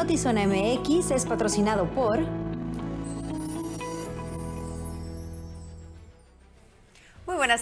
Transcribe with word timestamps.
Notizona 0.00 0.46
MX 0.46 1.10
es 1.10 1.26
patrocinado 1.26 1.84
por... 1.90 2.39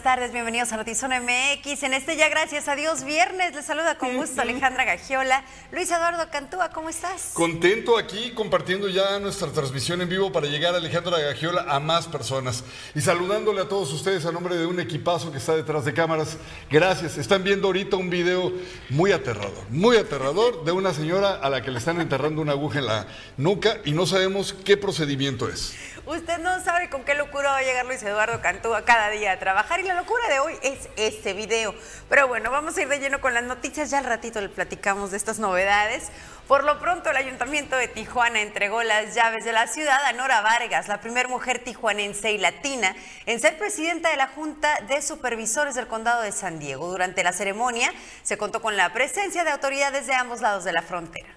tardes, 0.09 0.33
bienvenidos 0.33 0.73
a 0.73 0.79
Notizona 0.79 1.21
MX. 1.21 1.83
En 1.83 1.93
este 1.93 2.17
ya, 2.17 2.31
gracias 2.31 2.67
a 2.67 2.75
Dios, 2.75 3.05
viernes. 3.05 3.55
Les 3.55 3.67
saluda 3.67 3.99
con 3.99 4.17
gusto 4.17 4.41
Alejandra 4.41 4.87
Gagiola. 4.87 5.45
Luis 5.71 5.91
Eduardo 5.91 6.31
Cantúa, 6.31 6.71
¿cómo 6.71 6.89
estás? 6.89 7.33
Contento 7.35 7.99
aquí 7.99 8.31
compartiendo 8.31 8.89
ya 8.89 9.19
nuestra 9.19 9.53
transmisión 9.53 10.01
en 10.01 10.09
vivo 10.09 10.33
para 10.33 10.47
llegar 10.47 10.73
a 10.73 10.79
Alejandra 10.79 11.19
Gagiola 11.19 11.67
a 11.69 11.79
más 11.79 12.09
personas. 12.09 12.65
Y 12.95 13.03
saludándole 13.03 13.61
a 13.61 13.69
todos 13.69 13.93
ustedes 13.93 14.25
a 14.25 14.33
nombre 14.33 14.57
de 14.57 14.65
un 14.65 14.81
equipazo 14.81 15.31
que 15.31 15.37
está 15.37 15.55
detrás 15.55 15.85
de 15.85 15.93
cámaras. 15.93 16.39
Gracias. 16.71 17.19
Están 17.19 17.45
viendo 17.45 17.67
ahorita 17.67 17.99
un 17.99 18.09
video 18.09 18.51
muy 18.89 19.13
aterrador, 19.13 19.67
muy 19.69 19.99
aterrador 19.99 20.65
de 20.65 20.73
una 20.73 20.95
señora 20.95 21.35
a 21.35 21.51
la 21.51 21.61
que 21.61 21.71
le 21.71 21.77
están 21.77 22.01
enterrando 22.01 22.41
una 22.41 22.53
aguja 22.53 22.79
en 22.79 22.87
la 22.87 23.07
nuca 23.37 23.83
y 23.85 23.93
no 23.93 24.07
sabemos 24.07 24.55
qué 24.55 24.79
procedimiento 24.79 25.51
es. 25.51 25.75
Usted 26.09 26.39
no 26.39 26.59
sabe 26.65 26.89
con 26.89 27.05
qué 27.05 27.15
locura 27.15 27.51
va 27.51 27.59
a 27.59 27.63
llegar 27.63 27.85
Luis 27.85 28.03
Eduardo 28.03 28.41
Cantúa 28.41 28.83
cada 28.87 29.11
día 29.11 29.33
a 29.33 29.39
trabajar 29.39 29.81
y 29.81 29.83
la 29.83 29.93
locura 29.93 30.27
de 30.31 30.39
hoy 30.39 30.55
es 30.63 30.89
este 30.97 31.35
video. 31.35 31.75
Pero 32.09 32.27
bueno, 32.27 32.51
vamos 32.51 32.79
a 32.79 32.81
ir 32.81 32.89
de 32.89 32.99
lleno 32.99 33.21
con 33.21 33.35
las 33.35 33.45
noticias, 33.45 33.91
ya 33.91 33.99
al 33.99 34.07
ratito 34.07 34.41
le 34.41 34.49
platicamos 34.49 35.11
de 35.11 35.19
estas 35.19 35.39
novedades. 35.39 36.09
Por 36.47 36.65
lo 36.65 36.81
pronto, 36.81 37.11
el 37.11 37.17
Ayuntamiento 37.19 37.77
de 37.77 37.89
Tijuana 37.89 38.41
entregó 38.41 38.83
las 38.83 39.15
llaves 39.15 39.45
de 39.45 39.53
la 39.53 39.67
ciudad 39.67 40.03
a 40.03 40.15
Nora 40.15 40.41
Vargas, 40.41 40.89
la 40.89 41.03
primera 41.03 41.29
mujer 41.29 41.59
tijuanense 41.59 42.33
y 42.33 42.39
latina 42.39 42.97
en 43.27 43.39
ser 43.39 43.59
presidenta 43.59 44.09
de 44.09 44.17
la 44.17 44.29
Junta 44.29 44.81
de 44.89 45.03
Supervisores 45.03 45.75
del 45.75 45.89
Condado 45.89 46.23
de 46.23 46.33
San 46.33 46.59
Diego. 46.59 46.89
Durante 46.89 47.23
la 47.23 47.35
ceremonia 47.35 47.93
se 48.23 48.39
contó 48.39 48.63
con 48.63 48.79
la 48.79 48.95
presencia 48.95 49.45
de 49.45 49.51
autoridades 49.51 50.07
de 50.07 50.15
ambos 50.15 50.41
lados 50.41 50.65
de 50.65 50.73
la 50.73 50.81
frontera. 50.81 51.29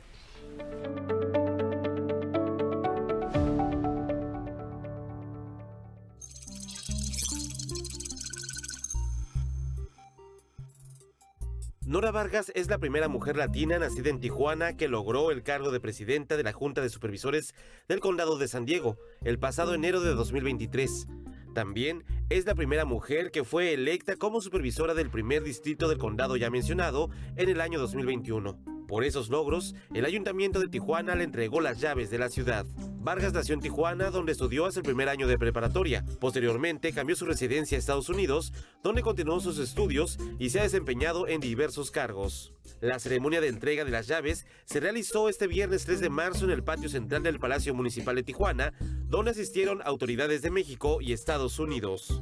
Nora 11.91 12.11
Vargas 12.11 12.53
es 12.55 12.69
la 12.69 12.77
primera 12.77 13.09
mujer 13.09 13.35
latina 13.35 13.77
nacida 13.77 14.09
en 14.09 14.21
Tijuana 14.21 14.77
que 14.77 14.87
logró 14.87 15.29
el 15.29 15.43
cargo 15.43 15.71
de 15.71 15.81
presidenta 15.81 16.37
de 16.37 16.43
la 16.43 16.53
Junta 16.53 16.79
de 16.79 16.87
Supervisores 16.87 17.53
del 17.89 17.99
Condado 17.99 18.37
de 18.37 18.47
San 18.47 18.63
Diego 18.63 18.97
el 19.25 19.39
pasado 19.39 19.73
enero 19.73 19.99
de 19.99 20.11
2023. 20.11 21.07
También 21.53 22.05
es 22.29 22.45
la 22.45 22.55
primera 22.55 22.85
mujer 22.85 23.29
que 23.29 23.43
fue 23.43 23.73
electa 23.73 24.15
como 24.15 24.39
supervisora 24.39 24.93
del 24.93 25.09
primer 25.09 25.43
distrito 25.43 25.89
del 25.89 25.97
condado 25.97 26.37
ya 26.37 26.49
mencionado 26.49 27.09
en 27.35 27.49
el 27.49 27.59
año 27.59 27.77
2021. 27.77 28.87
Por 28.87 29.03
esos 29.03 29.27
logros, 29.27 29.75
el 29.93 30.05
Ayuntamiento 30.05 30.61
de 30.61 30.69
Tijuana 30.69 31.15
le 31.15 31.25
entregó 31.25 31.59
las 31.59 31.81
llaves 31.81 32.09
de 32.09 32.19
la 32.19 32.29
ciudad. 32.29 32.65
Vargas 33.03 33.33
nació 33.33 33.55
en 33.55 33.61
Tijuana, 33.61 34.11
donde 34.11 34.31
estudió 34.31 34.67
hasta 34.67 34.79
el 34.79 34.85
primer 34.85 35.09
año 35.09 35.27
de 35.27 35.39
preparatoria. 35.39 36.05
Posteriormente 36.19 36.93
cambió 36.93 37.15
su 37.15 37.25
residencia 37.25 37.75
a 37.75 37.79
Estados 37.79 38.09
Unidos, 38.09 38.53
donde 38.83 39.01
continuó 39.01 39.39
sus 39.39 39.57
estudios 39.57 40.19
y 40.37 40.51
se 40.51 40.59
ha 40.59 40.63
desempeñado 40.63 41.27
en 41.27 41.41
diversos 41.41 41.89
cargos. 41.89 42.53
La 42.79 42.99
ceremonia 42.99 43.41
de 43.41 43.47
entrega 43.47 43.83
de 43.83 43.91
las 43.91 44.07
llaves 44.07 44.45
se 44.65 44.79
realizó 44.79 45.29
este 45.29 45.47
viernes 45.47 45.85
3 45.85 45.99
de 45.99 46.09
marzo 46.09 46.45
en 46.45 46.51
el 46.51 46.63
patio 46.63 46.89
central 46.89 47.23
del 47.23 47.39
Palacio 47.39 47.73
Municipal 47.73 48.15
de 48.15 48.23
Tijuana, 48.23 48.73
donde 49.07 49.31
asistieron 49.31 49.81
autoridades 49.83 50.41
de 50.41 50.51
México 50.51 50.99
y 51.01 51.13
Estados 51.13 51.59
Unidos. 51.59 52.21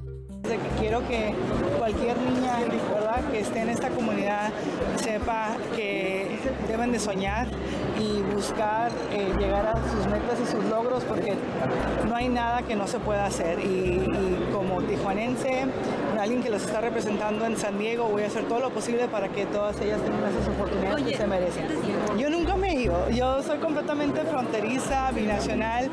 Quiero 0.80 1.08
que 1.08 1.34
cualquier 1.78 2.18
niña 2.18 2.50
que 3.32 3.40
esté 3.40 3.62
en 3.62 3.70
esta 3.70 3.90
comunidad 3.90 4.52
sepa 4.98 5.56
que 5.76 6.40
deben 6.68 6.92
de 6.92 7.00
soñar 7.00 7.48
y 8.00 8.22
buscar 8.34 8.92
eh, 9.12 9.34
llegar 9.38 9.68
a 9.68 9.76
sus 9.92 10.06
metas 10.08 10.40
y 10.42 10.52
sus 10.52 10.64
logros 10.66 11.04
porque 11.04 11.36
no 12.08 12.16
hay 12.16 12.30
nada 12.30 12.62
que 12.62 12.76
no 12.76 12.88
se 12.88 13.00
pueda 13.00 13.26
hacer. 13.26 13.60
Y, 13.60 14.06
como 14.54 14.82
tijuanense, 14.84 15.66
alguien 16.20 16.42
que 16.42 16.50
los 16.50 16.64
está 16.64 16.82
representando 16.82 17.46
en 17.46 17.58
San 17.58 17.78
Diego, 17.78 18.06
voy 18.06 18.24
a 18.24 18.28
hacer 18.28 18.46
todo 18.46 18.60
lo 18.60 18.70
posible 18.70 19.08
para 19.08 19.30
que 19.30 19.46
todas 19.46 19.80
ellas 19.82 20.02
tengan 20.02 20.34
oportunidades 20.48 21.06
que 21.06 21.18
se 21.18 21.28
merecen. 21.28 21.66
Yo 22.18 22.30
nunca 22.30 22.56
me 22.56 22.72
he 22.72 22.82
ido, 22.82 23.10
yo 23.10 23.42
soy 23.44 23.60
completamente 23.60 24.22
fronteriza, 24.22 25.12
binacional 25.12 25.90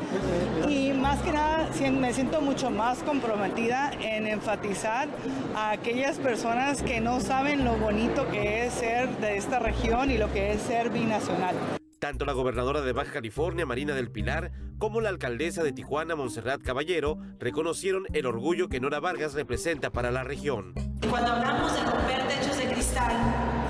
y 0.67 0.93
más 0.93 1.19
que 1.21 1.31
nada 1.31 1.69
me 1.91 2.13
siento 2.13 2.41
mucho 2.41 2.69
más 2.69 2.99
comprometida 2.99 3.91
en 4.01 4.27
enfatizar 4.27 5.07
a 5.55 5.71
aquellas 5.71 6.17
personas 6.17 6.81
que 6.81 6.99
no 6.99 7.19
saben 7.19 7.65
lo 7.65 7.75
bonito 7.77 8.27
que 8.29 8.65
es 8.65 8.73
ser 8.73 9.09
de 9.17 9.37
esta 9.37 9.59
región 9.59 10.11
y 10.11 10.17
lo 10.17 10.31
que 10.31 10.53
es 10.53 10.61
ser 10.61 10.89
binacional. 10.89 11.55
Tanto 11.99 12.25
la 12.25 12.33
gobernadora 12.33 12.81
de 12.81 12.93
Baja 12.93 13.11
California, 13.11 13.65
Marina 13.65 13.95
del 13.95 14.11
Pilar, 14.11 14.51
como 14.77 15.01
la 15.01 15.09
alcaldesa 15.09 15.63
de 15.63 15.71
Tijuana, 15.71 16.15
Montserrat 16.15 16.61
Caballero, 16.61 17.17
reconocieron 17.39 18.03
el 18.13 18.27
orgullo 18.27 18.69
que 18.69 18.79
Nora 18.79 18.99
Vargas 18.99 19.33
representa 19.33 19.89
para 19.89 20.11
la 20.11 20.23
región. 20.23 20.75
Cuando 21.09 21.31
hablamos 21.31 21.73
de 21.73 21.83
romper 21.83 22.27
techos 22.27 22.55
de 22.55 22.71
cristal 22.71 23.13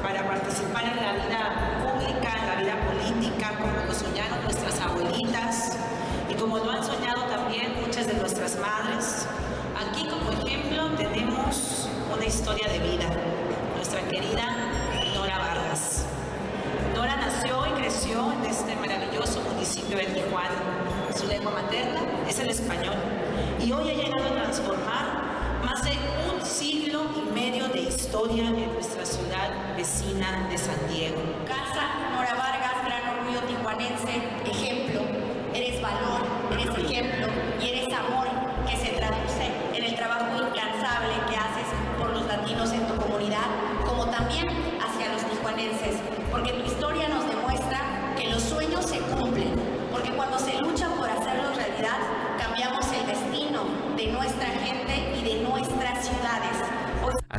para 0.03 0.27
participar 0.27 0.83
en 0.83 0.97
la 0.97 1.13
vida 1.13 1.79
pública, 1.79 2.35
en 2.38 2.47
la 2.47 2.56
vida 2.62 2.75
política, 2.91 3.57
como 3.62 3.85
lo 3.85 3.94
soñaron 3.94 4.44
nuestras 4.44 4.81
abuelitas 4.81 5.77
y 6.29 6.33
como 6.33 6.57
lo 6.57 6.69
han 6.69 6.83
soñado 6.83 7.24
también 7.27 7.79
muchas 7.79 8.07
de 8.07 8.13
nuestras 8.15 8.59
madres, 8.59 9.25
aquí 9.79 10.06
como 10.09 10.31
ejemplo 10.33 10.89
tenemos 10.97 11.88
una 12.13 12.25
historia 12.25 12.68
de 12.68 12.79
vida, 12.79 12.96
y 23.63 23.71
hoy 23.71 23.89
ha 23.89 23.93
llegado 23.93 24.25
a 24.25 24.35
transformar 24.43 25.61
más 25.63 25.83
de 25.83 25.91
un 26.33 26.45
siglo 26.45 27.03
y 27.15 27.33
medio 27.33 27.69
de 27.69 27.81
historia 27.81 28.47
en 28.47 28.73
nuestra 28.73 29.05
ciudad 29.05 29.75
vecina 29.77 30.47
de 30.49 30.57
San 30.57 30.75
Diego. 30.89 31.21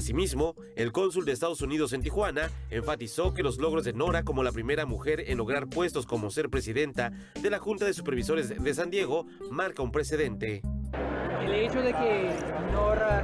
Asimismo, 0.09 0.57
el 0.75 0.91
cónsul 0.91 1.27
de 1.27 1.33
Estados 1.33 1.61
Unidos 1.61 1.93
en 1.93 2.01
Tijuana 2.01 2.51
enfatizó 2.71 3.35
que 3.35 3.43
los 3.43 3.59
logros 3.59 3.85
de 3.85 3.93
Nora 3.93 4.23
como 4.23 4.43
la 4.43 4.53
primera 4.53 4.87
mujer 4.87 5.25
en 5.27 5.37
lograr 5.37 5.67
puestos 5.67 6.07
como 6.07 6.31
ser 6.31 6.49
presidenta 6.49 7.13
de 7.39 7.51
la 7.51 7.59
Junta 7.59 7.85
de 7.85 7.93
Supervisores 7.93 8.49
de 8.49 8.75
San 8.75 8.89
Diego 8.89 9.27
marca 9.51 9.83
un 9.83 9.93
precedente. 9.93 10.63
El 11.45 11.53
hecho 11.53 11.83
de 11.83 11.93
que 11.93 12.31
Nora 12.73 13.23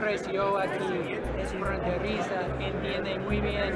creció 0.00 0.56
aquí, 0.56 1.18
es 1.38 1.50
fronteriza, 1.52 2.46
entiende 2.60 3.18
muy 3.18 3.38
bien 3.38 3.74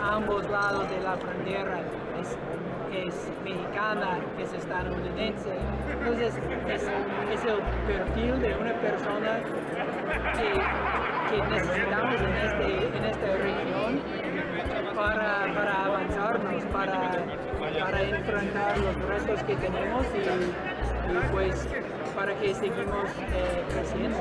ambos 0.00 0.48
lados 0.48 0.88
de 0.90 1.00
la 1.00 1.16
frontera, 1.16 1.82
es, 2.92 3.30
mexicana, 3.44 4.18
es 4.38 4.52
estadounidense. 4.52 5.56
Entonces, 5.92 6.34
es, 6.68 6.82
el 6.82 7.60
perfil 7.86 8.40
de 8.40 8.54
una 8.54 8.80
persona 8.80 9.40
que, 10.10 11.42
necesitamos 11.48 12.20
en, 12.20 12.36
este, 12.36 12.86
en 12.98 13.04
esta 13.04 13.36
región 13.36 14.00
para, 14.94 15.54
para 15.54 15.84
avanzarnos, 15.84 16.64
para, 16.66 17.26
para 17.80 18.02
enfrentar 18.02 18.78
los 18.78 18.96
retos 18.96 19.42
que 19.44 19.56
tenemos 19.56 20.06
y, 20.14 21.10
y 21.10 21.32
pues 21.32 21.68
para 22.14 22.38
que 22.38 22.54
seguimos 22.54 23.10
eh, 23.32 23.64
creciendo. 23.70 24.18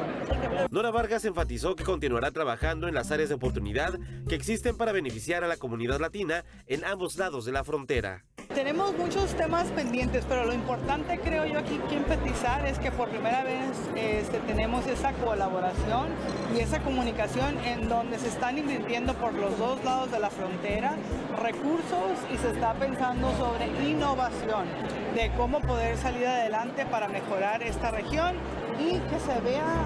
Nora 0.71 0.91
Vargas 0.91 1.25
enfatizó 1.25 1.75
que 1.75 1.83
continuará 1.83 2.31
trabajando 2.31 2.87
en 2.87 2.93
las 2.93 3.11
áreas 3.11 3.29
de 3.29 3.35
oportunidad 3.35 3.99
que 4.27 4.35
existen 4.35 4.77
para 4.77 4.91
beneficiar 4.91 5.43
a 5.43 5.47
la 5.47 5.57
comunidad 5.57 5.99
latina 5.99 6.45
en 6.67 6.85
ambos 6.85 7.17
lados 7.17 7.45
de 7.45 7.51
la 7.51 7.63
frontera. 7.63 8.25
Tenemos 8.53 8.97
muchos 8.97 9.35
temas 9.35 9.67
pendientes, 9.67 10.25
pero 10.27 10.43
lo 10.43 10.53
importante 10.53 11.19
creo 11.19 11.45
yo 11.45 11.59
aquí 11.59 11.79
que 11.87 11.97
enfatizar 11.97 12.65
es 12.65 12.79
que 12.79 12.91
por 12.91 13.07
primera 13.07 13.43
vez 13.43 13.77
este, 13.95 14.39
tenemos 14.39 14.87
esa 14.87 15.13
colaboración 15.13 16.07
y 16.55 16.59
esa 16.59 16.79
comunicación 16.79 17.59
en 17.59 17.87
donde 17.87 18.17
se 18.17 18.27
están 18.27 18.57
invirtiendo 18.57 19.13
por 19.13 19.33
los 19.33 19.55
dos 19.59 19.83
lados 19.83 20.11
de 20.11 20.19
la 20.19 20.31
frontera 20.31 20.95
recursos 21.39 22.17
y 22.33 22.37
se 22.37 22.49
está 22.49 22.73
pensando 22.73 23.31
sobre 23.37 23.67
innovación 23.87 24.65
de 25.13 25.31
cómo 25.37 25.61
poder 25.61 25.95
salir 25.97 26.25
adelante 26.25 26.87
para 26.87 27.07
mejorar 27.07 27.61
esta 27.61 27.91
región 27.91 28.33
y 28.79 28.93
que 28.97 29.19
se 29.19 29.39
vea 29.41 29.85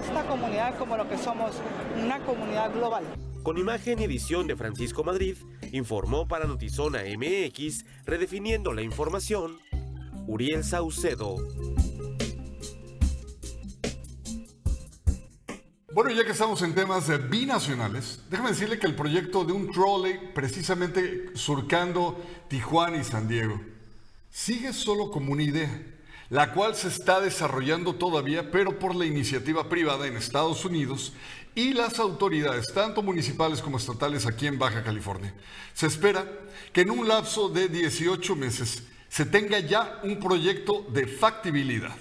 esta 0.00 0.22
comunidad 0.24 0.74
como 0.78 0.96
lo 0.96 1.06
que 1.06 1.18
somos, 1.18 1.60
una 2.02 2.18
comunidad 2.20 2.72
global. 2.72 3.04
Con 3.48 3.56
imagen 3.56 3.98
y 3.98 4.04
edición 4.04 4.46
de 4.46 4.56
Francisco 4.56 5.04
Madrid, 5.04 5.34
informó 5.72 6.28
para 6.28 6.44
Notizona 6.44 6.98
MX, 7.04 7.86
redefiniendo 8.04 8.74
la 8.74 8.82
información, 8.82 9.56
Uriel 10.26 10.62
Saucedo. 10.62 11.36
Bueno, 15.94 16.10
ya 16.10 16.26
que 16.26 16.32
estamos 16.32 16.60
en 16.60 16.74
temas 16.74 17.10
binacionales, 17.30 18.22
déjame 18.28 18.50
decirle 18.50 18.78
que 18.78 18.86
el 18.86 18.94
proyecto 18.94 19.46
de 19.46 19.54
un 19.54 19.72
trolley 19.72 20.20
precisamente 20.34 21.30
surcando 21.32 22.22
Tijuana 22.48 22.98
y 22.98 23.04
San 23.04 23.28
Diego 23.28 23.58
sigue 24.28 24.74
solo 24.74 25.10
como 25.10 25.32
una 25.32 25.42
idea, 25.42 25.86
la 26.28 26.52
cual 26.52 26.74
se 26.74 26.88
está 26.88 27.22
desarrollando 27.22 27.94
todavía, 27.94 28.50
pero 28.50 28.78
por 28.78 28.94
la 28.94 29.06
iniciativa 29.06 29.70
privada 29.70 30.06
en 30.06 30.18
Estados 30.18 30.66
Unidos 30.66 31.14
y 31.58 31.72
las 31.72 31.98
autoridades, 31.98 32.72
tanto 32.72 33.02
municipales 33.02 33.60
como 33.60 33.78
estatales 33.78 34.26
aquí 34.26 34.46
en 34.46 34.60
Baja 34.60 34.84
California. 34.84 35.34
Se 35.74 35.88
espera 35.88 36.24
que 36.72 36.82
en 36.82 36.90
un 36.92 37.08
lapso 37.08 37.48
de 37.48 37.68
18 37.68 38.36
meses 38.36 38.84
se 39.08 39.26
tenga 39.26 39.58
ya 39.58 39.98
un 40.04 40.20
proyecto 40.20 40.86
de 40.88 41.08
factibilidad. 41.08 41.96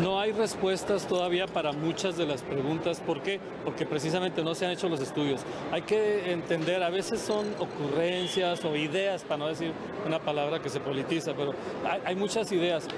No, 0.00 0.18
hay 0.18 0.32
respuestas 0.32 1.06
todavía 1.06 1.46
para 1.46 1.72
muchas 1.72 2.16
de 2.16 2.24
las 2.24 2.40
preguntas. 2.40 3.00
¿Por 3.00 3.22
qué? 3.22 3.38
Porque 3.66 3.84
precisamente 3.84 4.42
no 4.42 4.54
se 4.54 4.64
han 4.64 4.72
hecho 4.72 4.88
los 4.88 5.00
estudios. 5.00 5.42
Hay 5.72 5.82
que 5.82 6.32
entender, 6.32 6.82
a 6.82 6.88
veces 6.88 7.20
son 7.20 7.46
ocurrencias 7.58 8.64
o 8.64 8.74
ideas, 8.76 9.24
para 9.24 9.36
no 9.36 9.48
decir 9.48 9.72
una 10.06 10.20
palabra 10.20 10.62
que 10.62 10.70
se 10.70 10.80
politiza, 10.80 11.34
pero 11.34 11.54
hay 12.02 12.16
muchas 12.16 12.50
ideas. 12.52 12.88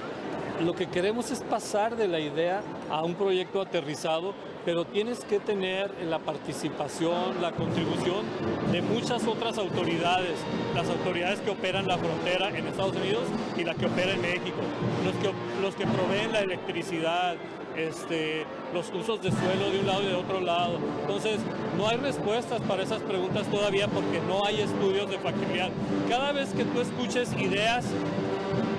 Lo 0.64 0.74
que 0.74 0.86
queremos 0.86 1.30
es 1.30 1.40
pasar 1.40 1.96
de 1.96 2.08
la 2.08 2.18
idea 2.18 2.62
a 2.90 3.04
un 3.04 3.14
proyecto 3.14 3.60
aterrizado 3.60 4.34
pero 4.68 4.84
tienes 4.84 5.20
que 5.20 5.38
tener 5.38 5.90
la 6.04 6.18
participación, 6.18 7.40
la 7.40 7.52
contribución 7.52 8.26
de 8.70 8.82
muchas 8.82 9.26
otras 9.26 9.56
autoridades, 9.56 10.34
las 10.74 10.86
autoridades 10.90 11.40
que 11.40 11.52
operan 11.52 11.88
la 11.88 11.96
frontera 11.96 12.50
en 12.50 12.66
Estados 12.66 12.94
Unidos 12.94 13.22
y 13.56 13.64
la 13.64 13.74
que 13.74 13.86
opera 13.86 14.12
en 14.12 14.20
México, 14.20 14.58
los 15.06 15.14
que, 15.14 15.62
los 15.62 15.74
que 15.74 15.86
proveen 15.86 16.32
la 16.32 16.40
electricidad, 16.40 17.36
este, 17.78 18.44
los 18.74 18.92
usos 18.92 19.22
de 19.22 19.30
suelo 19.30 19.70
de 19.70 19.80
un 19.80 19.86
lado 19.86 20.02
y 20.02 20.06
de 20.08 20.14
otro 20.14 20.40
lado. 20.40 20.78
Entonces, 21.00 21.38
no 21.78 21.88
hay 21.88 21.96
respuestas 21.96 22.60
para 22.60 22.82
esas 22.82 23.00
preguntas 23.00 23.46
todavía 23.46 23.88
porque 23.88 24.20
no 24.28 24.44
hay 24.44 24.60
estudios 24.60 25.08
de 25.08 25.18
factibilidad. 25.18 25.70
Cada 26.10 26.32
vez 26.32 26.50
que 26.50 26.64
tú 26.64 26.82
escuches 26.82 27.32
ideas, 27.40 27.86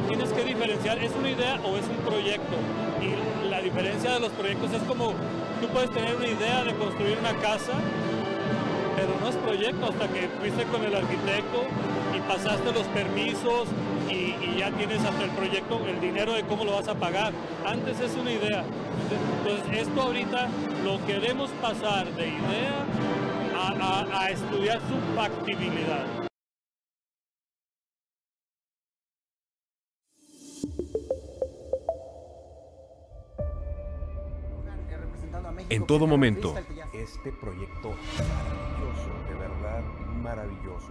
tienes 0.10 0.34
que 0.34 0.44
diferenciar, 0.44 0.98
¿es 0.98 1.12
una 1.16 1.30
idea 1.30 1.60
o 1.64 1.78
es 1.78 1.86
un 1.88 1.98
proyecto? 2.04 2.58
Y 3.00 3.48
la 3.48 3.62
diferencia 3.62 4.14
de 4.14 4.20
los 4.20 4.32
proyectos 4.32 4.74
es 4.74 4.82
como 4.84 5.14
tú 5.62 5.68
puedes 5.72 5.92
tener 5.92 6.16
una 6.16 6.28
idea 6.28 6.64
de 6.64 6.74
construir 6.74 7.16
una 7.20 7.34
casa, 7.36 7.74
pero 8.96 9.14
no 9.22 9.30
es 9.30 9.36
proyecto 9.36 9.86
hasta 9.86 10.08
que 10.08 10.28
fuiste 10.40 10.64
con 10.66 10.84
el 10.84 10.96
arquitecto 10.96 11.64
y 12.18 12.20
pasaste 12.22 12.74
los 12.74 12.88
permisos 12.88 13.68
y, 14.10 14.58
ya 14.58 14.72
tienes 14.72 15.00
hasta 15.06 15.24
el 15.24 15.30
proyecto, 15.30 15.80
el 15.88 16.02
dinero 16.02 16.34
de 16.34 16.44
cómo 16.44 16.66
lo 16.66 16.74
vas 16.74 16.88
a 16.90 16.96
pagar. 16.96 17.32
Antes 17.66 17.98
es 18.02 18.14
una 18.16 18.32
idea. 18.32 18.66
Entonces, 19.38 19.88
esto 19.88 20.02
ahorita 20.02 20.50
lo 20.84 21.06
queremos 21.06 21.50
pasar 21.62 22.06
de 22.16 22.28
idea 22.28 22.86
a 24.12 24.30
estudiar 24.32 24.82
su 24.82 25.16
factibilidad. 25.16 26.19
En 35.70 35.86
todo 35.86 36.08
momento. 36.08 36.56
Este 36.94 37.32
proyecto 37.32 37.92
maravilloso, 38.18 39.10
de 39.30 39.36
verdad 39.36 39.84
maravilloso. 40.22 40.90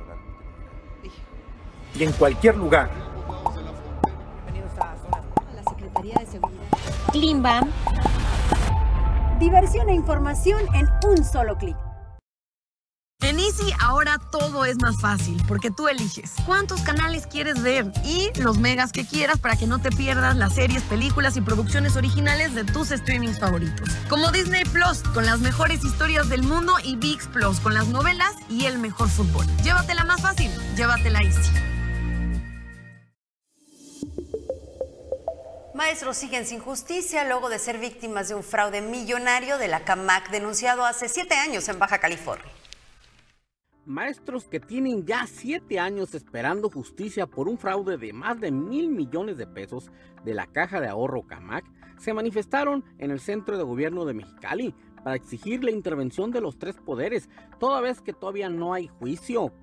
Y 1.94 2.04
en 2.04 2.12
cualquier 2.12 2.56
lugar. 2.56 2.90
Bienvenidos 4.44 4.78
a 4.78 4.94
la 5.54 5.62
Secretaría 5.70 6.14
de 6.20 6.26
Seguridad. 6.26 6.68
Klimbam. 7.12 7.70
Diversión 9.40 9.88
e 9.88 9.94
información 9.94 10.62
en 10.74 10.88
un 11.08 11.24
solo 11.24 11.56
clic. 11.56 11.76
Ahora 13.88 14.18
todo 14.18 14.66
es 14.66 14.78
más 14.82 15.00
fácil 15.00 15.42
porque 15.48 15.70
tú 15.70 15.88
eliges 15.88 16.34
cuántos 16.44 16.82
canales 16.82 17.26
quieres 17.26 17.62
ver 17.62 17.90
y 18.04 18.30
los 18.38 18.58
megas 18.58 18.92
que 18.92 19.06
quieras 19.06 19.38
para 19.38 19.56
que 19.56 19.66
no 19.66 19.80
te 19.80 19.88
pierdas 19.88 20.36
las 20.36 20.56
series, 20.56 20.82
películas 20.82 21.38
y 21.38 21.40
producciones 21.40 21.96
originales 21.96 22.54
de 22.54 22.64
tus 22.64 22.90
streamings 22.90 23.38
favoritos. 23.40 23.88
Como 24.10 24.30
Disney 24.30 24.64
Plus 24.64 24.98
con 25.14 25.24
las 25.24 25.40
mejores 25.40 25.82
historias 25.86 26.28
del 26.28 26.42
mundo 26.42 26.74
y 26.84 26.96
VIX 26.96 27.28
Plus 27.28 27.60
con 27.60 27.72
las 27.72 27.88
novelas 27.88 28.34
y 28.50 28.66
el 28.66 28.78
mejor 28.78 29.08
fútbol. 29.08 29.46
Llévatela 29.64 30.04
más 30.04 30.20
fácil, 30.20 30.50
llévatela 30.76 31.22
Easy. 31.22 31.50
Maestros 35.72 36.18
siguen 36.18 36.44
sin 36.44 36.60
justicia 36.60 37.24
luego 37.24 37.48
de 37.48 37.58
ser 37.58 37.78
víctimas 37.78 38.28
de 38.28 38.34
un 38.34 38.44
fraude 38.44 38.82
millonario 38.82 39.56
de 39.56 39.68
la 39.68 39.80
CAMAC 39.80 40.28
denunciado 40.28 40.84
hace 40.84 41.08
siete 41.08 41.36
años 41.36 41.66
en 41.70 41.78
Baja 41.78 42.00
California. 42.00 42.57
Maestros 43.88 44.44
que 44.44 44.60
tienen 44.60 45.06
ya 45.06 45.26
siete 45.26 45.78
años 45.78 46.14
esperando 46.14 46.68
justicia 46.68 47.26
por 47.26 47.48
un 47.48 47.56
fraude 47.56 47.96
de 47.96 48.12
más 48.12 48.38
de 48.38 48.52
mil 48.52 48.90
millones 48.90 49.38
de 49.38 49.46
pesos 49.46 49.90
de 50.26 50.34
la 50.34 50.46
caja 50.46 50.78
de 50.82 50.88
ahorro 50.88 51.26
CAMAC 51.26 51.64
se 51.96 52.12
manifestaron 52.12 52.84
en 52.98 53.10
el 53.10 53.18
centro 53.18 53.56
de 53.56 53.64
gobierno 53.64 54.04
de 54.04 54.12
Mexicali 54.12 54.74
para 55.02 55.16
exigir 55.16 55.64
la 55.64 55.70
intervención 55.70 56.30
de 56.30 56.42
los 56.42 56.58
tres 56.58 56.76
poderes, 56.76 57.30
toda 57.58 57.80
vez 57.80 58.02
que 58.02 58.12
todavía 58.12 58.50
no 58.50 58.74
hay 58.74 58.88
juicio. 58.88 59.54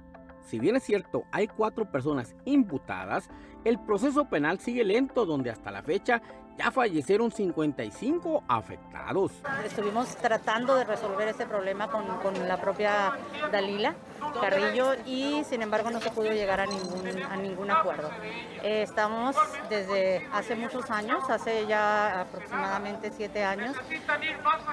Si 0.42 0.58
bien 0.58 0.76
es 0.76 0.84
cierto, 0.84 1.24
hay 1.32 1.48
cuatro 1.48 1.92
personas 1.92 2.36
imputadas, 2.46 3.30
el 3.64 3.80
proceso 3.80 4.26
penal 4.26 4.60
sigue 4.60 4.84
lento 4.84 5.28
donde 5.28 5.52
hasta 5.52 5.70
la 5.70 5.84
fecha 5.84 6.22
ya 6.58 6.72
fallecieron 6.72 7.32
55 7.32 8.44
afectados. 8.48 9.32
Estuvimos 9.66 10.16
tratando 10.16 10.76
de 10.76 10.86
resolver 10.86 11.28
este 11.28 11.46
problema 11.46 11.90
con, 11.90 12.06
con, 12.20 12.48
la 12.48 12.60
propia 12.62 13.18
Dalila 13.52 13.96
Carrillo 14.40 14.94
y 15.06 15.44
sin 15.44 15.62
embargo 15.62 15.90
no 15.92 16.00
se 16.02 16.12
pudo 16.12 16.32
llegar 16.32 16.60
a 16.60 16.66
ningún, 16.66 17.24
a 17.24 17.36
ningún 17.38 17.72
acuerdo. 17.72 18.10
Eh, 18.64 18.82
estamos 18.82 19.36
desde 19.70 20.28
hace 20.32 20.56
muchos 20.56 20.90
años, 20.92 21.30
hace 21.30 21.66
ya 21.68 22.22
aproximadamente 22.22 23.12
siete 23.12 23.44
años, 23.44 23.76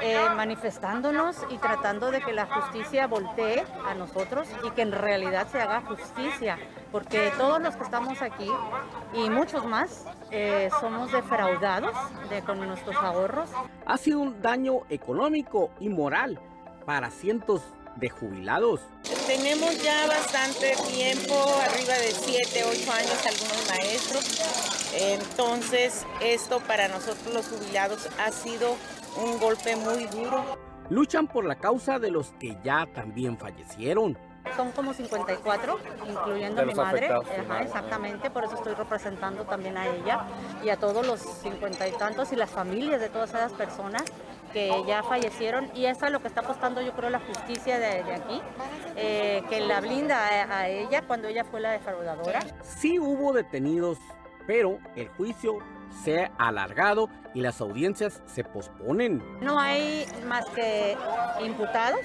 eh, 0.00 0.18
manifestándonos 0.34 1.36
y 1.50 1.58
tratando 1.58 2.10
de 2.10 2.20
que 2.20 2.32
la 2.32 2.46
justicia 2.46 3.06
voltee 3.06 3.64
a 3.86 3.94
nosotros 3.94 4.48
y 4.64 4.70
que 4.70 4.82
en 4.82 4.92
realidad 4.92 5.46
se 5.48 5.60
haga 5.60 5.82
justicia 5.82 6.58
porque 6.92 7.32
todos 7.38 7.60
los 7.60 7.74
que 7.74 7.82
estamos 7.84 8.20
aquí 8.20 8.50
y 9.14 9.30
muchos 9.30 9.64
más 9.64 10.04
eh, 10.30 10.68
somos 10.78 11.10
defraudados 11.10 11.96
de, 12.28 12.42
con 12.42 12.60
nuestros 12.60 12.96
ahorros. 12.96 13.48
Ha 13.86 13.96
sido 13.96 14.20
un 14.20 14.42
daño 14.42 14.80
económico 14.90 15.70
y 15.80 15.88
moral 15.88 16.38
para 16.84 17.10
cientos 17.10 17.62
de 17.62 17.81
jubilados. 18.10 18.80
Tenemos 19.26 19.82
ya 19.82 20.06
bastante 20.06 20.74
tiempo, 20.88 21.34
arriba 21.60 21.94
de 21.94 22.10
7, 22.10 22.64
8 22.64 22.92
años 22.92 23.26
algunos 23.26 23.68
maestros. 23.68 24.92
Entonces 24.94 26.06
esto 26.20 26.60
para 26.60 26.88
nosotros 26.88 27.32
los 27.32 27.48
jubilados 27.48 28.08
ha 28.18 28.30
sido 28.30 28.76
un 29.16 29.38
golpe 29.38 29.76
muy 29.76 30.06
duro. 30.06 30.58
Luchan 30.90 31.26
por 31.26 31.44
la 31.44 31.56
causa 31.56 31.98
de 31.98 32.10
los 32.10 32.32
que 32.38 32.58
ya 32.62 32.86
también 32.94 33.38
fallecieron. 33.38 34.18
Son 34.56 34.72
como 34.72 34.92
54, 34.92 35.78
incluyendo 36.08 36.62
a 36.62 36.64
mi 36.64 36.74
madre. 36.74 37.08
Ajá, 37.08 37.62
exactamente, 37.62 38.28
por 38.28 38.44
eso 38.44 38.56
estoy 38.56 38.74
representando 38.74 39.44
también 39.44 39.76
a 39.78 39.86
ella 39.86 40.26
y 40.64 40.68
a 40.68 40.76
todos 40.76 41.06
los 41.06 41.20
cincuenta 41.20 41.86
y 41.86 41.92
tantos 41.92 42.32
y 42.32 42.36
las 42.36 42.50
familias 42.50 43.00
de 43.00 43.08
todas 43.08 43.30
esas 43.30 43.52
personas 43.52 44.02
que 44.52 44.70
ya 44.86 45.02
fallecieron. 45.02 45.70
Y 45.74 45.86
eso 45.86 46.06
es 46.06 46.12
lo 46.12 46.20
que 46.20 46.28
está 46.28 46.40
apostando, 46.40 46.80
yo 46.80 46.92
creo, 46.92 47.10
la 47.10 47.20
justicia 47.20 47.78
de, 47.78 48.02
de 48.02 48.14
aquí, 48.14 48.42
eh, 48.96 49.42
que 49.48 49.60
la 49.60 49.80
blinda 49.80 50.18
a, 50.18 50.58
a 50.58 50.68
ella 50.68 51.02
cuando 51.02 51.28
ella 51.28 51.44
fue 51.44 51.60
la 51.60 51.72
defraudadora. 51.72 52.40
Sí 52.62 52.98
hubo 52.98 53.32
detenidos, 53.32 53.98
pero 54.46 54.78
el 54.96 55.08
juicio 55.08 55.58
se 56.02 56.24
ha 56.24 56.30
alargado 56.38 57.08
y 57.34 57.40
las 57.40 57.60
audiencias 57.60 58.22
se 58.26 58.44
posponen. 58.44 59.22
No 59.40 59.58
hay 59.58 60.06
más 60.26 60.46
que 60.50 60.96
imputados 61.44 62.00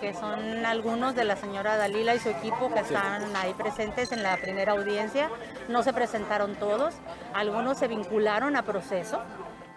que 0.00 0.14
son 0.14 0.64
algunos 0.64 1.14
de 1.16 1.24
la 1.24 1.34
señora 1.34 1.76
Dalila 1.76 2.14
y 2.14 2.20
su 2.20 2.28
equipo 2.28 2.72
que 2.72 2.80
están 2.80 3.34
ahí 3.34 3.52
presentes 3.54 4.12
en 4.12 4.22
la 4.22 4.36
primera 4.36 4.72
audiencia. 4.72 5.28
No 5.68 5.82
se 5.82 5.92
presentaron 5.92 6.54
todos, 6.54 6.94
algunos 7.34 7.78
se 7.78 7.88
vincularon 7.88 8.54
a 8.54 8.62
proceso. 8.62 9.20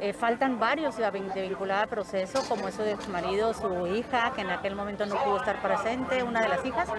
Eh, 0.01 0.13
faltan 0.13 0.59
varios 0.59 0.97
de 0.97 1.41
vinculada 1.43 1.83
al 1.83 1.87
proceso, 1.87 2.41
como 2.49 2.67
eso 2.67 2.81
de 2.81 2.99
su 2.99 3.11
marido, 3.11 3.53
su 3.53 3.85
hija, 3.85 4.33
que 4.33 4.41
en 4.41 4.49
aquel 4.49 4.75
momento 4.75 5.05
no 5.05 5.15
pudo 5.23 5.37
estar 5.37 5.61
presente, 5.61 6.23
una 6.23 6.41
de 6.41 6.49
las 6.49 6.65
hijas. 6.65 6.89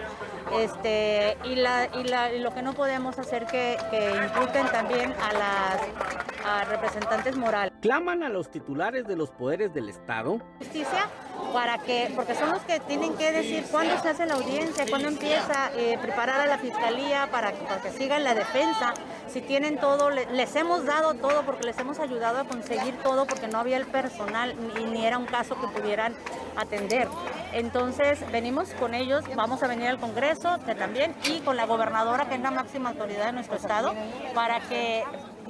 Este, 0.57 1.37
y, 1.43 1.57
la, 1.57 1.89
y, 1.97 2.39
lo 2.39 2.55
que 2.55 2.63
no 2.63 2.75
podemos 2.75 3.19
hacer 3.19 3.47
que, 3.47 3.77
que 3.91 4.15
imputen 4.25 4.69
también 4.69 5.13
a 5.15 5.33
las 5.33 6.69
representantes 6.69 7.37
morales. 7.37 7.73
Claman 7.81 8.23
a 8.23 8.29
los 8.29 8.49
titulares 8.51 9.05
de 9.05 9.17
los 9.17 9.31
poderes 9.31 9.75
del 9.75 9.89
Estado. 9.89 10.39
Justicia 10.59 11.09
para 11.53 11.79
que, 11.79 12.11
porque 12.15 12.35
son 12.35 12.51
los 12.51 12.63
que 12.63 12.81
tienen 12.81 13.15
que 13.15 13.31
decir 13.31 13.65
cuándo 13.71 13.99
se 13.99 14.09
hace 14.09 14.27
la 14.27 14.35
audiencia, 14.35 14.85
cuándo 14.89 15.09
empieza, 15.09 15.71
eh, 15.77 15.99
preparar 16.01 16.41
a 16.41 16.47
la 16.47 16.59
fiscalía 16.59 17.29
para, 17.31 17.53
para, 17.53 17.83
que 17.83 17.91
sigan 17.91 18.25
la 18.25 18.35
defensa, 18.35 18.95
si 19.29 19.41
tienen 19.41 19.79
todo, 19.79 20.11
les 20.11 20.57
hemos 20.57 20.85
dado 20.85 21.15
todo 21.15 21.43
porque 21.43 21.65
les 21.65 21.79
hemos 21.79 21.99
ayudado 21.99 22.39
a 22.41 22.45
conseguir 22.45 22.92
todo 23.03 23.27
porque 23.27 23.49
no 23.49 23.59
había 23.59 23.77
el 23.77 23.87
personal 23.87 24.55
y 24.79 24.85
ni 24.85 25.05
era 25.05 25.19
un 25.19 25.27
caso 25.27 25.61
que 25.61 25.67
pudieran 25.69 26.15
atender. 26.57 27.09
Entonces 27.53 28.25
venimos 28.31 28.71
con 28.75 28.95
ellos, 28.95 29.25
vamos 29.37 29.63
a 29.63 29.69
venir 29.69 29.89
al 29.89 29.99
Congreso 29.99 30.59
también 30.79 31.15
y 31.25 31.41
con 31.41 31.57
la 31.57 31.67
gobernadora 31.67 32.29
que 32.29 32.35
es 32.35 32.41
la 32.41 32.51
máxima 32.51 32.91
autoridad 32.91 33.27
de 33.27 33.33
nuestro 33.33 33.57
estado 33.57 33.95
para 34.35 34.61
que 34.69 35.05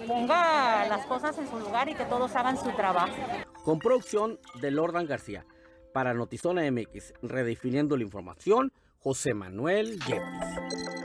ponga 0.06 0.87
las 0.88 1.06
cosas 1.06 1.38
en 1.38 1.49
su 1.49 1.58
lugar 1.58 1.88
y 1.88 1.94
que 1.94 2.04
todos 2.04 2.34
hagan 2.37 2.58
su 2.58 2.70
trabajo. 2.72 3.14
Con 3.64 3.78
producción 3.78 4.38
de 4.61 4.70
Lordan 4.70 5.06
García. 5.06 5.44
Para 5.92 6.14
Notizona 6.14 6.62
MX, 6.70 7.12
redefiniendo 7.22 7.99
la 7.99 8.02
información, 8.02 8.72
José 8.99 9.34
Manuel 9.34 9.99
Yepis. 10.00 11.01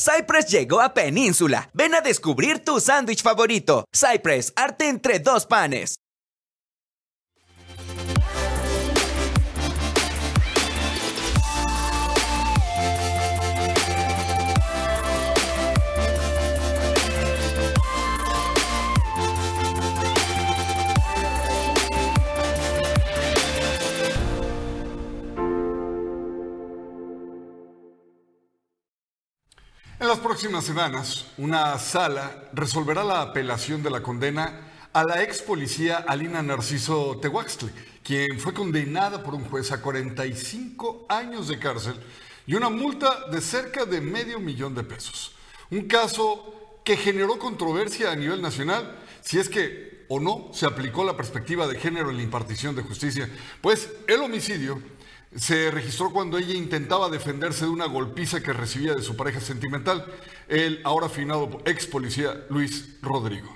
Cypress 0.00 0.46
llegó 0.46 0.80
a 0.80 0.94
Península. 0.94 1.68
Ven 1.74 1.94
a 1.94 2.00
descubrir 2.00 2.64
tu 2.64 2.80
sándwich 2.80 3.22
favorito. 3.22 3.84
Cypress, 3.92 4.50
arte 4.56 4.88
entre 4.88 5.18
dos 5.18 5.44
panes. 5.44 5.99
En 30.00 30.08
las 30.08 30.18
próximas 30.18 30.64
semanas, 30.64 31.26
una 31.36 31.78
sala 31.78 32.48
resolverá 32.54 33.04
la 33.04 33.20
apelación 33.20 33.82
de 33.82 33.90
la 33.90 34.02
condena 34.02 34.88
a 34.94 35.04
la 35.04 35.22
ex 35.22 35.42
policía 35.42 35.98
Alina 36.08 36.42
Narciso 36.42 37.18
Tehuaxtle, 37.20 37.68
quien 38.02 38.40
fue 38.40 38.54
condenada 38.54 39.22
por 39.22 39.34
un 39.34 39.44
juez 39.44 39.70
a 39.72 39.82
45 39.82 41.04
años 41.06 41.48
de 41.48 41.58
cárcel 41.58 41.96
y 42.46 42.54
una 42.54 42.70
multa 42.70 43.28
de 43.30 43.42
cerca 43.42 43.84
de 43.84 44.00
medio 44.00 44.40
millón 44.40 44.74
de 44.74 44.84
pesos. 44.84 45.32
Un 45.70 45.82
caso 45.82 46.80
que 46.82 46.96
generó 46.96 47.38
controversia 47.38 48.10
a 48.10 48.16
nivel 48.16 48.40
nacional, 48.40 48.96
si 49.20 49.38
es 49.38 49.50
que 49.50 50.06
o 50.08 50.18
no 50.18 50.48
se 50.54 50.64
aplicó 50.64 51.04
la 51.04 51.14
perspectiva 51.14 51.66
de 51.66 51.78
género 51.78 52.08
en 52.08 52.16
la 52.16 52.22
impartición 52.22 52.74
de 52.74 52.82
justicia, 52.82 53.28
pues 53.60 53.90
el 54.08 54.22
homicidio 54.22 54.80
se 55.36 55.70
registró 55.70 56.10
cuando 56.12 56.38
ella 56.38 56.54
intentaba 56.54 57.08
defenderse 57.08 57.64
de 57.64 57.70
una 57.70 57.86
golpiza 57.86 58.42
que 58.42 58.52
recibía 58.52 58.94
de 58.94 59.02
su 59.02 59.16
pareja 59.16 59.40
sentimental, 59.40 60.04
el 60.48 60.80
ahora 60.84 61.08
finado 61.08 61.60
ex 61.64 61.86
policía 61.86 62.46
Luis 62.48 63.00
Rodrigo. 63.00 63.54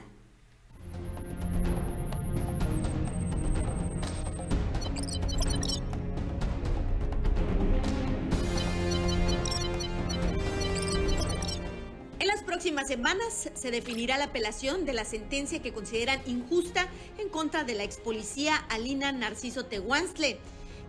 En 12.21 12.29
las 12.29 12.45
próximas 12.45 12.87
semanas 12.87 13.51
se 13.53 13.71
definirá 13.73 14.17
la 14.17 14.27
apelación 14.27 14.85
de 14.85 14.93
la 14.93 15.05
sentencia 15.05 15.61
que 15.61 15.73
consideran 15.73 16.21
injusta 16.27 16.89
en 17.19 17.29
contra 17.29 17.65
de 17.65 17.75
la 17.75 17.83
ex 17.83 17.97
policía 17.97 18.57
Alina 18.71 19.11
Narciso 19.11 19.67
Tehuanzle 19.67 20.39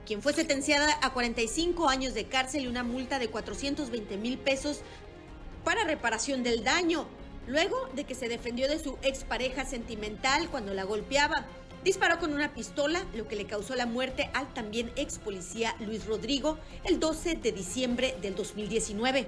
quien 0.05 0.21
fue 0.21 0.33
sentenciada 0.33 0.97
a 1.01 1.11
45 1.11 1.89
años 1.89 2.13
de 2.13 2.25
cárcel 2.25 2.63
y 2.63 2.67
una 2.67 2.83
multa 2.83 3.19
de 3.19 3.29
420 3.29 4.17
mil 4.17 4.37
pesos 4.37 4.81
para 5.63 5.83
reparación 5.83 6.43
del 6.43 6.63
daño, 6.63 7.07
luego 7.47 7.75
de 7.93 8.05
que 8.05 8.15
se 8.15 8.29
defendió 8.29 8.69
de 8.69 8.79
su 8.79 8.97
expareja 9.01 9.65
sentimental 9.65 10.47
cuando 10.49 10.73
la 10.73 10.83
golpeaba. 10.83 11.45
Disparó 11.83 12.19
con 12.19 12.33
una 12.33 12.53
pistola, 12.53 13.05
lo 13.13 13.27
que 13.27 13.35
le 13.35 13.45
causó 13.45 13.75
la 13.75 13.85
muerte 13.85 14.29
al 14.33 14.51
también 14.53 14.91
ex 14.95 15.19
policía 15.19 15.75
Luis 15.79 16.05
Rodrigo 16.05 16.57
el 16.83 16.99
12 16.99 17.35
de 17.35 17.51
diciembre 17.51 18.15
del 18.21 18.35
2019. 18.35 19.27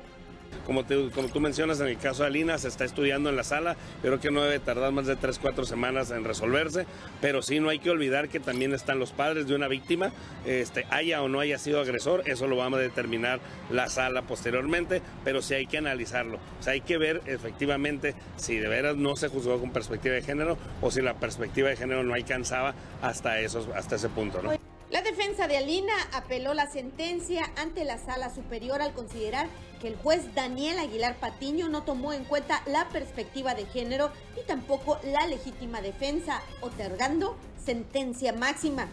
Como, 0.65 0.83
como 1.13 1.27
tú 1.29 1.39
mencionas, 1.39 1.79
en 1.79 1.87
el 1.87 1.97
caso 1.97 2.23
de 2.23 2.27
Alina 2.27 2.57
se 2.57 2.67
está 2.67 2.85
estudiando 2.85 3.29
en 3.29 3.35
la 3.35 3.43
sala, 3.43 3.75
creo 4.01 4.19
que 4.19 4.31
no 4.31 4.43
debe 4.43 4.59
tardar 4.59 4.91
más 4.91 5.05
de 5.05 5.15
3, 5.15 5.39
4 5.39 5.65
semanas 5.65 6.11
en 6.11 6.23
resolverse, 6.23 6.85
pero 7.21 7.41
sí 7.41 7.59
no 7.59 7.69
hay 7.69 7.79
que 7.79 7.89
olvidar 7.89 8.29
que 8.29 8.39
también 8.39 8.73
están 8.73 8.99
los 8.99 9.11
padres 9.11 9.47
de 9.47 9.55
una 9.55 9.67
víctima, 9.67 10.11
este, 10.45 10.85
haya 10.89 11.21
o 11.21 11.29
no 11.29 11.39
haya 11.39 11.57
sido 11.57 11.79
agresor, 11.79 12.23
eso 12.25 12.47
lo 12.47 12.57
vamos 12.57 12.79
a 12.79 12.81
determinar 12.81 13.39
la 13.69 13.89
sala 13.89 14.23
posteriormente, 14.23 15.01
pero 15.23 15.41
sí 15.41 15.53
hay 15.53 15.67
que 15.67 15.77
analizarlo, 15.77 16.37
o 16.59 16.63
sea, 16.63 16.73
hay 16.73 16.81
que 16.81 16.97
ver 16.97 17.21
efectivamente 17.25 18.15
si 18.37 18.57
de 18.57 18.67
veras 18.67 18.95
no 18.95 19.15
se 19.15 19.27
juzgó 19.29 19.59
con 19.59 19.71
perspectiva 19.71 20.15
de 20.15 20.21
género 20.21 20.57
o 20.81 20.91
si 20.91 21.01
la 21.01 21.15
perspectiva 21.15 21.69
de 21.69 21.75
género 21.75 22.03
no 22.03 22.13
alcanzaba 22.13 22.73
hasta, 23.01 23.39
esos, 23.39 23.67
hasta 23.75 23.95
ese 23.95 24.09
punto. 24.09 24.41
La 24.89 25.01
defensa 25.01 25.47
de 25.47 25.57
Alina 25.57 25.93
apeló 26.13 26.53
la 26.53 26.71
sentencia 26.71 27.51
ante 27.57 27.83
la 27.83 27.97
sala 27.97 28.33
superior 28.33 28.81
al 28.81 28.93
considerar 28.93 29.47
que 29.79 29.87
el 29.87 29.95
juez 29.95 30.33
Daniel 30.35 30.79
Aguilar 30.79 31.17
Patiño 31.19 31.69
no 31.69 31.83
tomó 31.83 32.13
en 32.13 32.23
cuenta 32.23 32.61
la 32.65 32.89
perspectiva 32.89 33.55
de 33.55 33.65
género 33.65 34.11
y 34.39 34.45
tampoco 34.45 34.99
la 35.03 35.27
legítima 35.27 35.81
defensa, 35.81 36.41
otorgando 36.61 37.37
sentencia 37.63 38.33
máxima. 38.33 38.87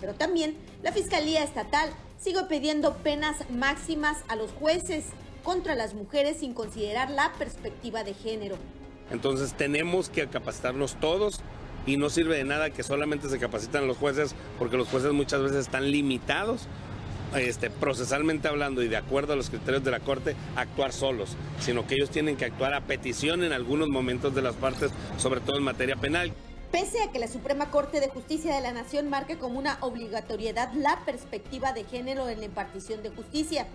Pero 0.00 0.14
también 0.14 0.56
la 0.82 0.92
Fiscalía 0.92 1.42
Estatal 1.42 1.90
sigue 2.18 2.42
pidiendo 2.44 2.96
penas 2.98 3.48
máximas 3.50 4.18
a 4.28 4.36
los 4.36 4.50
jueces 4.52 5.06
contra 5.42 5.74
las 5.74 5.94
mujeres 5.94 6.38
sin 6.40 6.54
considerar 6.54 7.10
la 7.10 7.32
perspectiva 7.34 8.04
de 8.04 8.14
género. 8.14 8.56
Entonces 9.10 9.54
tenemos 9.54 10.08
que 10.08 10.26
capacitarnos 10.26 10.98
todos 10.98 11.40
y 11.86 11.96
no 11.96 12.10
sirve 12.10 12.36
de 12.36 12.44
nada 12.44 12.70
que 12.70 12.82
solamente 12.82 13.28
se 13.28 13.38
capacitan 13.38 13.86
los 13.86 13.96
jueces 13.96 14.34
porque 14.58 14.76
los 14.76 14.88
jueces 14.88 15.12
muchas 15.12 15.42
veces 15.42 15.58
están 15.58 15.90
limitados 15.90 16.66
este, 17.34 17.70
procesalmente 17.70 18.48
hablando 18.48 18.82
y 18.82 18.88
de 18.88 18.96
acuerdo 18.96 19.32
a 19.32 19.36
los 19.36 19.50
criterios 19.50 19.84
de 19.84 19.90
la 19.90 20.00
Corte, 20.00 20.36
actuar 20.54 20.92
solos, 20.92 21.36
sino 21.60 21.86
que 21.86 21.94
ellos 21.94 22.10
tienen 22.10 22.36
que 22.36 22.44
actuar 22.44 22.74
a 22.74 22.82
petición 22.82 23.42
en 23.42 23.52
algunos 23.52 23.88
momentos 23.88 24.34
de 24.34 24.42
las 24.42 24.54
partes, 24.54 24.90
sobre 25.18 25.40
todo 25.40 25.56
en 25.56 25.64
materia 25.64 25.96
penal. 25.96 26.32
Pese 26.70 27.02
a 27.02 27.10
que 27.12 27.18
la 27.18 27.28
Suprema 27.28 27.70
Corte 27.70 28.00
de 28.00 28.08
Justicia 28.08 28.54
de 28.54 28.60
la 28.60 28.72
Nación 28.72 29.08
marque 29.08 29.38
como 29.38 29.58
una 29.58 29.78
obligatoriedad 29.80 30.72
la 30.74 31.00
perspectiva 31.04 31.72
de 31.72 31.84
género 31.84 32.28
en 32.28 32.40
la 32.40 32.46
impartición 32.46 33.02
de 33.02 33.10
justicia, 33.10 33.66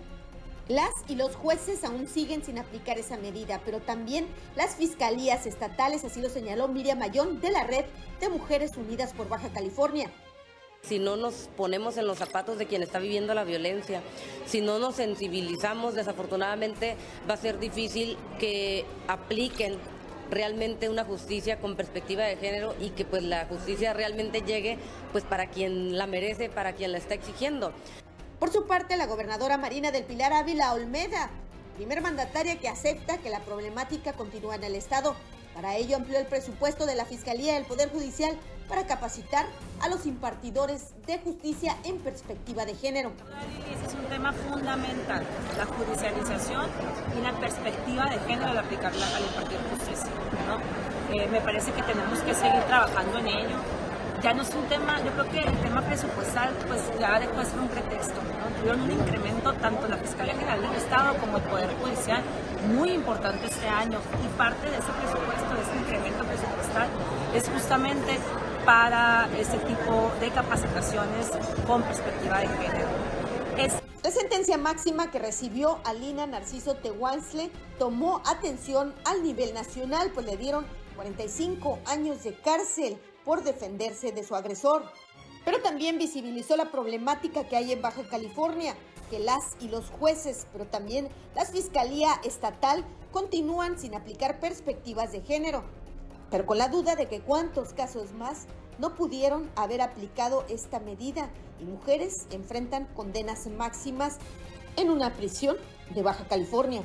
las 0.68 0.90
y 1.08 1.16
los 1.16 1.34
jueces 1.34 1.82
aún 1.82 2.06
siguen 2.06 2.44
sin 2.44 2.58
aplicar 2.58 2.96
esa 2.96 3.16
medida, 3.16 3.60
pero 3.64 3.80
también 3.80 4.26
las 4.54 4.76
fiscalías 4.76 5.46
estatales, 5.46 6.04
así 6.04 6.20
lo 6.20 6.28
señaló 6.28 6.68
Miriam 6.68 6.98
Mayón 6.98 7.40
de 7.40 7.50
la 7.50 7.64
Red 7.64 7.84
de 8.20 8.28
Mujeres 8.28 8.76
Unidas 8.76 9.12
por 9.12 9.28
Baja 9.28 9.48
California. 9.48 10.10
Si 10.82 10.98
no 10.98 11.16
nos 11.16 11.48
ponemos 11.56 11.96
en 11.96 12.08
los 12.08 12.18
zapatos 12.18 12.58
de 12.58 12.66
quien 12.66 12.82
está 12.82 12.98
viviendo 12.98 13.34
la 13.34 13.44
violencia, 13.44 14.02
si 14.46 14.60
no 14.60 14.80
nos 14.80 14.96
sensibilizamos, 14.96 15.94
desafortunadamente 15.94 16.96
va 17.30 17.34
a 17.34 17.36
ser 17.36 17.60
difícil 17.60 18.18
que 18.40 18.84
apliquen 19.06 19.78
realmente 20.28 20.88
una 20.88 21.04
justicia 21.04 21.60
con 21.60 21.76
perspectiva 21.76 22.24
de 22.24 22.36
género 22.36 22.74
y 22.80 22.90
que 22.90 23.04
pues 23.04 23.22
la 23.22 23.46
justicia 23.46 23.92
realmente 23.92 24.40
llegue 24.40 24.76
pues 25.12 25.22
para 25.22 25.46
quien 25.46 25.96
la 25.96 26.08
merece, 26.08 26.48
para 26.48 26.72
quien 26.72 26.90
la 26.90 26.98
está 26.98 27.14
exigiendo. 27.14 27.72
Por 28.40 28.52
su 28.52 28.66
parte, 28.66 28.96
la 28.96 29.06
gobernadora 29.06 29.58
Marina 29.58 29.92
del 29.92 30.02
Pilar 30.02 30.32
Ávila 30.32 30.72
Olmeda, 30.72 31.30
primer 31.76 32.00
mandataria 32.00 32.58
que 32.58 32.68
acepta 32.68 33.18
que 33.18 33.30
la 33.30 33.38
problemática 33.44 34.14
continúa 34.14 34.56
en 34.56 34.64
el 34.64 34.74
Estado. 34.74 35.14
Para 35.54 35.76
ello 35.76 35.94
amplió 35.94 36.18
el 36.18 36.26
presupuesto 36.26 36.86
de 36.86 36.96
la 36.96 37.04
Fiscalía 37.04 37.54
del 37.54 37.66
Poder 37.66 37.88
Judicial 37.90 38.36
para 38.68 38.86
capacitar 38.86 39.46
a 39.80 39.88
los 39.88 40.06
impartidores 40.06 40.94
de 41.06 41.18
justicia 41.18 41.76
en 41.84 41.98
perspectiva 41.98 42.64
de 42.64 42.74
género. 42.74 43.12
Ese 43.70 43.86
es 43.86 43.94
un 43.94 44.06
tema 44.06 44.32
fundamental, 44.32 45.24
la 45.56 45.66
judicialización 45.66 46.66
y 47.18 47.22
la 47.22 47.32
perspectiva 47.38 48.06
de 48.06 48.18
género 48.20 48.50
al 48.50 48.58
aplicarla 48.58 49.06
al 49.16 49.22
impartir 49.22 49.58
justicia. 49.70 50.10
Eh, 51.12 51.28
me 51.28 51.40
parece 51.40 51.72
que 51.72 51.82
tenemos 51.82 52.20
que 52.20 52.34
seguir 52.34 52.62
trabajando 52.62 53.18
en 53.18 53.26
ello 53.28 53.56
ya 54.22 54.32
no 54.32 54.42
es 54.42 54.54
un 54.54 54.64
tema, 54.66 55.00
yo 55.02 55.10
creo 55.12 55.28
que 55.30 55.40
el 55.40 55.58
tema 55.58 55.80
presupuestal 55.82 56.50
pues 56.68 56.80
ya 57.00 57.18
dejó 57.18 57.40
de 57.40 57.44
ser 57.44 57.58
un 57.58 57.66
pretexto, 57.66 58.14
¿no? 58.22 58.56
Tuvieron 58.56 58.82
un 58.82 58.92
incremento 58.92 59.52
tanto 59.54 59.88
la 59.88 59.96
Fiscalía 59.96 60.34
General 60.34 60.62
del 60.62 60.74
Estado 60.76 61.16
como 61.16 61.38
el 61.38 61.42
Poder 61.42 61.70
Judicial 61.82 62.22
muy 62.76 62.90
importante 62.92 63.46
este 63.46 63.68
año 63.68 63.98
y 64.24 64.28
parte 64.38 64.70
de 64.70 64.78
ese 64.78 64.92
presupuesto, 64.92 65.54
de 65.54 65.62
ese 65.62 65.76
incremento 65.76 66.24
presupuestal 66.24 66.88
es 67.34 67.48
justamente 67.48 68.18
para 68.64 69.28
ese 69.38 69.58
tipo 69.58 70.10
de 70.20 70.30
capacitaciones 70.30 71.30
con 71.66 71.82
perspectiva 71.82 72.40
de 72.40 72.48
género. 72.48 72.88
Es 73.58 73.72
la 74.02 74.10
sentencia 74.10 74.58
máxima 74.58 75.10
que 75.10 75.18
recibió 75.18 75.80
Alina 75.84 76.26
Narciso 76.26 76.74
Tehuanzle 76.74 77.50
tomó 77.78 78.20
atención 78.26 78.94
al 79.04 79.22
nivel 79.22 79.54
nacional, 79.54 80.10
pues 80.12 80.26
le 80.26 80.36
dieron 80.36 80.66
45 80.96 81.78
años 81.86 82.22
de 82.24 82.34
cárcel 82.34 82.98
por 83.24 83.44
defenderse 83.44 84.12
de 84.12 84.24
su 84.24 84.34
agresor. 84.34 84.84
Pero 85.44 85.60
también 85.60 85.98
visibilizó 85.98 86.56
la 86.56 86.70
problemática 86.70 87.48
que 87.48 87.56
hay 87.56 87.72
en 87.72 87.82
Baja 87.82 88.02
California, 88.08 88.76
que 89.10 89.18
las 89.18 89.56
y 89.60 89.68
los 89.68 89.90
jueces, 89.90 90.46
pero 90.52 90.66
también 90.66 91.08
la 91.34 91.44
Fiscalía 91.44 92.20
Estatal 92.24 92.84
continúan 93.10 93.78
sin 93.78 93.94
aplicar 93.94 94.40
perspectivas 94.40 95.12
de 95.12 95.20
género, 95.20 95.64
pero 96.32 96.46
con 96.46 96.56
la 96.56 96.68
duda 96.68 96.96
de 96.96 97.06
que 97.06 97.20
cuántos 97.20 97.74
casos 97.74 98.12
más 98.14 98.46
no 98.78 98.94
pudieron 98.94 99.50
haber 99.54 99.82
aplicado 99.82 100.46
esta 100.48 100.80
medida 100.80 101.28
y 101.60 101.64
mujeres 101.64 102.26
enfrentan 102.30 102.86
condenas 102.96 103.46
máximas 103.46 104.16
en 104.76 104.88
una 104.88 105.12
prisión 105.12 105.56
de 105.94 106.02
Baja 106.02 106.26
California. 106.26 106.82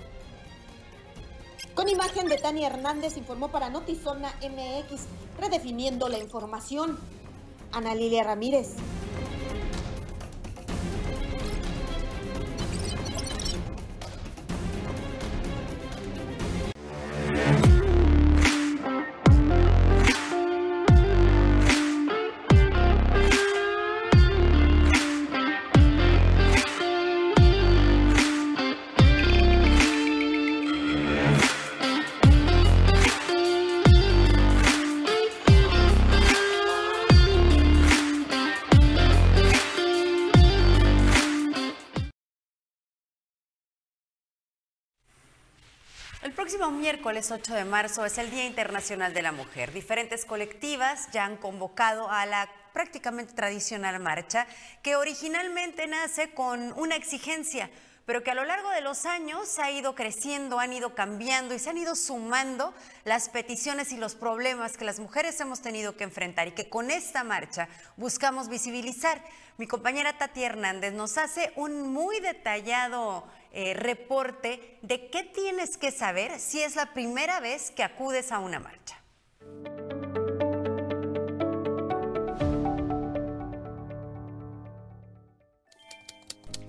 Con 1.75 1.87
imagen 1.87 2.27
de 2.27 2.37
Tania 2.37 2.67
Hernández 2.67 3.15
informó 3.15 3.47
para 3.47 3.69
Notizona 3.69 4.33
MX, 4.41 5.03
redefiniendo 5.39 6.09
la 6.09 6.17
información. 6.17 6.99
Ana 7.71 7.95
Lilia 7.95 8.23
Ramírez. 8.23 8.75
Miércoles 46.77 47.31
8 47.31 47.55
de 47.55 47.65
marzo 47.65 48.05
es 48.05 48.19
el 48.19 48.29
Día 48.29 48.45
Internacional 48.45 49.13
de 49.13 49.23
la 49.23 49.31
Mujer. 49.31 49.73
Diferentes 49.73 50.25
colectivas 50.25 51.09
ya 51.11 51.25
han 51.25 51.37
convocado 51.37 52.09
a 52.09 52.25
la 52.27 52.47
prácticamente 52.71 53.33
tradicional 53.33 53.99
marcha 53.99 54.45
que 54.83 54.95
originalmente 54.95 55.87
nace 55.87 56.35
con 56.35 56.73
una 56.73 56.95
exigencia, 56.95 57.71
pero 58.05 58.23
que 58.23 58.29
a 58.29 58.35
lo 58.35 58.45
largo 58.45 58.69
de 58.69 58.81
los 58.81 59.05
años 59.05 59.57
ha 59.57 59.71
ido 59.71 59.95
creciendo, 59.95 60.59
han 60.59 60.71
ido 60.71 60.93
cambiando 60.93 61.55
y 61.55 61.59
se 61.59 61.71
han 61.71 61.79
ido 61.79 61.95
sumando 61.95 62.73
las 63.05 63.27
peticiones 63.29 63.91
y 63.91 63.97
los 63.97 64.13
problemas 64.13 64.77
que 64.77 64.85
las 64.85 64.99
mujeres 64.99 65.39
hemos 65.39 65.61
tenido 65.61 65.97
que 65.97 66.03
enfrentar 66.03 66.47
y 66.47 66.51
que 66.51 66.69
con 66.69 66.91
esta 66.91 67.23
marcha 67.23 67.67
buscamos 67.97 68.49
visibilizar. 68.49 69.19
Mi 69.57 69.65
compañera 69.65 70.15
Tati 70.15 70.43
Hernández 70.43 70.93
nos 70.93 71.17
hace 71.17 71.51
un 71.55 71.91
muy 71.91 72.19
detallado 72.19 73.27
eh, 73.51 73.73
reporte 73.73 74.77
de 74.83 75.09
qué 75.09 75.23
tienes 75.23 75.77
que 75.77 75.89
saber 75.89 76.39
si 76.39 76.61
es 76.61 76.75
la 76.75 76.93
primera 76.93 77.39
vez 77.39 77.71
que 77.71 77.81
acudes 77.81 78.31
a 78.31 78.37
una 78.37 78.59
marcha. 78.59 79.01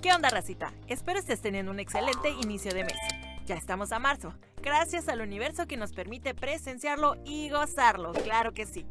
¿Qué 0.01 0.13
onda, 0.15 0.31
racita? 0.31 0.73
Espero 0.87 1.19
estés 1.19 1.43
teniendo 1.43 1.71
un 1.71 1.81
excelente 1.81 2.31
inicio 2.31 2.73
de 2.73 2.85
mes. 2.85 2.97
Ya 3.45 3.57
estamos 3.57 3.93
a 3.93 3.99
marzo, 3.99 4.35
gracias 4.63 5.09
al 5.09 5.21
universo 5.21 5.67
que 5.67 5.77
nos 5.77 5.93
permite 5.93 6.35
presenciarlo 6.35 7.17
y 7.27 7.51
gozarlo, 7.51 8.13
claro 8.13 8.55
que 8.55 8.65
sí. 8.65 8.87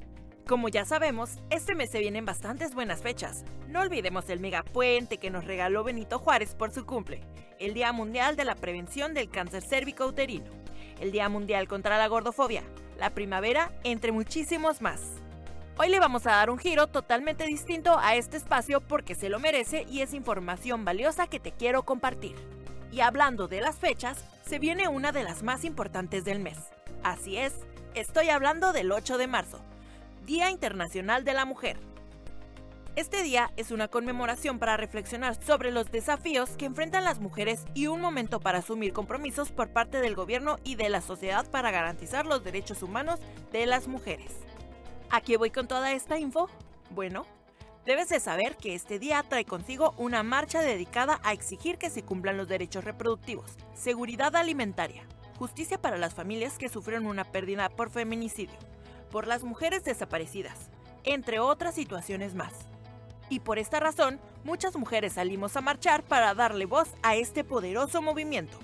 Como 0.47 0.69
ya 0.69 0.85
sabemos, 0.85 1.39
este 1.49 1.75
mes 1.75 1.89
se 1.89 1.99
vienen 1.99 2.23
bastantes 2.23 2.73
buenas 2.73 3.01
fechas. 3.01 3.43
No 3.67 3.81
olvidemos 3.81 4.29
el 4.29 4.39
megapuente 4.39 5.17
que 5.17 5.29
nos 5.29 5.43
regaló 5.43 5.83
Benito 5.83 6.19
Juárez 6.19 6.55
por 6.55 6.71
su 6.71 6.85
cumple, 6.85 7.19
el 7.59 7.73
Día 7.73 7.91
Mundial 7.91 8.37
de 8.37 8.45
la 8.45 8.55
Prevención 8.55 9.13
del 9.13 9.29
Cáncer 9.29 9.61
Cérvico-Uterino, 9.61 10.49
el 11.01 11.11
Día 11.11 11.27
Mundial 11.27 11.67
contra 11.67 11.97
la 11.97 12.07
Gordofobia, 12.07 12.63
la 12.97 13.09
primavera, 13.09 13.73
entre 13.83 14.13
muchísimos 14.13 14.81
más. 14.81 15.01
Hoy 15.77 15.89
le 15.89 15.99
vamos 15.99 16.25
a 16.25 16.31
dar 16.31 16.49
un 16.49 16.59
giro 16.59 16.87
totalmente 16.87 17.43
distinto 17.43 17.99
a 17.99 18.15
este 18.15 18.37
espacio 18.37 18.79
porque 18.79 19.15
se 19.15 19.27
lo 19.27 19.39
merece 19.39 19.85
y 19.89 19.99
es 19.99 20.13
información 20.13 20.85
valiosa 20.85 21.27
que 21.27 21.41
te 21.41 21.51
quiero 21.51 21.83
compartir. 21.83 22.37
Y 22.89 23.01
hablando 23.01 23.49
de 23.49 23.59
las 23.59 23.75
fechas, 23.75 24.23
se 24.45 24.59
viene 24.59 24.87
una 24.87 25.11
de 25.11 25.25
las 25.25 25.43
más 25.43 25.65
importantes 25.65 26.23
del 26.23 26.39
mes. 26.39 26.57
Así 27.03 27.35
es, 27.35 27.53
estoy 27.95 28.29
hablando 28.29 28.71
del 28.71 28.93
8 28.93 29.17
de 29.17 29.27
marzo, 29.27 29.59
Día 30.27 30.51
Internacional 30.51 31.23
de 31.23 31.33
la 31.33 31.45
Mujer. 31.45 31.79
Este 32.97 33.23
día 33.23 33.49
es 33.55 33.71
una 33.71 33.87
conmemoración 33.87 34.59
para 34.59 34.75
reflexionar 34.75 35.41
sobre 35.41 35.71
los 35.71 35.89
desafíos 35.89 36.49
que 36.57 36.65
enfrentan 36.65 37.05
las 37.05 37.21
mujeres 37.21 37.63
y 37.73 37.87
un 37.87 38.01
momento 38.01 38.41
para 38.41 38.57
asumir 38.57 38.91
compromisos 38.91 39.53
por 39.53 39.71
parte 39.71 40.01
del 40.01 40.15
gobierno 40.15 40.57
y 40.65 40.75
de 40.75 40.89
la 40.89 40.99
sociedad 40.99 41.49
para 41.49 41.71
garantizar 41.71 42.25
los 42.25 42.43
derechos 42.43 42.83
humanos 42.83 43.21
de 43.53 43.67
las 43.67 43.87
mujeres. 43.87 44.33
¿A 45.11 45.21
qué 45.21 45.37
voy 45.37 45.49
con 45.49 45.69
toda 45.69 45.93
esta 45.93 46.19
info? 46.19 46.49
Bueno, 46.89 47.25
debes 47.85 48.09
de 48.09 48.19
saber 48.19 48.57
que 48.57 48.75
este 48.75 48.99
día 48.99 49.23
trae 49.23 49.45
consigo 49.45 49.93
una 49.97 50.23
marcha 50.23 50.59
dedicada 50.59 51.21
a 51.23 51.31
exigir 51.31 51.77
que 51.77 51.89
se 51.89 52.03
cumplan 52.03 52.35
los 52.35 52.49
derechos 52.49 52.83
reproductivos, 52.83 53.55
seguridad 53.75 54.35
alimentaria, 54.35 55.07
justicia 55.39 55.81
para 55.81 55.97
las 55.97 56.13
familias 56.13 56.57
que 56.57 56.67
sufrieron 56.67 57.05
una 57.05 57.23
pérdida 57.23 57.69
por 57.69 57.91
feminicidio, 57.91 58.57
por 59.17 59.25
las 59.25 59.43
mujeres 59.43 59.83
desaparecidas, 59.83 60.69
entre 61.03 61.39
otras 61.39 61.73
situaciones 61.73 62.35
más. 62.35 62.53
Y 63.29 63.39
por 63.39 63.57
esta 63.57 63.79
razón, 63.79 64.19
muchas 64.43 64.75
mujeres 64.75 65.13
salimos 65.13 65.57
a 65.57 65.61
marchar 65.61 66.03
para 66.03 66.35
darle 66.35 66.67
voz 66.67 66.89
a 67.01 67.15
este 67.15 67.43
poderoso 67.43 68.03
movimiento. 68.03 68.59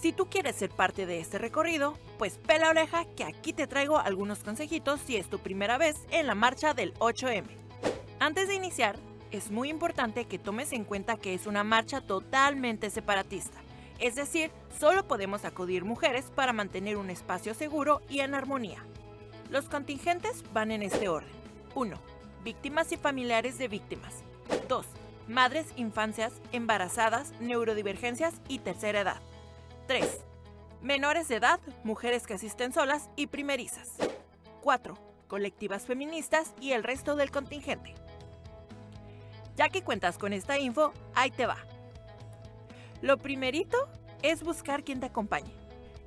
Si 0.00 0.12
tú 0.12 0.26
quieres 0.28 0.56
ser 0.56 0.70
parte 0.70 1.06
de 1.06 1.20
este 1.20 1.38
recorrido, 1.38 1.96
pues 2.18 2.38
pela 2.38 2.70
oreja 2.70 3.04
que 3.14 3.22
aquí 3.22 3.52
te 3.52 3.68
traigo 3.68 3.96
algunos 3.96 4.40
consejitos 4.40 5.00
si 5.06 5.14
es 5.14 5.30
tu 5.30 5.38
primera 5.38 5.78
vez 5.78 5.94
en 6.10 6.26
la 6.26 6.34
marcha 6.34 6.74
del 6.74 6.94
8M. 6.94 7.44
Antes 8.18 8.48
de 8.48 8.56
iniciar, 8.56 8.96
es 9.30 9.52
muy 9.52 9.68
importante 9.68 10.24
que 10.24 10.40
tomes 10.40 10.72
en 10.72 10.82
cuenta 10.82 11.16
que 11.16 11.32
es 11.32 11.46
una 11.46 11.62
marcha 11.62 12.00
totalmente 12.00 12.90
separatista. 12.90 13.60
Es 14.00 14.16
decir, 14.16 14.50
solo 14.80 15.06
podemos 15.06 15.44
acudir 15.44 15.84
mujeres 15.84 16.24
para 16.34 16.52
mantener 16.52 16.96
un 16.96 17.08
espacio 17.08 17.54
seguro 17.54 18.00
y 18.08 18.18
en 18.18 18.34
armonía. 18.34 18.84
Los 19.52 19.68
contingentes 19.68 20.42
van 20.54 20.70
en 20.70 20.82
este 20.82 21.10
orden. 21.10 21.28
1. 21.74 21.94
Víctimas 22.42 22.90
y 22.90 22.96
familiares 22.96 23.58
de 23.58 23.68
víctimas. 23.68 24.24
2. 24.66 24.86
Madres, 25.28 25.66
infancias, 25.76 26.32
embarazadas, 26.52 27.34
neurodivergencias 27.38 28.32
y 28.48 28.60
tercera 28.60 29.02
edad. 29.02 29.20
3. 29.88 30.20
Menores 30.80 31.28
de 31.28 31.36
edad, 31.36 31.60
mujeres 31.84 32.26
que 32.26 32.32
asisten 32.32 32.72
solas 32.72 33.10
y 33.14 33.26
primerizas. 33.26 33.90
4. 34.62 34.96
Colectivas 35.28 35.84
feministas 35.84 36.54
y 36.58 36.72
el 36.72 36.82
resto 36.82 37.14
del 37.14 37.30
contingente. 37.30 37.92
Ya 39.56 39.68
que 39.68 39.82
cuentas 39.82 40.16
con 40.16 40.32
esta 40.32 40.58
info, 40.58 40.94
ahí 41.14 41.30
te 41.30 41.44
va. 41.44 41.58
Lo 43.02 43.18
primerito 43.18 43.76
es 44.22 44.42
buscar 44.42 44.82
quien 44.82 45.00
te 45.00 45.06
acompañe. 45.06 45.52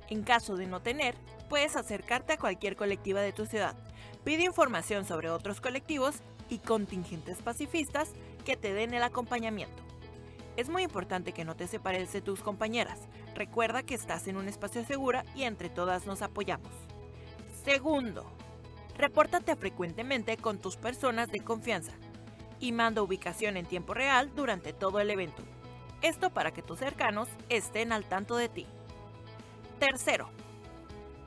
En 0.08 0.24
caso 0.24 0.56
de 0.56 0.66
no 0.66 0.82
tener, 0.82 1.14
puedes 1.48 1.76
acercarte 1.76 2.34
a 2.34 2.38
cualquier 2.38 2.76
colectiva 2.76 3.20
de 3.20 3.32
tu 3.32 3.46
ciudad. 3.46 3.76
Pide 4.24 4.44
información 4.44 5.04
sobre 5.04 5.30
otros 5.30 5.60
colectivos 5.60 6.16
y 6.48 6.58
contingentes 6.58 7.42
pacifistas 7.42 8.10
que 8.44 8.56
te 8.56 8.72
den 8.72 8.94
el 8.94 9.02
acompañamiento. 9.02 9.82
Es 10.56 10.68
muy 10.68 10.82
importante 10.82 11.32
que 11.32 11.44
no 11.44 11.54
te 11.54 11.66
separes 11.66 12.12
de 12.12 12.22
tus 12.22 12.40
compañeras. 12.40 13.00
Recuerda 13.34 13.82
que 13.82 13.94
estás 13.94 14.26
en 14.26 14.36
un 14.36 14.48
espacio 14.48 14.84
seguro 14.84 15.20
y 15.34 15.42
entre 15.42 15.68
todas 15.68 16.06
nos 16.06 16.22
apoyamos. 16.22 16.72
Segundo, 17.64 18.24
repórtate 18.96 19.54
frecuentemente 19.56 20.36
con 20.38 20.58
tus 20.58 20.76
personas 20.76 21.30
de 21.30 21.40
confianza 21.40 21.92
y 22.58 22.72
manda 22.72 23.02
ubicación 23.02 23.56
en 23.56 23.66
tiempo 23.66 23.92
real 23.92 24.32
durante 24.34 24.72
todo 24.72 25.00
el 25.00 25.10
evento. 25.10 25.42
Esto 26.00 26.30
para 26.30 26.52
que 26.52 26.62
tus 26.62 26.78
cercanos 26.78 27.28
estén 27.48 27.92
al 27.92 28.04
tanto 28.04 28.36
de 28.36 28.48
ti. 28.48 28.66
Tercero, 29.78 30.30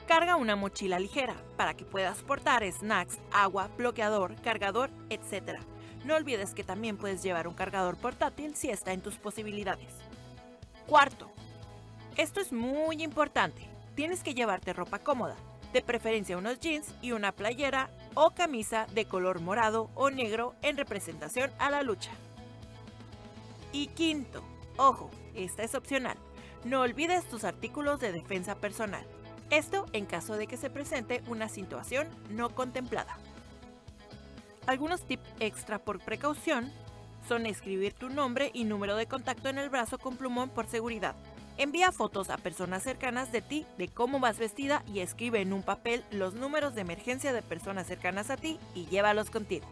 Carga 0.10 0.38
una 0.38 0.56
mochila 0.56 0.98
ligera 0.98 1.36
para 1.56 1.76
que 1.76 1.86
puedas 1.86 2.24
portar 2.24 2.64
snacks, 2.72 3.20
agua, 3.32 3.70
bloqueador, 3.78 4.34
cargador, 4.42 4.90
etc. 5.12 5.60
No 6.04 6.16
olvides 6.16 6.56
que 6.56 6.64
también 6.64 6.98
puedes 6.98 7.22
llevar 7.22 7.48
un 7.48 7.54
cargador 7.54 7.96
portátil 7.96 8.56
si 8.56 8.72
está 8.72 8.92
en 8.92 9.02
tus 9.02 9.18
posibilidades. 9.18 9.94
Cuarto, 10.88 11.30
esto 12.18 12.42
es 12.42 12.52
muy 12.52 13.04
importante. 13.04 13.70
Tienes 13.94 14.24
que 14.24 14.34
llevarte 14.34 14.74
ropa 14.74 14.98
cómoda, 14.98 15.36
de 15.74 15.84
preferencia 15.84 16.40
unos 16.40 16.60
jeans 16.60 16.88
y 17.04 17.12
una 17.12 17.32
playera 17.32 17.92
o 18.16 18.32
camisa 18.32 18.88
de 18.96 19.06
color 19.06 19.42
morado 19.42 19.92
o 19.94 20.10
negro 20.10 20.56
en 20.64 20.76
representación 20.76 21.52
a 21.60 21.70
la 21.70 21.84
lucha. 21.84 22.10
Y 23.72 23.90
quinto, 23.90 24.42
ojo, 24.76 25.12
esta 25.36 25.62
es 25.62 25.76
opcional. 25.76 26.18
No 26.64 26.82
olvides 26.82 27.30
tus 27.30 27.44
artículos 27.44 28.00
de 28.00 28.12
defensa 28.12 28.56
personal. 28.56 29.06
Esto 29.50 29.86
en 29.94 30.06
caso 30.06 30.38
de 30.38 30.48
que 30.48 30.58
se 30.58 30.70
presente 30.70 31.24
una 31.28 31.50
situación 31.50 32.08
no 32.30 32.50
contemplada. 32.50 33.18
Algunos 34.68 35.02
tips 35.02 35.28
extra 35.40 35.80
por 35.80 36.00
precaución 36.00 36.72
son 37.28 37.46
escribir 37.46 37.94
tu 37.94 38.10
nombre 38.10 38.52
y 38.54 38.64
número 38.64 38.96
de 38.96 39.08
contacto 39.08 39.50
en 39.50 39.58
el 39.58 39.70
brazo 39.70 39.98
con 39.98 40.18
plumón 40.18 40.50
por 40.50 40.68
seguridad. 40.68 41.16
Envía 41.58 41.92
fotos 41.92 42.30
a 42.30 42.38
personas 42.38 42.84
cercanas 42.84 43.32
de 43.32 43.42
ti 43.42 43.66
de 43.78 43.88
cómo 43.88 44.20
vas 44.20 44.38
vestida 44.38 44.84
y 44.94 45.00
escribe 45.00 45.42
en 45.42 45.52
un 45.52 45.64
papel 45.64 46.06
los 46.12 46.34
números 46.36 46.76
de 46.76 46.82
emergencia 46.82 47.34
de 47.34 47.42
personas 47.42 47.88
cercanas 47.88 48.30
a 48.30 48.38
ti 48.38 48.60
y 48.76 48.86
llévalos 48.86 49.30
contigo. 49.30 49.68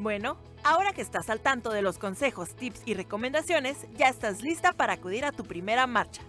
Bueno, 0.00 0.36
ahora 0.64 0.92
que 0.92 1.00
estás 1.00 1.30
al 1.30 1.40
tanto 1.40 1.70
de 1.70 1.82
los 1.82 1.98
consejos, 1.98 2.54
tips 2.56 2.82
y 2.84 2.94
recomendaciones, 2.94 3.86
ya 3.94 4.08
estás 4.08 4.42
lista 4.42 4.72
para 4.72 4.94
acudir 4.94 5.24
a 5.24 5.32
tu 5.32 5.44
primera 5.44 5.86
marcha. 5.86 6.22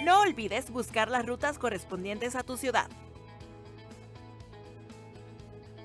No 0.00 0.20
olvides 0.20 0.70
buscar 0.70 1.10
las 1.10 1.26
rutas 1.26 1.58
correspondientes 1.58 2.34
a 2.34 2.42
tu 2.42 2.56
ciudad. 2.56 2.88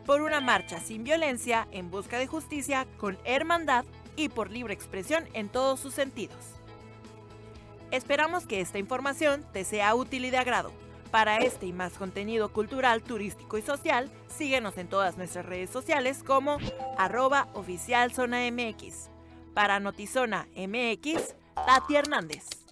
Por 0.06 0.22
una 0.22 0.40
marcha 0.40 0.80
sin 0.80 1.04
violencia, 1.04 1.68
en 1.72 1.92
busca 1.92 2.18
de 2.18 2.28
justicia, 2.28 2.88
con 2.98 3.18
hermandad 3.26 3.84
y 4.16 4.30
por 4.30 4.50
libre 4.50 4.74
expresión 4.74 5.28
en 5.34 5.50
todos 5.50 5.80
sus 5.80 5.94
sentidos. 5.94 6.38
Esperamos 7.92 8.48
que 8.48 8.62
esta 8.62 8.80
información 8.80 9.46
te 9.54 9.64
sea 9.64 9.94
útil 9.96 10.26
y 10.26 10.30
de 10.30 10.38
agrado. 10.38 10.72
Para 11.12 11.38
este 11.38 11.66
y 11.66 11.74
más 11.74 11.94
contenido 11.94 12.52
cultural, 12.52 13.02
turístico 13.02 13.58
y 13.58 13.62
social, 13.62 14.12
síguenos 14.28 14.78
en 14.78 14.88
todas 14.88 15.18
nuestras 15.18 15.46
redes 15.46 15.70
sociales 15.70 16.24
como 16.24 16.58
arroba 16.98 17.48
oficial 17.54 18.14
zona 18.14 18.50
MX. 18.52 19.10
Para 19.54 19.80
Notizona 19.80 20.48
MX, 20.56 21.36
Tati 21.66 21.96
Hernández. 21.96 22.67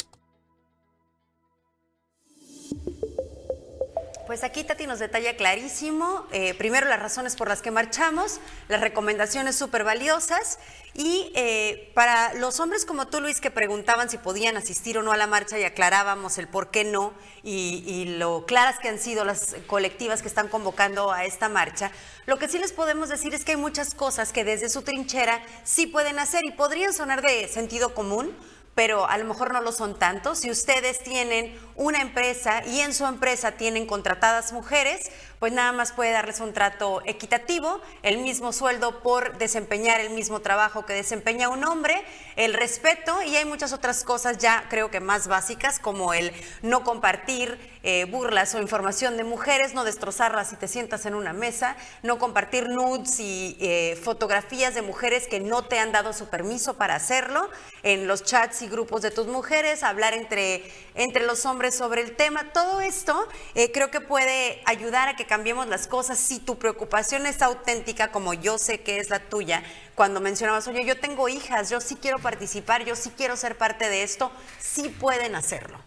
Pues 4.26 4.44
aquí 4.44 4.64
Tati 4.64 4.88
nos 4.88 4.98
detalla 4.98 5.38
clarísimo, 5.38 6.26
eh, 6.32 6.56
primero 6.56 6.88
las 6.88 7.00
razones 7.00 7.36
por 7.36 7.48
las 7.48 7.62
que 7.62 7.70
marchamos, 7.70 8.40
las 8.70 8.82
recomendaciones 8.82 9.56
súper 9.56 9.84
valiosas 9.84 10.58
y 10.96 11.32
eh, 11.36 11.92
para 11.94 12.34
los 12.34 12.60
hombres 12.60 12.86
como 12.86 13.06
tú, 13.08 13.22
Luis, 13.22 13.40
que 13.40 13.52
preguntaban 13.52 14.10
si 14.10 14.18
podían 14.18 14.58
asistir 14.58 14.98
o 14.98 15.04
no 15.04 15.12
a 15.12 15.18
la 15.18 15.28
marcha 15.28 15.60
y 15.60 15.64
aclarábamos 15.64 16.40
el 16.40 16.48
por 16.48 16.72
qué 16.72 16.84
no 16.84 17.14
y, 17.44 17.84
y 17.86 18.18
lo 18.18 18.48
claras 18.48 18.80
que 18.80 18.90
han 18.90 18.98
sido 18.98 19.26
las 19.26 19.58
colectivas 19.68 20.24
que 20.24 20.28
están 20.28 20.48
convocando 20.48 21.12
a 21.12 21.26
esta 21.26 21.48
marcha, 21.48 21.92
lo 22.26 22.40
que 22.40 22.48
sí 22.48 22.58
les 22.58 22.74
podemos 22.74 23.10
decir 23.10 23.36
es 23.36 23.46
que 23.46 23.52
hay 23.52 23.58
muchas 23.58 23.94
cosas 23.94 24.34
que 24.34 24.44
desde 24.44 24.70
su 24.70 24.82
trinchera 24.82 25.40
sí 25.64 25.86
pueden 25.86 26.18
hacer 26.18 26.42
y 26.46 26.52
podrían 26.52 26.94
sonar 26.94 27.22
de 27.22 27.48
sentido 27.48 27.94
común, 27.94 28.36
pero 28.76 29.10
a 29.10 29.18
lo 29.18 29.26
mejor 29.26 29.54
no 29.54 29.62
lo 29.62 29.72
son 29.72 29.98
tanto. 29.98 30.36
Si 30.36 30.52
ustedes 30.52 31.00
tienen 31.00 31.58
una 31.76 32.02
empresa 32.02 32.64
y 32.66 32.82
en 32.82 32.94
su 32.94 33.06
empresa 33.06 33.54
tienen 33.54 33.88
contratadas 33.88 34.52
mujeres, 34.52 35.12
pues 35.40 35.54
nada 35.54 35.72
más 35.72 35.92
puede 35.92 36.12
darles 36.12 36.40
un 36.40 36.54
trato 36.54 37.02
equitativo, 37.06 37.82
el 38.04 38.20
mismo 38.20 38.54
sueldo 38.54 39.02
por 39.02 39.38
desempeñar 39.38 40.00
el 40.00 40.12
mismo 40.12 40.40
trabajo 40.40 40.86
que 40.86 40.94
desempeña 40.94 41.50
un 41.50 41.64
hombre, 41.64 42.04
el 42.36 42.54
respeto 42.54 43.22
y 43.22 43.36
hay 43.36 43.46
muchas 43.46 43.74
otras 43.74 44.04
cosas 44.04 44.38
ya 44.38 44.66
creo 44.70 44.92
que 44.92 45.00
más 45.00 45.28
básicas 45.28 45.80
como 45.80 46.14
el 46.14 46.32
no 46.62 46.84
compartir 46.84 47.76
eh, 47.88 48.06
burlas 48.06 48.56
o 48.56 48.60
información 48.60 49.16
de 49.16 49.24
mujeres, 49.24 49.76
no 49.76 49.84
destrozarlas 49.84 50.50
si 50.50 50.56
te 50.56 50.68
sientas 50.68 51.06
en 51.06 51.14
una 51.14 51.34
mesa, 51.34 51.76
no 52.02 52.18
compartir 52.18 52.68
nudes 52.68 53.20
y 53.20 53.58
eh, 53.60 53.96
fotografías 54.02 54.74
de 54.74 54.82
mujeres 54.82 55.28
que 55.28 55.40
no 55.40 55.66
te 55.66 55.78
han 55.78 55.92
dado 55.92 56.12
su 56.12 56.28
permiso 56.28 56.78
para 56.78 56.96
hacerlo 56.96 57.48
en 57.84 58.08
los 58.08 58.24
chats 58.24 58.64
y 58.64 58.68
grupos 58.68 59.04
de 59.04 59.12
tus 59.12 59.28
mujeres, 59.28 59.84
hablar 59.84 60.16
entre, 60.16 60.64
entre 60.96 61.28
los 61.28 61.46
hombres 61.46 61.76
sobre 61.76 62.02
el 62.02 62.16
tema. 62.16 62.52
Todo 62.54 62.82
esto 62.82 63.28
eh, 63.54 63.72
creo 63.72 63.92
que 63.92 64.02
puede 64.02 64.64
ayudar 64.66 65.08
a 65.10 65.16
que 65.16 65.28
cambiemos 65.36 65.68
las 65.68 65.88
cosas. 65.88 66.18
Si 66.18 66.40
tu 66.40 66.58
preocupación 66.58 67.26
es 67.26 67.42
auténtica, 67.42 68.10
como 68.10 68.34
yo 68.34 68.58
sé 68.58 68.80
que 68.80 69.00
es 69.00 69.10
la 69.10 69.20
tuya, 69.20 69.64
cuando 69.94 70.22
mencionabas, 70.22 70.66
oye, 70.70 70.86
yo 70.86 70.98
tengo 70.98 71.28
hijas, 71.28 71.70
yo 71.70 71.82
sí 71.82 71.98
quiero 72.02 72.20
participar, 72.20 72.86
yo 72.86 72.96
sí 72.96 73.12
quiero 73.18 73.36
ser 73.36 73.58
parte 73.58 73.90
de 73.90 74.04
esto, 74.04 74.32
sí 74.60 74.88
pueden 74.98 75.36
hacerlo. 75.36 75.78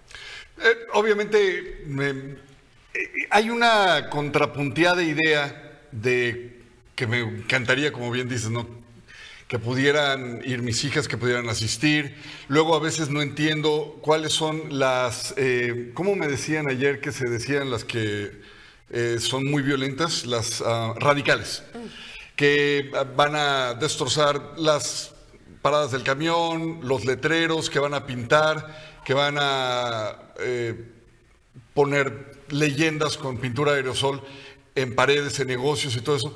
Eh, 0.58 0.76
obviamente, 0.92 1.82
eh, 1.88 2.36
hay 3.30 3.48
una 3.48 4.10
contrapunteada 4.10 5.02
idea 5.02 5.80
de 5.92 6.60
que 6.94 7.06
me 7.06 7.20
encantaría, 7.20 7.90
como 7.90 8.10
bien 8.10 8.28
dices, 8.28 8.50
¿no? 8.50 8.68
que 9.48 9.58
pudieran 9.58 10.42
ir 10.44 10.60
mis 10.60 10.84
hijas, 10.84 11.08
que 11.08 11.16
pudieran 11.16 11.48
asistir. 11.48 12.14
Luego 12.48 12.76
a 12.76 12.80
veces 12.80 13.08
no 13.08 13.22
entiendo 13.22 13.98
cuáles 14.02 14.34
son 14.34 14.78
las, 14.78 15.32
eh, 15.38 15.92
¿cómo 15.94 16.16
me 16.16 16.28
decían 16.28 16.68
ayer 16.68 17.00
que 17.00 17.12
se 17.12 17.30
decían 17.30 17.70
las 17.70 17.84
que 17.84 18.57
eh, 18.90 19.16
son 19.20 19.44
muy 19.44 19.62
violentas? 19.62 20.26
Las 20.26 20.62
ah, 20.64 20.94
radicales, 20.96 21.62
que 22.36 22.90
van 23.16 23.36
a 23.36 23.74
destrozar 23.74 24.54
las 24.56 25.14
paradas 25.62 25.90
del 25.92 26.02
camión, 26.02 26.80
los 26.82 27.04
letreros, 27.04 27.68
que 27.68 27.78
van 27.78 27.94
a 27.94 28.06
pintar, 28.06 29.00
que 29.04 29.14
van 29.14 29.36
a 29.38 30.32
eh, 30.40 30.92
poner 31.74 32.38
leyendas 32.48 33.16
con 33.16 33.38
pintura 33.38 33.72
aerosol 33.72 34.22
en 34.74 34.94
paredes, 34.94 35.38
en 35.40 35.48
negocios 35.48 35.96
y 35.96 36.00
todo 36.00 36.16
eso. 36.16 36.34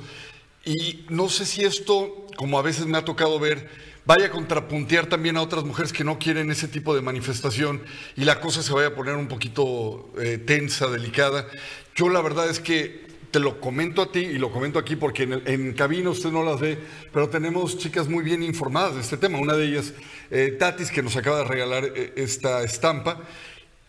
Y 0.65 1.05
no 1.09 1.29
sé 1.29 1.45
si 1.45 1.63
esto, 1.63 2.27
como 2.37 2.59
a 2.59 2.61
veces 2.61 2.85
me 2.85 2.97
ha 2.97 3.05
tocado 3.05 3.39
ver, 3.39 3.69
vaya 4.05 4.27
a 4.27 4.29
contrapuntear 4.29 5.07
también 5.07 5.37
a 5.37 5.41
otras 5.41 5.63
mujeres 5.63 5.93
que 5.93 6.03
no 6.03 6.19
quieren 6.19 6.51
ese 6.51 6.67
tipo 6.67 6.95
de 6.95 7.01
manifestación 7.01 7.81
y 8.15 8.25
la 8.25 8.39
cosa 8.39 8.61
se 8.61 8.73
vaya 8.73 8.87
a 8.87 8.95
poner 8.95 9.15
un 9.15 9.27
poquito 9.27 10.11
eh, 10.19 10.37
tensa, 10.37 10.87
delicada. 10.87 11.47
Yo 11.95 12.09
la 12.09 12.21
verdad 12.21 12.49
es 12.49 12.59
que 12.59 13.03
te 13.31 13.39
lo 13.39 13.59
comento 13.59 14.03
a 14.03 14.11
ti 14.11 14.19
y 14.19 14.37
lo 14.37 14.51
comento 14.51 14.77
aquí 14.77 14.95
porque 14.95 15.23
en, 15.23 15.41
en 15.45 15.73
cabina 15.73 16.11
usted 16.11 16.31
no 16.31 16.43
las 16.43 16.59
ve, 16.59 16.77
pero 17.11 17.29
tenemos 17.29 17.77
chicas 17.79 18.07
muy 18.07 18.23
bien 18.23 18.43
informadas 18.43 18.93
de 18.93 19.01
este 19.01 19.17
tema. 19.17 19.39
Una 19.39 19.55
de 19.55 19.65
ellas, 19.65 19.93
eh, 20.29 20.55
Tatis, 20.59 20.91
que 20.91 21.01
nos 21.01 21.15
acaba 21.15 21.39
de 21.39 21.45
regalar 21.45 21.83
eh, 21.83 22.13
esta 22.15 22.63
estampa. 22.63 23.21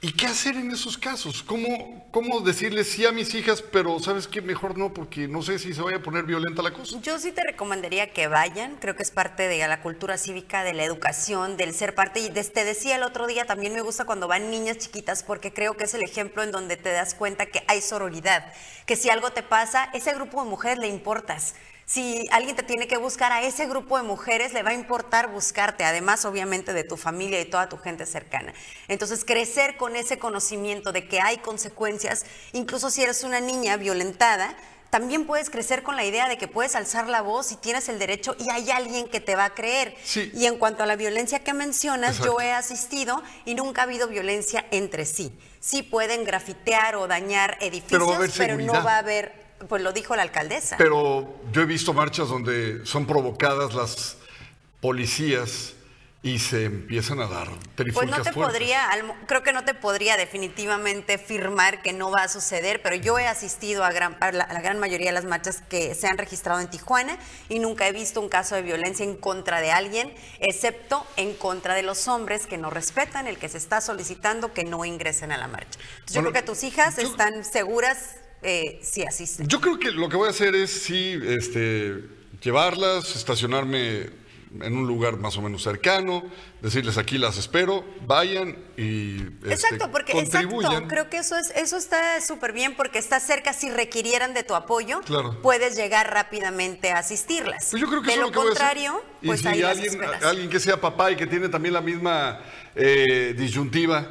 ¿Y 0.05 0.13
qué 0.13 0.27
hacer 0.27 0.57
en 0.57 0.71
esos 0.71 0.99
casos? 0.99 1.43
¿Cómo, 1.43 2.07
¿Cómo 2.11 2.41
decirles 2.41 2.91
sí 2.91 3.07
a 3.07 3.11
mis 3.11 3.35
hijas, 3.35 3.63
pero 3.63 3.99
sabes 4.01 4.29
qué, 4.29 4.43
mejor 4.43 4.77
no, 4.77 4.93
porque 4.93 5.27
no 5.27 5.41
sé 5.41 5.59
si 5.59 5.73
se 5.73 5.81
vaya 5.81 5.97
a 5.97 6.03
poner 6.03 6.25
violenta 6.25 6.61
la 6.61 6.75
cosa? 6.75 7.01
Yo 7.01 7.19
sí 7.19 7.33
te 7.33 7.43
recomendaría 7.43 8.13
que 8.13 8.29
vayan, 8.29 8.77
creo 8.77 8.97
que 8.97 9.03
es 9.03 9.11
parte 9.11 9.49
de 9.49 9.67
la 9.67 9.81
cultura 9.81 10.19
cívica, 10.19 10.63
de 10.63 10.75
la 10.75 10.85
educación, 10.85 11.57
del 11.57 11.73
ser 11.73 11.95
parte. 11.95 12.21
Y 12.21 12.29
te 12.29 12.65
decía 12.67 12.97
el 12.97 13.03
otro 13.03 13.27
día, 13.27 13.47
también 13.47 13.73
me 13.73 13.81
gusta 13.81 14.05
cuando 14.05 14.29
van 14.29 14.51
niñas 14.51 14.77
chiquitas, 14.77 15.23
porque 15.23 15.55
creo 15.55 15.75
que 15.75 15.85
es 15.85 15.95
el 15.95 16.03
ejemplo 16.03 16.43
en 16.43 16.51
donde 16.51 16.77
te 16.77 16.93
das 16.93 17.15
cuenta 17.15 17.47
que 17.47 17.65
hay 17.67 17.81
sororidad, 17.81 18.53
que 18.85 18.97
si 18.97 19.09
algo 19.09 19.31
te 19.31 19.43
pasa, 19.43 19.89
ese 19.95 20.13
grupo 20.13 20.45
de 20.45 20.51
mujeres 20.51 20.81
le 20.81 20.89
importas. 20.89 21.55
Si 21.87 22.27
alguien 22.31 22.57
te 22.57 22.63
tiene 22.63 22.87
que 22.87 22.97
buscar 22.97 23.31
a 23.33 23.43
ese 23.43 23.67
grupo 23.67 23.99
de 23.99 24.05
mujeres, 24.05 24.53
le 24.55 24.63
va 24.63 24.71
a 24.71 24.75
importar 24.75 25.31
buscarte, 25.31 25.85
además 25.85 26.25
obviamente 26.25 26.73
de 26.73 26.83
tu 26.83 26.97
familia 26.97 27.41
y 27.41 27.45
toda 27.45 27.69
tu 27.69 27.77
gente 27.77 28.07
cercana. 28.07 28.55
Entonces, 28.89 29.25
crecer 29.25 29.77
con 29.77 29.95
ese 29.95 30.19
conocimiento 30.19 30.93
de 30.93 31.07
que 31.07 31.21
hay 31.21 31.39
consecuencias, 31.39 32.25
incluso 32.53 32.91
si 32.91 33.03
eres 33.03 33.23
una 33.23 33.41
niña 33.41 33.77
violentada, 33.77 34.57
también 34.89 35.27
puedes 35.27 35.51
crecer 35.51 35.83
con 35.83 35.97
la 35.97 36.05
idea 36.05 36.29
de 36.29 36.39
que 36.39 36.47
puedes 36.47 36.77
alzar 36.77 37.09
la 37.09 37.21
voz 37.21 37.51
y 37.51 37.57
tienes 37.57 37.89
el 37.89 37.99
derecho 37.99 38.37
y 38.39 38.49
hay 38.51 38.71
alguien 38.71 39.09
que 39.09 39.21
te 39.21 39.35
va 39.35 39.47
a 39.47 39.51
creer. 39.55 39.97
Y 40.33 40.47
en 40.47 40.57
cuanto 40.57 40.85
a 40.85 40.87
la 40.87 40.95
violencia 40.95 41.41
que 41.41 41.53
mencionas, 41.53 42.21
yo 42.21 42.41
he 42.41 42.53
asistido 42.53 43.21
y 43.45 43.57
nunca 43.57 43.83
ha 43.83 43.85
habido 43.85 44.07
violencia 44.07 44.65
entre 44.71 45.05
sí. 45.05 45.37
Sí 45.59 45.83
pueden 45.83 46.25
grafitear 46.25 46.95
o 46.95 47.09
dañar 47.09 47.59
edificios, 47.61 48.33
pero 48.39 48.57
no 48.57 48.73
va 48.85 48.95
a 48.95 48.99
haber 48.99 49.44
pues 49.69 49.83
lo 49.83 49.93
dijo 49.93 50.17
la 50.17 50.23
alcaldesa. 50.23 50.77
Pero 50.77 51.35
yo 51.53 51.63
he 51.63 51.67
visto 51.67 51.93
marchas 51.93 52.29
donde 52.29 52.85
son 52.85 53.07
provocadas 53.07 53.75
las 53.75 54.17
policías 54.81 55.75
y 56.25 56.39
se 56.39 56.65
empiezan 56.65 57.21
a 57.21 57.27
dar 57.27 57.49
Pues 57.77 58.09
no 58.09 58.23
te 58.23 58.33
podría, 58.33 58.89
creo 59.27 59.43
que 59.43 59.53
no 59.53 59.63
te 59.67 59.75
podría 59.75 60.17
definitivamente 60.17 61.19
firmar 61.19 61.83
que 61.83 61.93
no 61.93 62.11
va 62.11 62.23
a 62.23 62.29
suceder, 62.29 62.81
pero 62.81 62.97
yo 62.97 63.19
he 63.19 63.27
asistido 63.27 63.85
a, 63.85 63.93
gran, 63.93 64.17
a, 64.21 64.33
la, 64.33 64.47
gran 64.47 64.79
mayoría 64.79 65.11
de 65.11 65.13
las 65.13 65.27
marchas 65.27 65.63
que 65.69 65.95
se 65.95 66.07
han 66.07 66.17
registrado 66.17 66.61
en 66.61 66.71
Tijuana 66.71 67.19
y 67.51 67.59
nunca 67.59 67.87
he 67.87 67.93
visto 67.93 68.23
un 68.23 68.31
caso 68.31 68.55
de 68.55 68.63
violencia 68.63 69.05
en 69.05 69.17
contra 69.17 69.61
de 69.61 69.71
alguien, 69.71 70.15
excepto 70.41 71.07
en 71.19 71.35
contra 71.35 71.75
de 71.75 71.83
los 71.83 72.09
hombres 72.09 72.47
que 72.47 72.57
no 72.57 72.71
respetan 72.71 73.27
el 73.27 73.37
que 73.37 73.51
se 73.51 73.59
está 73.59 73.83
solicitando 73.83 74.55
que 74.55 74.65
no 74.65 74.87
ingresen 74.87 75.31
a 75.31 75.37
la 75.37 75.47
marcha. 75.47 75.79
yo 76.11 76.23
creo 76.23 76.33
que 76.33 76.43
tus 76.43 76.65
hijas 76.65 76.97
están 76.97 77.45
seguras 77.45 78.17
eh, 78.45 78.79
si 78.83 79.03
asisten. 79.03 79.49
Yo 79.49 79.61
creo 79.61 79.79
que 79.79 79.91
lo 79.91 80.09
que 80.09 80.17
voy 80.17 80.29
a 80.29 80.31
hacer 80.31 80.55
es 80.55 80.71
sí, 80.71 81.19
este, 81.25 82.05
llevarlas, 82.43 83.17
estacionarme 83.17 84.11
en 84.63 84.77
un 84.77 84.87
lugar 84.87 85.17
más 85.17 85.37
o 85.37 85.43
menos 85.43 85.63
cercano, 85.63 86.23
decirles 86.61 86.97
aquí 86.99 87.19
las 87.19 87.39
espero, 87.39 87.85
vayan 88.07 88.57
y 88.77 89.17
este, 89.17 89.53
exacto, 89.53 89.91
porque 89.91 90.13
Exacto, 90.13 90.59
creo 90.87 91.11
que 91.11 91.19
eso 91.19 91.37
es 91.37 91.51
eso 91.57 91.77
está 91.77 92.21
súper 92.21 92.53
bien 92.53 92.77
porque 92.77 92.99
está 92.99 93.19
cerca 93.19 93.53
si 93.53 93.71
requirieran 93.71 94.33
de 94.33 94.45
tu 94.45 94.55
apoyo, 94.55 95.01
puedes 95.43 95.77
llegar 95.77 96.13
rápidamente 96.13 96.93
a 96.93 96.99
asistirlas. 96.99 97.69
Pues 97.71 97.81
yo 97.81 97.89
creo 97.89 98.03
que 98.03 98.13
de 98.13 98.17
lo, 98.19 98.31
contrario, 98.31 99.03
pues 99.25 99.41
si 99.41 99.49
alguien, 99.63 100.01
alguien 100.23 100.49
que 100.49 100.61
sea 100.61 100.81
papá 100.81 101.11
y 101.11 101.17
que 101.17 101.27
tiene 101.27 101.49
también 101.49 101.75
la 101.75 101.81
misma 101.81 102.41
eh, 102.77 103.35
disyuntiva, 103.37 104.09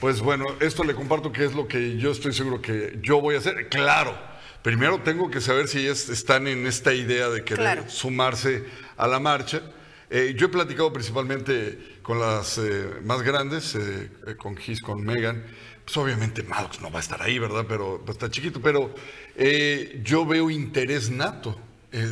pues 0.00 0.20
bueno, 0.20 0.46
esto 0.60 0.84
le 0.84 0.94
comparto 0.94 1.30
que 1.30 1.44
es 1.44 1.54
lo 1.54 1.68
que 1.68 1.96
yo 1.98 2.10
estoy 2.10 2.32
seguro 2.32 2.60
que 2.60 2.98
yo 3.02 3.20
voy 3.20 3.34
a 3.34 3.38
hacer. 3.38 3.68
Claro, 3.68 4.16
primero 4.62 5.00
tengo 5.02 5.30
que 5.30 5.40
saber 5.40 5.68
si 5.68 5.80
ellas 5.80 6.08
están 6.08 6.46
en 6.46 6.66
esta 6.66 6.94
idea 6.94 7.28
de 7.28 7.44
querer 7.44 7.90
sumarse 7.90 8.64
a 8.96 9.06
la 9.06 9.20
marcha 9.20 9.62
eh, 10.12 10.34
yo 10.36 10.46
he 10.46 10.48
platicado 10.48 10.92
principalmente 10.92 11.98
con 12.02 12.18
las 12.18 12.58
eh, 12.58 12.98
más 13.04 13.22
grandes, 13.22 13.76
eh, 13.76 14.10
con 14.36 14.56
Gis, 14.56 14.80
con 14.82 15.04
Megan. 15.04 15.44
Pues 15.84 15.96
obviamente 15.96 16.42
Maddox 16.42 16.80
no 16.80 16.90
va 16.90 16.98
a 16.98 17.02
estar 17.02 17.22
ahí, 17.22 17.38
¿verdad? 17.38 17.64
Pero 17.68 18.02
pues, 18.04 18.16
está 18.16 18.28
chiquito. 18.28 18.60
Pero 18.60 18.92
yo 20.02 20.26
veo 20.26 20.50
interés 20.50 21.10
nato. 21.10 21.56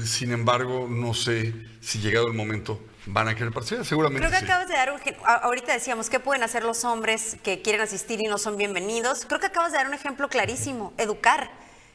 sin 0.05 0.33
embargo, 0.33 0.89
no 0.89 1.13
sé 1.13 1.53
si 1.81 1.99
llegado 1.99 2.29
el 2.29 2.35
momento 2.35 2.81
van 3.07 3.29
a 3.29 3.35
querer 3.35 3.53
participar. 3.53 3.85
Seguramente. 3.85 4.27
Creo 4.27 4.39
que 4.39 4.45
acabas 4.45 4.69
de 4.69 4.75
dar 4.75 4.93
un. 4.93 5.01
Ahorita 5.25 5.73
decíamos, 5.73 6.11
¿qué 6.11 6.21
pueden 6.21 6.43
hacer 6.43 6.65
los 6.65 6.85
hombres 6.85 7.37
que 7.43 7.63
quieren 7.63 7.81
asistir 7.81 8.21
y 8.21 8.25
no 8.25 8.39
son 8.39 8.57
bienvenidos? 8.57 9.25
Creo 9.27 9.41
que 9.41 9.47
acabas 9.47 9.73
de 9.73 9.79
dar 9.79 9.87
un 9.87 9.95
ejemplo 9.95 10.29
clarísimo: 10.29 10.93
educar 10.99 11.51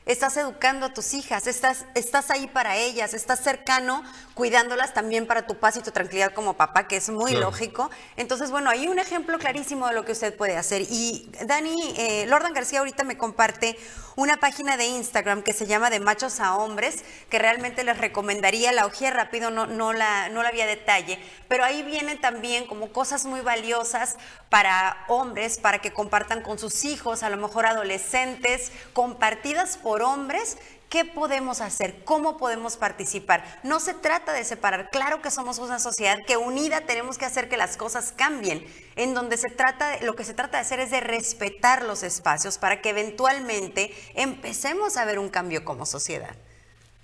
estás 0.06 0.36
educando 0.38 0.88
a 0.88 0.94
tus 0.94 1.14
hijas, 1.14 1.48
estás, 1.48 1.86
estás 1.96 2.30
ahí 2.30 2.48
para 2.48 2.76
ellas, 2.76 3.14
estás 3.14 3.40
cercano, 3.40 4.04
cuidándolas 4.34 4.94
también 4.94 5.26
para 5.28 5.48
tu 5.48 5.56
paz 5.56 5.78
y 5.78 5.82
tu 5.82 5.92
tranquilidad 5.92 6.34
como 6.34 6.56
papá, 6.56 6.88
que 6.88 6.98
es 6.98 7.10
muy 7.10 7.34
lógico. 7.34 7.90
Entonces, 8.18 8.52
bueno, 8.52 8.70
hay 8.70 8.88
un 8.88 9.00
ejemplo 9.00 9.38
clarísimo 9.40 9.88
de 9.88 9.94
lo 9.94 10.04
que 10.04 10.12
usted 10.12 10.36
puede 10.36 10.58
hacer. 10.58 10.82
Y 10.90 11.30
Dani, 11.46 11.94
eh, 11.98 12.26
Lordan 12.28 12.54
García 12.54 12.80
ahorita 12.80 13.04
me 13.04 13.18
comparte 13.18 13.78
una 14.16 14.38
página 14.38 14.78
de 14.78 14.86
Instagram 14.86 15.42
que 15.42 15.54
se 15.54 15.66
llama 15.66 15.90
De 15.90 16.00
Machos 16.00 16.40
a 16.40 16.56
Hombres, 16.56 17.04
que 17.30 17.40
realmente 17.40 17.84
les 17.84 17.98
recomendaría, 17.98 18.72
la 18.72 18.86
ojía 18.86 19.10
rápido, 19.12 19.50
no, 19.50 19.66
no, 19.66 19.94
la, 19.94 20.30
no 20.30 20.44
la 20.44 20.52
vi 20.52 20.62
a 20.62 20.68
detalle, 20.68 21.20
pero 21.48 21.64
ahí 21.64 21.82
vienen 21.82 22.22
también 22.22 22.68
como 22.68 22.92
cosas 22.92 23.26
muy 23.26 23.42
valiosas 23.42 24.18
para 24.50 25.04
hombres, 25.08 25.58
para 25.58 25.80
que 25.80 25.92
compartan 25.92 26.42
con 26.42 26.60
sus 26.60 26.86
hijos, 26.86 27.24
a 27.24 27.30
lo 27.30 27.38
mejor 27.38 27.66
adolescentes, 27.66 28.72
compartidas 28.94 29.78
por 29.78 29.93
hombres 30.02 30.58
¿Qué 30.94 31.06
podemos 31.06 31.60
hacer? 31.60 32.04
¿Cómo 32.06 32.38
podemos 32.38 32.78
participar? 32.78 33.44
No 33.64 33.80
se 33.80 33.96
trata 33.96 34.32
de 34.32 34.44
separar. 34.44 34.92
Claro 34.92 35.24
que 35.24 35.32
somos 35.32 35.58
una 35.58 35.80
sociedad 35.80 36.20
que 36.28 36.38
unida 36.38 36.82
tenemos 36.82 37.18
que 37.18 37.26
hacer 37.26 37.50
que 37.50 37.58
las 37.58 37.78
cosas 37.78 38.14
cambien. 38.16 38.64
En 38.96 39.16
donde 39.16 39.38
se 39.38 39.50
trata, 39.50 40.00
lo 40.04 40.16
que 40.16 40.24
se 40.24 40.36
trata 40.36 40.58
de 40.58 40.62
hacer 40.62 40.80
es 40.80 40.92
de 40.92 41.00
respetar 41.00 41.84
los 41.84 42.04
espacios 42.04 42.60
para 42.60 42.80
que 42.80 42.92
eventualmente 42.92 43.92
empecemos 44.14 44.96
a 44.96 45.06
ver 45.06 45.18
un 45.18 45.30
cambio 45.30 45.66
como 45.66 45.88
sociedad. 45.88 46.36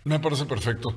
Me 0.04 0.19
parece 0.19 0.45
perfecto. 0.45 0.95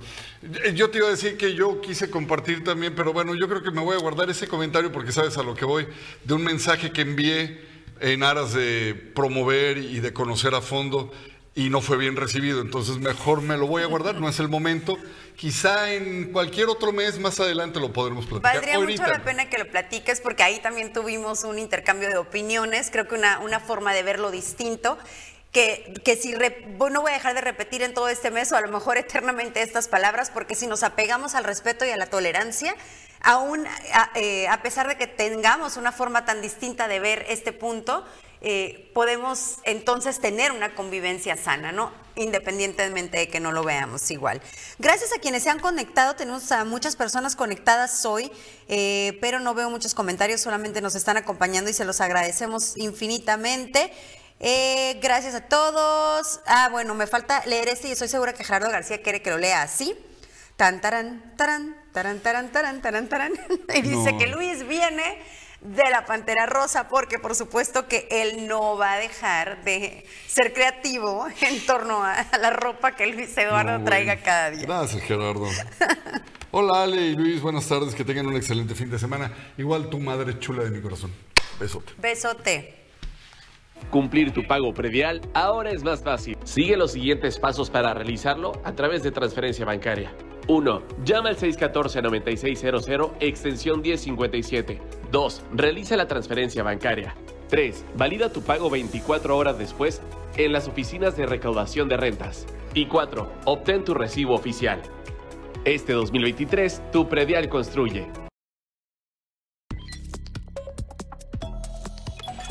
Yo 0.75 0.91
te 0.91 0.99
iba 0.99 1.07
a 1.09 1.13
decir 1.13 1.39
que 1.39 1.55
yo 1.55 1.81
quise 1.81 2.11
compartir 2.11 2.63
también, 2.63 2.95
pero 2.95 3.15
bueno, 3.15 3.35
yo 3.35 3.49
creo 3.49 3.63
que 3.63 3.71
me 3.71 3.81
voy 3.81 3.97
a 3.97 4.01
guardar 4.01 4.29
ese 4.29 4.47
comentario 4.49 4.93
porque 4.93 5.13
sabes 5.13 5.39
a 5.39 5.43
lo 5.43 5.55
que 5.55 5.65
voy, 5.65 5.89
de 6.25 6.35
un 6.35 6.45
mensaje 6.45 6.93
que 6.93 7.01
envié 7.01 7.59
en 8.01 8.23
aras 8.23 8.53
de 8.53 9.13
promover 9.15 9.79
y 9.79 10.01
de 10.01 10.13
conocer 10.13 10.55
a 10.55 10.61
fondo 10.61 11.11
y 11.55 11.69
no 11.69 11.81
fue 11.81 11.97
bien 11.97 12.17
recibido. 12.17 12.61
Entonces 12.61 12.99
mejor 12.99 13.43
me 13.43 13.57
lo 13.57 13.67
voy 13.67 13.83
a 13.83 13.87
guardar, 13.87 14.17
no 14.17 14.29
es 14.29 14.39
el 14.41 14.49
momento. 14.49 14.99
Quizá 15.37 15.93
en 15.93 16.33
cualquier 16.33 16.69
otro 16.69 16.93
mes 16.93 17.19
más 17.19 17.41
adelante 17.41 17.81
lo 17.81 17.93
podremos 17.93 18.27
platicar. 18.27 18.55
Valdría 18.55 18.79
mucho 18.79 19.07
la 19.07 19.25
pena 19.25 19.49
que 19.49 19.59
lo 19.59 19.69
platiques 19.71 20.21
porque 20.21 20.43
ahí 20.43 20.61
también 20.61 20.93
tuvimos 20.93 21.45
un 21.45 21.59
intercambio 21.59 22.09
de 22.09 22.17
opiniones, 22.17 22.91
creo 22.91 23.09
que 23.09 23.15
una, 23.15 23.39
una 23.41 23.61
forma 23.61 23.93
de 23.93 24.03
verlo 24.03 24.31
distinto. 24.31 24.99
Que, 25.53 25.93
que, 26.03 26.17
si 26.17 26.33
no 26.33 27.03
voy 27.03 27.11
a 27.11 27.15
dejar 27.15 27.35
de 27.35 27.43
repetir 27.43 27.83
en 27.83 27.93
todo 27.93 28.09
este 28.09 28.31
mes 28.31 28.51
o 28.53 28.57
a 28.57 28.63
lo 28.63 28.69
mejor 28.69 28.97
eternamente 28.97 29.61
estas 29.61 29.87
palabras, 29.87 30.31
porque 30.31 30.55
si 30.55 30.67
nos 30.67 30.83
apegamos 30.83 31.35
al 31.35 31.45
respeto 31.45 31.85
y 31.85 31.91
a 31.91 31.99
la 31.99 32.07
tolerancia, 32.07 32.75
aún 33.21 33.67
a, 33.67 34.11
eh, 34.15 34.49
a 34.49 34.63
pesar 34.63 34.89
de 34.89 34.97
que 34.97 35.07
tengamos 35.07 35.77
una 35.77 35.93
forma 35.93 36.25
tan 36.25 36.41
distinta 36.41 36.89
de 36.89 37.01
ver 37.01 37.27
este 37.29 37.53
punto, 37.53 38.03
eh, 38.45 38.91
podemos 38.93 39.59
entonces 39.63 40.19
tener 40.19 40.51
una 40.51 40.75
convivencia 40.75 41.37
sana, 41.37 41.71
¿no? 41.71 41.93
Independientemente 42.17 43.17
de 43.17 43.29
que 43.29 43.39
no 43.39 43.53
lo 43.53 43.63
veamos 43.63 44.11
igual. 44.11 44.43
Gracias 44.81 45.13
a 45.13 45.21
quienes 45.21 45.45
se 45.45 45.51
han 45.51 45.61
conectado, 45.61 46.17
tenemos 46.17 46.51
a 46.51 46.65
muchas 46.65 46.97
personas 46.97 47.37
conectadas 47.37 48.05
hoy, 48.05 48.33
eh, 48.67 49.17
pero 49.21 49.39
no 49.39 49.55
veo 49.55 49.71
muchos 49.71 49.95
comentarios, 49.95 50.41
solamente 50.41 50.81
nos 50.81 50.97
están 50.97 51.17
acompañando 51.17 51.71
y 51.71 51.73
se 51.73 51.85
los 51.85 52.01
agradecemos 52.01 52.77
infinitamente. 52.77 53.93
Eh, 54.41 54.99
gracias 55.01 55.37
a 55.37 55.43
todos. 55.43 56.41
Ah, 56.47 56.69
bueno, 56.73 56.97
me 56.97 57.07
falta 57.07 57.47
leer 57.47 57.69
este 57.69 57.89
y 57.89 57.93
estoy 57.93 58.09
segura 58.09 58.33
que 58.33 58.43
Gerardo 58.43 58.71
García 58.71 59.01
quiere 59.03 59.23
que 59.23 59.31
lo 59.31 59.39
lea 59.39 59.63
así. 59.63 59.97
Tan, 60.57 60.81
taran, 60.81 61.33
taran, 61.37 61.77
taran, 61.93 62.19
taran, 62.19 62.51
taran, 62.51 62.83
taran, 62.83 63.09
taran. 63.09 63.33
Y 63.75 63.83
dice 63.83 64.17
que 64.19 64.27
Luis 64.27 64.67
viene 64.67 65.23
de 65.63 65.91
la 65.91 66.05
Pantera 66.05 66.47
Rosa, 66.47 66.89
porque 66.89 67.19
por 67.19 67.35
supuesto 67.35 67.87
que 67.87 68.09
él 68.11 68.49
no 68.49 68.77
va 68.77 68.95
a 68.95 68.99
dejar 68.99 69.63
de 69.65 70.05
ser 70.27 70.53
creativo 70.53 71.27
en 71.41 71.65
torno 71.65 72.03
a 72.03 72.27
la 72.41 72.51
ropa 72.51 72.93
que 72.93 73.07
Luis 73.07 73.37
Eduardo 73.37 73.83
traiga 73.85 74.17
cada 74.17 74.51
día. 74.51 74.63
Gracias, 74.63 75.03
Gerardo. 75.03 75.47
Hola, 76.51 76.83
Ale 76.83 76.97
y 76.97 77.15
Luis, 77.15 77.41
buenas 77.41 77.67
tardes, 77.67 77.95
que 77.95 78.05
tengan 78.05 78.27
un 78.27 78.37
excelente 78.37 78.75
fin 78.75 78.91
de 78.91 78.99
semana. 78.99 79.33
Igual 79.57 79.89
tu 79.89 79.99
madre 79.99 80.39
chula 80.39 80.65
de 80.65 80.71
mi 80.71 80.83
corazón. 80.83 81.13
Besote. 81.59 81.93
Besote. 81.97 82.75
Cumplir 83.91 84.33
tu 84.33 84.47
pago 84.47 84.73
predial 84.75 85.21
ahora 85.33 85.71
es 85.71 85.83
más 85.83 86.03
fácil. 86.03 86.37
Sigue 86.45 86.77
los 86.77 86.93
siguientes 86.93 87.39
pasos 87.39 87.71
para 87.71 87.95
realizarlo 87.95 88.53
a 88.65 88.73
través 88.73 89.03
de 89.03 89.11
transferencia 89.11 89.65
bancaria. 89.65 90.13
1. 90.49 90.83
Llama 91.05 91.31
al 91.31 91.37
614-9600, 91.37 93.13
extensión 93.21 93.81
1057. 93.81 94.81
2. 95.11 95.43
Realiza 95.55 95.97
la 95.97 96.09
transferencia 96.09 96.63
bancaria. 96.63 97.15
3. 97.49 97.85
Valida 97.97 98.33
tu 98.33 98.43
pago 98.43 98.71
24 98.71 99.37
horas 99.37 99.59
después 99.59 100.01
en 100.37 100.53
las 100.53 100.69
oficinas 100.69 101.17
de 101.17 101.27
recaudación 101.27 101.89
de 101.89 101.97
rentas. 101.97 102.47
Y 102.75 102.87
4. 102.87 103.31
Obtén 103.45 103.85
tu 103.85 103.95
recibo 103.95 104.35
oficial. 104.35 104.81
Este 105.65 105.93
2023, 105.93 106.91
tu 106.91 107.09
predial 107.09 107.49
construye. 107.49 108.22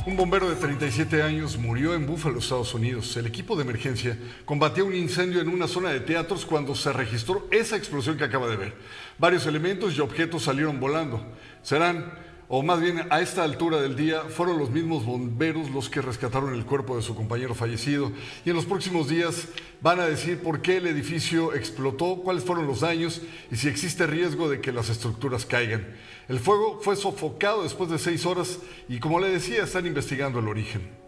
Un 0.04 0.18
bombero 0.18 0.50
de 0.50 0.56
37 0.56 1.22
años 1.22 1.60
murió 1.60 1.94
en 1.94 2.08
Buffalo, 2.08 2.40
Estados 2.40 2.74
Unidos. 2.74 3.16
El 3.18 3.28
equipo 3.28 3.56
de 3.56 3.62
emergencia 3.62 4.18
combatió 4.46 4.84
un 4.84 4.96
incendio 4.96 5.42
en 5.42 5.48
una 5.48 5.68
zona 5.68 5.92
de 5.92 6.00
teatros 6.00 6.44
cuando 6.44 6.74
se 6.74 6.92
registró 6.92 7.48
esa 7.52 7.76
explosión 7.76 8.18
que 8.18 8.24
acaba 8.24 8.48
de 8.48 8.56
ver. 8.56 8.74
Varios 9.20 9.46
elementos 9.46 9.96
y 9.96 10.02
objetos 10.02 10.42
salieron 10.42 10.80
volando. 10.80 11.24
Serán 11.62 12.14
o 12.54 12.62
más 12.64 12.82
bien 12.82 13.08
a 13.10 13.22
esta 13.22 13.46
altura 13.46 13.82
del 13.82 13.96
día 13.96 14.24
fueron 14.24 14.60
los 14.60 14.72
mismos 14.72 15.06
bomberos 15.06 15.72
los 15.72 15.88
que 15.88 16.02
rescataron 16.02 16.54
el 16.54 16.66
cuerpo 16.66 16.98
de 16.98 17.02
su 17.02 17.16
compañero 17.16 17.56
fallecido 17.56 18.12
y 18.44 18.50
en 18.50 18.58
los 18.58 18.66
próximos 18.66 19.08
días 19.08 19.48
van 19.80 20.02
a 20.02 20.06
decir 20.06 20.38
por 20.44 20.62
qué 20.62 20.76
el 20.76 20.88
edificio 20.88 21.54
explotó, 21.54 22.18
cuáles 22.18 22.44
fueron 22.44 22.68
los 22.68 22.82
daños 22.82 23.22
y 23.50 23.56
si 23.56 23.70
existe 23.70 24.06
riesgo 24.06 24.50
de 24.50 24.60
que 24.60 24.74
las 24.74 24.90
estructuras 24.90 25.46
caigan. 25.46 25.96
El 26.28 26.42
fuego 26.42 26.82
fue 26.82 26.98
sofocado 26.98 27.64
después 27.64 27.90
de 27.90 27.98
seis 27.98 28.26
horas 28.26 28.60
y 28.90 29.00
como 29.00 29.22
le 29.22 29.30
decía 29.30 29.64
están 29.64 29.86
investigando 29.86 30.40
el 30.40 30.50
origen 30.50 31.01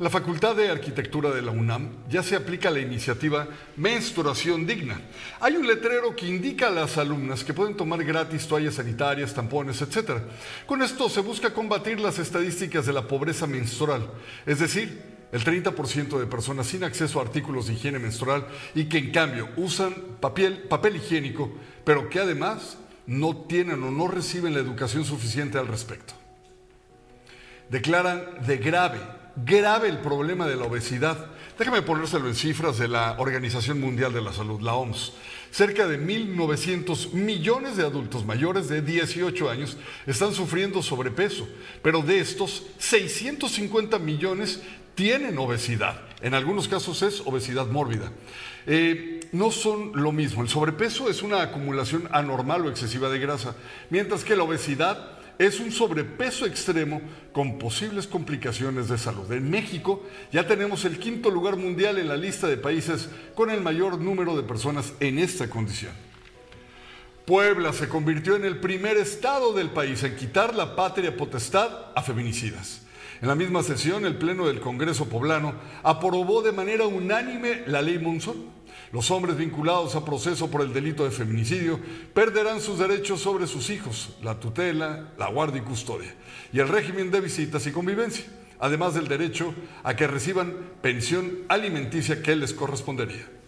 la 0.00 0.08
Facultad 0.08 0.56
de 0.56 0.70
Arquitectura 0.70 1.30
de 1.30 1.42
la 1.42 1.50
UNAM 1.50 1.90
ya 2.08 2.22
se 2.22 2.34
aplica 2.34 2.70
la 2.70 2.80
iniciativa 2.80 3.46
Menstruación 3.76 4.66
Digna. 4.66 4.98
Hay 5.40 5.56
un 5.56 5.66
letrero 5.66 6.16
que 6.16 6.26
indica 6.26 6.68
a 6.68 6.70
las 6.70 6.96
alumnas 6.96 7.44
que 7.44 7.52
pueden 7.52 7.76
tomar 7.76 8.02
gratis 8.02 8.46
toallas 8.48 8.76
sanitarias, 8.76 9.34
tampones, 9.34 9.82
etc. 9.82 10.22
Con 10.64 10.80
esto 10.80 11.10
se 11.10 11.20
busca 11.20 11.52
combatir 11.52 12.00
las 12.00 12.18
estadísticas 12.18 12.86
de 12.86 12.94
la 12.94 13.06
pobreza 13.06 13.46
menstrual, 13.46 14.10
es 14.46 14.58
decir, 14.58 15.02
el 15.32 15.44
30% 15.44 16.18
de 16.18 16.26
personas 16.26 16.66
sin 16.66 16.82
acceso 16.82 17.20
a 17.20 17.24
artículos 17.24 17.66
de 17.66 17.74
higiene 17.74 17.98
menstrual 17.98 18.46
y 18.74 18.84
que 18.84 18.96
en 18.96 19.12
cambio 19.12 19.50
usan 19.56 19.94
papel, 20.18 20.62
papel 20.62 20.96
higiénico, 20.96 21.52
pero 21.84 22.08
que 22.08 22.20
además 22.20 22.78
no 23.06 23.36
tienen 23.36 23.82
o 23.82 23.90
no 23.90 24.08
reciben 24.08 24.54
la 24.54 24.60
educación 24.60 25.04
suficiente 25.04 25.58
al 25.58 25.68
respecto. 25.68 26.14
Declaran 27.68 28.24
de 28.46 28.56
grave, 28.56 29.19
grave 29.36 29.88
el 29.88 29.98
problema 29.98 30.46
de 30.46 30.56
la 30.56 30.64
obesidad. 30.64 31.26
Déjame 31.58 31.82
ponérselo 31.82 32.28
en 32.28 32.34
cifras 32.34 32.78
de 32.78 32.88
la 32.88 33.16
Organización 33.18 33.80
Mundial 33.80 34.12
de 34.12 34.22
la 34.22 34.32
Salud, 34.32 34.60
la 34.60 34.74
OMS. 34.74 35.12
Cerca 35.50 35.86
de 35.88 36.00
1.900 36.00 37.12
millones 37.12 37.76
de 37.76 37.84
adultos 37.84 38.24
mayores 38.24 38.68
de 38.68 38.82
18 38.82 39.50
años 39.50 39.76
están 40.06 40.32
sufriendo 40.32 40.82
sobrepeso, 40.82 41.48
pero 41.82 42.02
de 42.02 42.20
estos, 42.20 42.66
650 42.78 43.98
millones 43.98 44.62
tienen 44.94 45.38
obesidad. 45.38 46.00
En 46.22 46.34
algunos 46.34 46.68
casos 46.68 47.02
es 47.02 47.20
obesidad 47.24 47.66
mórbida. 47.66 48.12
Eh, 48.66 49.20
no 49.32 49.50
son 49.50 49.92
lo 49.94 50.12
mismo. 50.12 50.42
El 50.42 50.48
sobrepeso 50.48 51.08
es 51.08 51.22
una 51.22 51.42
acumulación 51.42 52.08
anormal 52.12 52.66
o 52.66 52.70
excesiva 52.70 53.08
de 53.08 53.18
grasa, 53.18 53.56
mientras 53.90 54.24
que 54.24 54.36
la 54.36 54.44
obesidad 54.44 55.19
es 55.38 55.60
un 55.60 55.72
sobrepeso 55.72 56.46
extremo 56.46 57.00
con 57.32 57.58
posibles 57.58 58.06
complicaciones 58.06 58.88
de 58.88 58.98
salud. 58.98 59.30
En 59.32 59.50
México 59.50 60.04
ya 60.32 60.46
tenemos 60.46 60.84
el 60.84 60.98
quinto 60.98 61.30
lugar 61.30 61.56
mundial 61.56 61.98
en 61.98 62.08
la 62.08 62.16
lista 62.16 62.46
de 62.46 62.56
países 62.56 63.08
con 63.34 63.50
el 63.50 63.60
mayor 63.60 63.98
número 63.98 64.36
de 64.36 64.42
personas 64.42 64.92
en 65.00 65.18
esta 65.18 65.48
condición. 65.48 65.92
Puebla 67.26 67.72
se 67.72 67.88
convirtió 67.88 68.34
en 68.36 68.44
el 68.44 68.58
primer 68.58 68.96
estado 68.96 69.52
del 69.52 69.70
país 69.70 70.02
en 70.02 70.16
quitar 70.16 70.54
la 70.54 70.74
patria 70.74 71.16
potestad 71.16 71.70
a 71.94 72.02
feminicidas. 72.02 72.82
En 73.22 73.28
la 73.28 73.34
misma 73.34 73.62
sesión, 73.62 74.06
el 74.06 74.16
Pleno 74.16 74.46
del 74.46 74.60
Congreso 74.60 75.08
Poblano 75.08 75.52
aprobó 75.82 76.40
de 76.42 76.52
manera 76.52 76.86
unánime 76.86 77.62
la 77.66 77.82
ley 77.82 77.98
Monzón 77.98 78.46
los 78.92 79.10
hombres 79.10 79.36
vinculados 79.36 79.94
a 79.94 80.04
proceso 80.04 80.50
por 80.50 80.62
el 80.62 80.72
delito 80.72 81.04
de 81.04 81.10
feminicidio 81.10 81.78
perderán 82.12 82.60
sus 82.60 82.78
derechos 82.78 83.20
sobre 83.20 83.46
sus 83.46 83.70
hijos, 83.70 84.16
la 84.22 84.40
tutela, 84.40 85.12
la 85.16 85.28
guardia 85.28 85.62
y 85.62 85.64
custodia, 85.64 86.14
y 86.52 86.58
el 86.58 86.68
régimen 86.68 87.10
de 87.10 87.20
visitas 87.20 87.66
y 87.66 87.72
convivencia, 87.72 88.24
además 88.58 88.94
del 88.94 89.08
derecho 89.08 89.54
a 89.84 89.94
que 89.94 90.06
reciban 90.06 90.54
pensión 90.82 91.40
alimenticia 91.48 92.22
que 92.22 92.34
les 92.34 92.52
correspondería. 92.52 93.39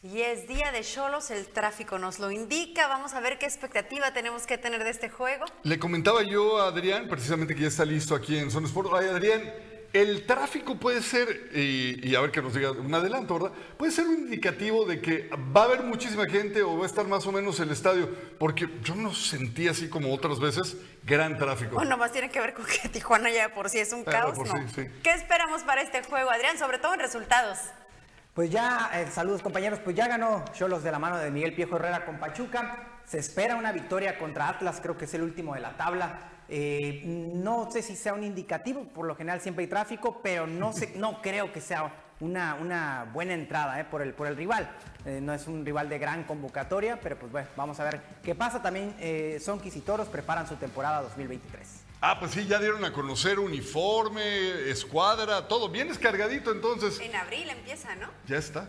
Y 0.00 0.20
es 0.20 0.46
día 0.46 0.70
de 0.70 0.82
Cholos, 0.82 1.32
el 1.32 1.48
tráfico 1.48 1.98
nos 1.98 2.20
lo 2.20 2.30
indica. 2.30 2.86
Vamos 2.86 3.14
a 3.14 3.20
ver 3.20 3.36
qué 3.36 3.46
expectativa 3.46 4.12
tenemos 4.12 4.46
que 4.46 4.56
tener 4.56 4.84
de 4.84 4.90
este 4.90 5.10
juego. 5.10 5.44
Le 5.64 5.80
comentaba 5.80 6.22
yo 6.22 6.60
a 6.60 6.68
Adrián, 6.68 7.08
precisamente 7.08 7.52
que 7.52 7.62
ya 7.62 7.68
está 7.68 7.84
listo 7.84 8.14
aquí 8.14 8.38
en 8.38 8.48
Zona 8.48 8.68
Sport. 8.68 8.90
Ay, 8.94 9.08
Adrián, 9.08 9.52
el 9.92 10.24
tráfico 10.24 10.76
puede 10.76 11.02
ser, 11.02 11.50
y, 11.52 12.14
a 12.14 12.20
ver 12.20 12.30
que 12.30 12.40
nos 12.40 12.54
diga 12.54 12.70
un 12.70 12.94
adelanto, 12.94 13.40
¿verdad? 13.40 13.52
Puede 13.76 13.90
ser 13.90 14.06
un 14.06 14.18
indicativo 14.18 14.84
de 14.84 15.00
que 15.00 15.30
va 15.56 15.62
a 15.62 15.64
haber 15.64 15.82
muchísima 15.82 16.26
gente 16.26 16.62
o 16.62 16.76
va 16.76 16.84
a 16.84 16.86
estar 16.86 17.04
más 17.08 17.26
o 17.26 17.32
menos 17.32 17.58
el 17.58 17.72
estadio, 17.72 18.08
porque 18.38 18.68
yo 18.84 18.94
no 18.94 19.12
sentí 19.12 19.66
así 19.66 19.88
como 19.88 20.14
otras 20.14 20.38
veces 20.38 20.76
gran 21.02 21.36
tráfico. 21.38 21.74
Bueno, 21.74 21.96
más 21.96 22.12
tiene 22.12 22.30
que 22.30 22.38
ver 22.38 22.54
con 22.54 22.66
que 22.66 22.88
Tijuana 22.88 23.30
ya 23.30 23.52
por 23.52 23.68
sí 23.68 23.80
es 23.80 23.92
un 23.92 24.04
caos, 24.04 24.38
¿no? 24.38 24.64
¿Qué 25.02 25.10
esperamos 25.10 25.64
para 25.64 25.82
este 25.82 26.04
juego, 26.04 26.30
Adrián? 26.30 26.56
Sobre 26.56 26.78
todo 26.78 26.94
en 26.94 27.00
resultados. 27.00 27.58
Pues 28.38 28.50
ya, 28.50 28.92
eh, 28.94 29.08
saludos 29.10 29.42
compañeros, 29.42 29.80
pues 29.82 29.96
ya 29.96 30.06
ganó 30.06 30.44
Cholos 30.52 30.84
de 30.84 30.92
la 30.92 31.00
mano 31.00 31.18
de 31.18 31.28
Miguel 31.28 31.56
Piejo 31.56 31.74
Herrera 31.74 32.04
con 32.04 32.20
Pachuca. 32.20 33.00
Se 33.04 33.18
espera 33.18 33.56
una 33.56 33.72
victoria 33.72 34.16
contra 34.16 34.48
Atlas, 34.48 34.78
creo 34.80 34.96
que 34.96 35.06
es 35.06 35.14
el 35.14 35.22
último 35.22 35.54
de 35.54 35.60
la 35.60 35.76
tabla. 35.76 36.20
Eh, 36.48 37.02
no 37.04 37.68
sé 37.68 37.82
si 37.82 37.96
sea 37.96 38.14
un 38.14 38.22
indicativo, 38.22 38.84
por 38.84 39.06
lo 39.06 39.16
general 39.16 39.40
siempre 39.40 39.64
hay 39.64 39.68
tráfico, 39.68 40.20
pero 40.22 40.46
no, 40.46 40.72
sé, 40.72 40.92
no 40.96 41.20
creo 41.20 41.52
que 41.52 41.60
sea 41.60 41.92
una, 42.20 42.54
una 42.54 43.10
buena 43.12 43.34
entrada 43.34 43.80
eh, 43.80 43.84
por, 43.84 44.02
el, 44.02 44.14
por 44.14 44.28
el 44.28 44.36
rival. 44.36 44.70
no 45.04 45.34
es 45.34 45.48
un 45.48 45.66
rival 45.66 45.88
de 45.88 45.98
gran 45.98 46.22
convocatoria, 46.22 47.00
pero 47.00 47.18
pues 47.18 47.32
bueno, 47.32 47.48
vamos 47.56 47.80
a 47.80 47.84
ver 47.86 48.00
qué 48.22 48.36
pasa. 48.36 48.62
También 48.62 48.94
Sonkis 49.40 49.74
y 49.74 49.80
Toros 49.80 50.06
preparan 50.06 50.46
su 50.46 50.54
temporada 50.54 51.02
2023. 51.02 51.77
Ah, 52.00 52.20
pues 52.20 52.30
sí, 52.30 52.46
ya 52.46 52.60
dieron 52.60 52.84
a 52.84 52.92
conocer 52.92 53.40
uniforme, 53.40 54.70
escuadra, 54.70 55.48
todo 55.48 55.68
bien 55.68 55.88
descargadito 55.88 56.52
entonces. 56.52 57.00
En 57.00 57.16
abril 57.16 57.48
empieza, 57.50 57.96
¿no? 57.96 58.08
Ya 58.28 58.36
está. 58.36 58.68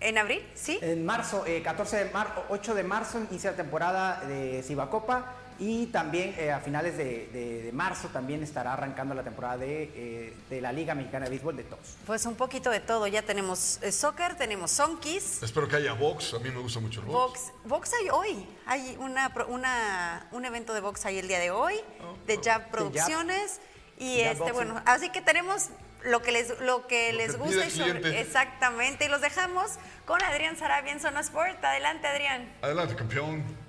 ¿En 0.00 0.16
abril? 0.16 0.42
Sí. 0.54 0.78
En 0.80 1.04
marzo, 1.04 1.44
14 1.62 1.96
eh, 2.00 2.04
de 2.04 2.10
marzo, 2.12 2.44
8 2.48 2.74
de 2.74 2.84
marzo 2.84 3.20
inicia 3.30 3.50
la 3.50 3.56
temporada 3.56 4.22
de 4.26 4.62
Cibacopa 4.62 5.34
y 5.58 5.86
también 5.86 6.34
eh, 6.38 6.50
a 6.50 6.60
finales 6.60 6.96
de, 6.96 7.70
marzo 7.72 8.08
también 8.08 8.42
estará 8.42 8.72
arrancando 8.72 9.14
la 9.14 9.22
temporada 9.22 9.64
eh, 9.64 10.34
de, 10.48 10.60
la 10.60 10.72
Liga 10.72 10.94
Mexicana 10.94 11.24
de 11.24 11.30
Béisbol 11.30 11.56
de 11.56 11.64
todos. 11.64 11.96
Pues 12.06 12.26
un 12.26 12.34
poquito 12.34 12.70
de 12.70 12.80
todo. 12.80 13.06
Ya 13.06 13.22
tenemos 13.22 13.78
eh, 13.82 13.92
soccer, 13.92 14.36
tenemos 14.36 14.70
sonkis. 14.70 15.42
Espero 15.42 15.68
que 15.68 15.76
haya 15.76 15.92
box. 15.92 16.34
A 16.34 16.38
mí 16.38 16.50
me 16.50 16.60
gusta 16.60 16.80
mucho 16.80 17.00
el 17.00 17.06
box. 17.06 17.52
Box, 17.64 17.92
hay 17.94 18.10
hoy. 18.10 18.46
Hay 18.66 18.96
una, 18.98 19.32
una, 19.48 20.28
un 20.32 20.44
evento 20.44 20.74
de 20.74 20.80
box 20.80 21.06
ahí 21.06 21.18
el 21.18 21.28
día 21.28 21.38
de 21.38 21.50
hoy, 21.50 21.74
oh, 22.00 22.16
de 22.26 22.40
Jab 22.42 22.70
Producciones. 22.70 23.60
Y 23.98 24.20
este, 24.20 24.52
bueno, 24.52 24.82
así 24.86 25.10
que 25.10 25.20
tenemos 25.20 25.68
lo 26.04 26.20
que 26.20 26.32
les, 26.32 26.60
lo 26.60 26.86
que 26.86 27.12
les 27.12 27.38
gusta 27.38 27.66
y 27.66 27.70
sobre, 27.70 28.20
exactamente. 28.20 29.06
Y 29.06 29.08
los 29.08 29.20
dejamos 29.20 29.72
con 30.04 30.22
Adrián 30.22 30.56
Sarabia 30.56 30.92
en 30.92 31.00
Zona 31.00 31.20
Sport. 31.20 31.64
Adelante, 31.64 32.06
Adrián. 32.06 32.52
Adelante, 32.62 32.96
campeón. 32.96 33.63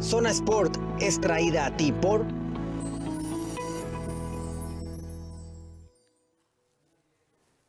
Zona 0.00 0.30
Sport 0.30 0.76
es 1.00 1.18
traída 1.18 1.66
a 1.66 1.76
ti 1.76 1.90
por... 1.90 2.26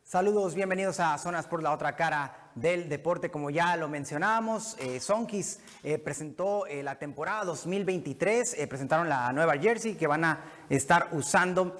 Saludos, 0.02 0.54
bienvenidos 0.54 1.00
a 1.00 1.16
Zona 1.16 1.40
Sport, 1.40 1.62
la 1.62 1.72
otra 1.72 1.96
cara 1.96 2.50
del 2.54 2.88
deporte. 2.88 3.30
Como 3.30 3.48
ya 3.48 3.76
lo 3.76 3.88
mencionábamos, 3.88 4.76
eh, 4.78 5.00
Sonkis 5.00 5.60
eh, 5.82 5.98
presentó 5.98 6.66
eh, 6.66 6.82
la 6.82 6.98
temporada 6.98 7.44
2023, 7.44 8.56
eh, 8.58 8.66
presentaron 8.66 9.08
la 9.08 9.32
nueva 9.32 9.56
jersey 9.56 9.94
que 9.94 10.06
van 10.06 10.24
a 10.24 10.40
estar 10.68 11.08
usando. 11.12 11.76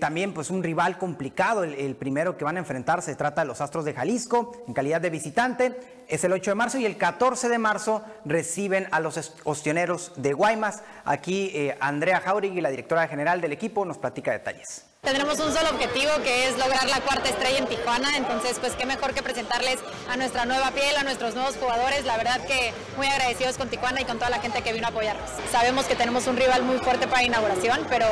También 0.00 0.34
pues 0.34 0.50
un 0.50 0.62
rival 0.62 0.98
complicado, 0.98 1.64
el, 1.64 1.74
el, 1.74 1.94
primero 1.94 2.36
que 2.36 2.44
van 2.44 2.56
a 2.56 2.60
enfrentar 2.60 3.00
se 3.02 3.14
trata 3.14 3.42
de 3.42 3.46
los 3.46 3.60
Astros 3.60 3.84
de 3.84 3.94
Jalisco 3.94 4.64
en 4.66 4.74
calidad 4.74 5.00
de 5.00 5.10
visitante 5.10 5.76
es 6.12 6.24
el 6.24 6.32
8 6.32 6.50
de 6.50 6.54
marzo 6.54 6.78
y 6.78 6.84
el 6.84 6.98
14 6.98 7.48
de 7.48 7.58
marzo 7.58 8.02
reciben 8.26 8.86
a 8.90 9.00
los 9.00 9.34
ostioneros 9.44 10.12
de 10.16 10.34
Guaymas. 10.34 10.82
Aquí 11.06 11.50
eh, 11.54 11.76
Andrea 11.80 12.20
Jauregui, 12.20 12.60
la 12.60 12.68
directora 12.68 13.08
general 13.08 13.40
del 13.40 13.52
equipo, 13.52 13.84
nos 13.86 13.96
platica 13.96 14.30
detalles. 14.30 14.91
Tendremos 15.04 15.40
un 15.40 15.52
solo 15.52 15.68
objetivo 15.70 16.12
que 16.22 16.46
es 16.46 16.56
lograr 16.58 16.88
la 16.88 17.00
cuarta 17.00 17.28
estrella 17.28 17.58
en 17.58 17.66
Tijuana, 17.66 18.16
entonces 18.16 18.60
pues 18.60 18.74
qué 18.74 18.86
mejor 18.86 19.14
que 19.14 19.20
presentarles 19.20 19.80
a 20.08 20.16
nuestra 20.16 20.44
nueva 20.44 20.70
piel, 20.70 20.96
a 20.96 21.02
nuestros 21.02 21.34
nuevos 21.34 21.56
jugadores, 21.56 22.04
la 22.04 22.16
verdad 22.16 22.40
que 22.46 22.72
muy 22.96 23.08
agradecidos 23.08 23.58
con 23.58 23.68
Tijuana 23.68 24.00
y 24.00 24.04
con 24.04 24.18
toda 24.18 24.30
la 24.30 24.38
gente 24.38 24.62
que 24.62 24.72
vino 24.72 24.86
a 24.86 24.90
apoyarnos. 24.90 25.28
Sabemos 25.50 25.86
que 25.86 25.96
tenemos 25.96 26.28
un 26.28 26.36
rival 26.36 26.62
muy 26.62 26.78
fuerte 26.78 27.08
para 27.08 27.24
inauguración, 27.24 27.84
pero 27.90 28.06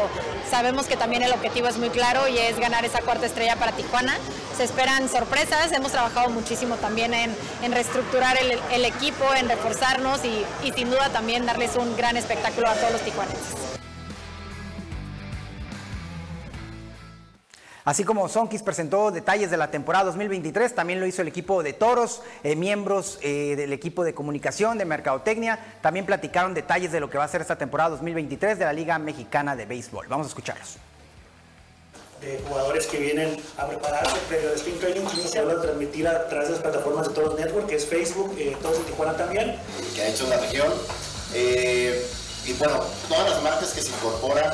sabemos 0.50 0.86
que 0.86 0.96
también 0.96 1.22
el 1.22 1.32
objetivo 1.32 1.68
es 1.68 1.78
muy 1.78 1.90
claro 1.90 2.26
y 2.26 2.38
es 2.38 2.58
ganar 2.58 2.84
esa 2.84 3.02
cuarta 3.02 3.26
estrella 3.26 3.54
para 3.54 3.70
Tijuana. 3.70 4.18
Se 4.56 4.64
esperan 4.64 5.08
sorpresas, 5.08 5.70
hemos 5.70 5.92
trabajado 5.92 6.28
muchísimo 6.30 6.74
también 6.74 7.14
en, 7.14 7.32
reestructurar 7.70 8.36
el, 8.36 8.84
equipo, 8.84 9.32
en 9.36 9.48
reforzarnos 9.48 10.24
y, 10.24 10.44
y 10.66 10.72
sin 10.72 10.90
duda 10.90 11.08
también 11.10 11.46
darles 11.46 11.76
un 11.76 11.96
gran 11.96 12.16
espectáculo 12.16 12.66
a 12.66 12.74
todos 12.74 12.94
los 12.94 13.02
tijuanenses. 13.02 13.69
Así 17.90 18.04
como 18.04 18.28
Sonkis 18.28 18.62
presentó 18.62 19.10
detalles 19.10 19.50
de 19.50 19.56
la 19.56 19.68
temporada 19.72 20.04
2023, 20.04 20.76
también 20.76 21.00
lo 21.00 21.06
hizo 21.06 21.22
el 21.22 21.28
equipo 21.28 21.60
de 21.64 21.72
Toros, 21.72 22.22
eh, 22.44 22.54
miembros 22.54 23.18
eh, 23.20 23.56
del 23.56 23.72
equipo 23.72 24.04
de 24.04 24.14
comunicación, 24.14 24.78
de 24.78 24.84
mercadotecnia, 24.84 25.58
también 25.82 26.06
platicaron 26.06 26.54
detalles 26.54 26.92
de 26.92 27.00
lo 27.00 27.10
que 27.10 27.18
va 27.18 27.24
a 27.24 27.28
ser 27.28 27.40
esta 27.40 27.58
temporada 27.58 27.90
2023 27.90 28.60
de 28.60 28.64
la 28.64 28.72
Liga 28.72 28.96
Mexicana 29.00 29.56
de 29.56 29.66
Béisbol. 29.66 30.06
Vamos 30.06 30.26
a 30.26 30.28
escucharlos 30.28 30.76
de 32.20 32.38
jugadores 32.46 32.86
que 32.86 32.98
vienen 32.98 33.42
a 33.58 33.66
prepararse 33.66 34.14
previo 34.28 34.50
de 34.50 34.54
Spring 34.54 34.78
Training 34.78 35.06
y 35.16 35.26
se 35.26 35.40
van 35.40 35.56
a 35.56 35.60
transmitir 35.60 36.06
a 36.06 36.28
través 36.28 36.46
de 36.46 36.54
las 36.54 36.62
plataformas 36.62 37.08
de 37.08 37.14
Toros 37.14 37.40
Network, 37.40 37.66
que 37.66 37.74
es 37.74 37.86
Facebook, 37.86 38.36
eh, 38.38 38.56
Todos 38.62 38.76
en 38.76 38.84
Tijuana 38.84 39.16
también. 39.16 39.56
Que 39.96 40.02
ha 40.02 40.08
hecho 40.08 40.28
la 40.28 40.36
región. 40.36 40.72
Eh, 41.34 42.06
y 42.46 42.52
bueno, 42.52 42.84
todas 43.08 43.30
las 43.30 43.42
marcas 43.42 43.72
que 43.72 43.82
se 43.82 43.90
incorporan, 43.90 44.52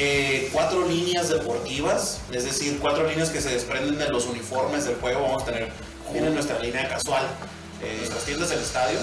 eh, 0.00 0.48
cuatro 0.52 0.86
líneas 0.86 1.28
deportivas, 1.28 2.20
es 2.30 2.44
decir, 2.44 2.78
cuatro 2.80 3.04
líneas 3.08 3.30
que 3.30 3.40
se 3.40 3.48
desprenden 3.48 3.98
de 3.98 4.08
los 4.08 4.26
uniformes 4.26 4.84
del 4.84 4.94
juego. 4.94 5.22
Vamos 5.22 5.42
a 5.42 5.46
tener, 5.46 5.72
miren 6.12 6.34
nuestra 6.34 6.56
línea 6.60 6.88
casual, 6.88 7.24
eh, 7.82 7.96
nuestras 7.98 8.22
tiendas 8.22 8.50
del 8.50 8.60
estadio. 8.60 8.96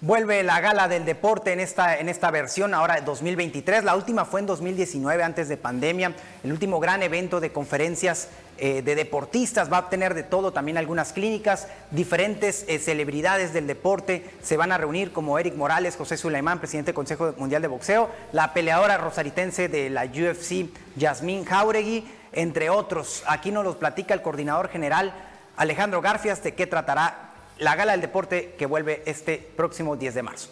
Vuelve 0.00 0.44
la 0.44 0.60
gala 0.60 0.86
del 0.86 1.04
deporte 1.04 1.52
en 1.52 1.58
esta, 1.58 1.98
en 1.98 2.08
esta 2.08 2.30
versión, 2.30 2.72
ahora 2.72 3.00
2023. 3.00 3.82
La 3.82 3.96
última 3.96 4.24
fue 4.24 4.38
en 4.38 4.46
2019, 4.46 5.24
antes 5.24 5.48
de 5.48 5.56
pandemia. 5.56 6.14
El 6.44 6.52
último 6.52 6.78
gran 6.78 7.02
evento 7.02 7.40
de 7.40 7.50
conferencias 7.50 8.28
eh, 8.58 8.82
de 8.82 8.94
deportistas. 8.94 9.72
Va 9.72 9.78
a 9.78 9.90
tener 9.90 10.14
de 10.14 10.22
todo, 10.22 10.52
también 10.52 10.78
algunas 10.78 11.12
clínicas. 11.12 11.66
Diferentes 11.90 12.64
eh, 12.68 12.78
celebridades 12.78 13.52
del 13.52 13.66
deporte 13.66 14.24
se 14.40 14.56
van 14.56 14.70
a 14.70 14.78
reunir, 14.78 15.10
como 15.10 15.36
Eric 15.36 15.56
Morales, 15.56 15.96
José 15.96 16.16
Sulaimán, 16.16 16.60
presidente 16.60 16.90
del 16.90 16.94
Consejo 16.94 17.34
Mundial 17.36 17.62
de 17.62 17.66
Boxeo, 17.66 18.08
la 18.30 18.54
peleadora 18.54 18.98
rosaritense 18.98 19.68
de 19.68 19.90
la 19.90 20.04
UFC, 20.04 20.68
Yasmín 20.94 21.44
Jauregui, 21.44 22.06
entre 22.32 22.70
otros. 22.70 23.24
Aquí 23.26 23.50
nos 23.50 23.64
los 23.64 23.74
platica 23.74 24.14
el 24.14 24.22
coordinador 24.22 24.68
general 24.68 25.12
Alejandro 25.56 26.00
Garfias 26.00 26.40
de 26.44 26.54
qué 26.54 26.68
tratará 26.68 27.27
la 27.58 27.74
Gala 27.74 27.92
del 27.92 28.00
Deporte 28.00 28.54
que 28.56 28.66
vuelve 28.66 29.02
este 29.06 29.38
próximo 29.56 29.96
10 29.96 30.14
de 30.14 30.22
marzo. 30.22 30.48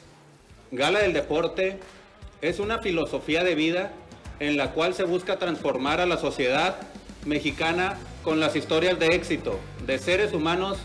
Gala 0.73 1.01
del 1.01 1.13
Deporte 1.13 1.79
es 2.43 2.59
una 2.59 2.79
filosofía 2.79 3.45
de 3.45 3.55
vida 3.55 3.93
en 4.41 4.57
la 4.57 4.73
cual 4.73 4.95
se 4.95 5.05
busca 5.05 5.39
transformar 5.39 6.01
a 6.01 6.07
la 6.07 6.19
sociedad 6.19 6.77
mexicana 7.25 7.97
con 8.23 8.41
las 8.41 8.57
historias 8.57 8.99
de 8.99 9.15
éxito 9.15 9.59
de 9.87 9.99
seres 9.99 10.33
humanos 10.33 10.79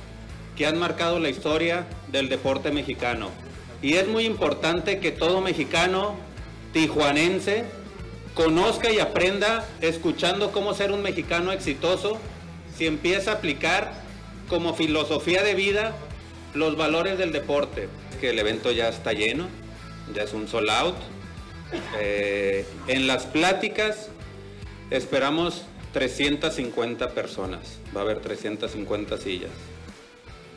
que 0.55 0.67
han 0.67 0.77
marcado 0.77 1.19
la 1.19 1.29
historia 1.29 1.85
del 2.11 2.29
deporte 2.29 2.71
mexicano. 2.71 3.29
Y 3.81 3.95
es 3.95 4.07
muy 4.07 4.25
importante 4.25 4.99
que 4.99 5.11
todo 5.11 5.41
mexicano 5.41 6.15
tijuanense 6.71 7.65
conozca 8.35 8.91
y 8.91 8.99
aprenda 8.99 9.65
escuchando 9.81 10.51
cómo 10.51 10.73
ser 10.73 10.91
un 10.91 11.01
mexicano 11.01 11.51
exitoso 11.51 12.17
si 12.77 12.85
empieza 12.85 13.31
a 13.31 13.35
aplicar 13.35 13.91
como 14.47 14.73
filosofía 14.73 15.43
de 15.43 15.55
vida 15.55 15.95
los 16.53 16.75
valores 16.75 17.17
del 17.17 17.31
deporte, 17.31 17.87
que 18.19 18.29
el 18.29 18.39
evento 18.39 18.71
ya 18.71 18.89
está 18.89 19.13
lleno, 19.13 19.47
ya 20.13 20.23
es 20.23 20.33
un 20.33 20.47
sold 20.47 20.69
out. 20.69 20.95
Eh, 21.99 22.65
en 22.87 23.07
las 23.07 23.25
pláticas 23.25 24.09
esperamos 24.89 25.63
350 25.93 27.09
personas, 27.11 27.79
va 27.95 28.01
a 28.01 28.03
haber 28.03 28.19
350 28.19 29.17
sillas. 29.17 29.51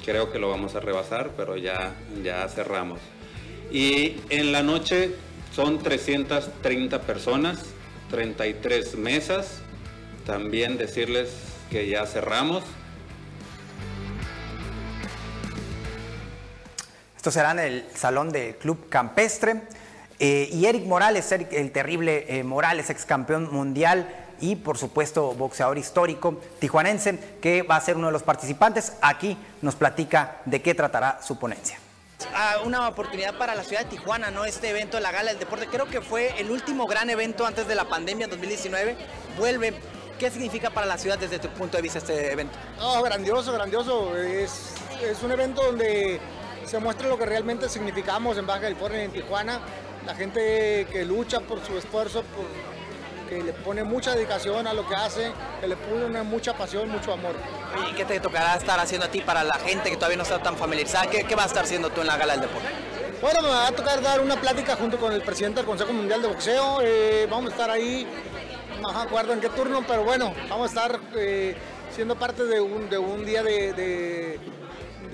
Creo 0.04 0.30
que 0.30 0.38
lo 0.38 0.50
vamos 0.50 0.74
a 0.74 0.80
rebasar, 0.80 1.30
pero 1.36 1.56
ya, 1.56 1.94
ya 2.22 2.46
cerramos. 2.48 3.00
Y 3.72 4.16
en 4.28 4.52
la 4.52 4.62
noche 4.62 5.14
son 5.54 5.78
330 5.78 7.00
personas, 7.02 7.64
33 8.10 8.96
mesas. 8.96 9.60
También 10.26 10.76
decirles 10.76 11.30
que 11.70 11.88
ya 11.88 12.06
cerramos. 12.06 12.62
Esto 17.24 17.32
será 17.32 17.52
en 17.52 17.58
el 17.58 17.86
salón 17.94 18.28
del 18.28 18.54
Club 18.56 18.90
Campestre. 18.90 19.62
Eh, 20.18 20.46
y 20.52 20.66
Eric 20.66 20.84
Morales, 20.84 21.32
el 21.32 21.72
terrible 21.72 22.26
eh, 22.28 22.44
Morales, 22.44 22.90
ex 22.90 23.06
campeón 23.06 23.50
mundial 23.50 24.06
y 24.42 24.56
por 24.56 24.76
supuesto 24.76 25.32
boxeador 25.32 25.78
histórico 25.78 26.38
tijuanense, 26.58 27.18
que 27.40 27.62
va 27.62 27.76
a 27.76 27.80
ser 27.80 27.96
uno 27.96 28.08
de 28.08 28.12
los 28.12 28.22
participantes. 28.22 28.92
Aquí 29.00 29.38
nos 29.62 29.74
platica 29.74 30.42
de 30.44 30.60
qué 30.60 30.74
tratará 30.74 31.18
su 31.22 31.38
ponencia. 31.38 31.78
Ah, 32.34 32.56
una 32.62 32.86
oportunidad 32.86 33.38
para 33.38 33.54
la 33.54 33.64
ciudad 33.64 33.84
de 33.84 33.88
Tijuana, 33.88 34.30
¿no? 34.30 34.44
Este 34.44 34.68
evento 34.68 34.98
de 34.98 35.02
la 35.02 35.10
Gala 35.10 35.30
del 35.30 35.38
Deporte, 35.38 35.66
creo 35.68 35.86
que 35.86 36.02
fue 36.02 36.38
el 36.38 36.50
último 36.50 36.86
gran 36.86 37.08
evento 37.08 37.46
antes 37.46 37.66
de 37.66 37.74
la 37.74 37.88
pandemia 37.88 38.28
2019. 38.28 38.98
Vuelve. 39.38 39.72
¿Qué 40.18 40.30
significa 40.30 40.68
para 40.68 40.86
la 40.86 40.98
ciudad 40.98 41.18
desde 41.18 41.38
tu 41.38 41.48
punto 41.48 41.78
de 41.78 41.82
vista 41.82 42.00
este 42.00 42.32
evento? 42.32 42.58
Oh, 42.82 43.02
grandioso, 43.02 43.50
grandioso. 43.54 44.14
Es, 44.14 44.74
es 45.02 45.22
un 45.22 45.32
evento 45.32 45.62
donde 45.64 46.20
se 46.64 46.78
muestra 46.78 47.08
lo 47.08 47.18
que 47.18 47.26
realmente 47.26 47.68
significamos 47.68 48.38
en 48.38 48.46
Baja 48.46 48.62
California 48.62 49.02
y 49.02 49.04
en 49.04 49.12
Tijuana. 49.12 49.60
La 50.06 50.14
gente 50.14 50.86
que 50.90 51.04
lucha 51.04 51.40
por 51.40 51.64
su 51.64 51.78
esfuerzo, 51.78 52.24
que 53.28 53.42
le 53.42 53.52
pone 53.52 53.84
mucha 53.84 54.14
dedicación 54.14 54.66
a 54.66 54.74
lo 54.74 54.86
que 54.86 54.94
hace, 54.94 55.32
que 55.60 55.66
le 55.66 55.76
pone 55.76 56.22
mucha 56.22 56.52
pasión, 56.54 56.90
mucho 56.90 57.12
amor. 57.12 57.34
¿Y 57.90 57.94
qué 57.94 58.04
te 58.04 58.20
tocará 58.20 58.54
estar 58.56 58.78
haciendo 58.78 59.06
a 59.06 59.10
ti 59.10 59.20
para 59.20 59.42
la 59.44 59.54
gente 59.54 59.90
que 59.90 59.96
todavía 59.96 60.18
no 60.18 60.22
está 60.24 60.42
tan 60.42 60.56
familiarizada? 60.56 61.08
¿Qué, 61.08 61.24
qué 61.24 61.34
vas 61.34 61.46
a 61.46 61.48
estar 61.48 61.64
haciendo 61.64 61.90
tú 61.90 62.02
en 62.02 62.06
la 62.06 62.16
Gala 62.16 62.34
del 62.34 62.42
Deporte? 62.42 62.68
Bueno, 63.20 63.40
me 63.40 63.48
va 63.48 63.68
a 63.68 63.72
tocar 63.72 64.02
dar 64.02 64.20
una 64.20 64.38
plática 64.38 64.76
junto 64.76 64.98
con 64.98 65.10
el 65.12 65.22
presidente 65.22 65.60
del 65.60 65.66
Consejo 65.66 65.94
Mundial 65.94 66.20
de 66.20 66.28
Boxeo. 66.28 66.80
Eh, 66.82 67.26
vamos 67.30 67.50
a 67.50 67.52
estar 67.54 67.70
ahí, 67.70 68.06
no 68.82 68.92
me 68.92 68.98
acuerdo 69.00 69.32
en 69.32 69.40
qué 69.40 69.48
turno, 69.48 69.82
pero 69.86 70.04
bueno, 70.04 70.34
vamos 70.50 70.64
a 70.64 70.66
estar 70.66 71.00
eh, 71.16 71.56
siendo 71.90 72.16
parte 72.16 72.44
de 72.44 72.60
un, 72.60 72.90
de 72.90 72.98
un 72.98 73.24
día 73.24 73.42
de, 73.42 73.72
de, 73.72 74.40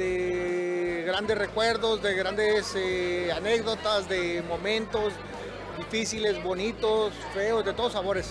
de 0.00 1.04
grandes 1.06 1.36
recuerdos, 1.36 2.02
de 2.02 2.14
grandes 2.14 2.72
eh, 2.74 3.30
anécdotas, 3.36 4.08
de 4.08 4.42
momentos 4.48 5.12
difíciles, 5.76 6.42
bonitos, 6.42 7.12
feos, 7.34 7.64
de 7.64 7.74
todos 7.74 7.92
sabores. 7.92 8.30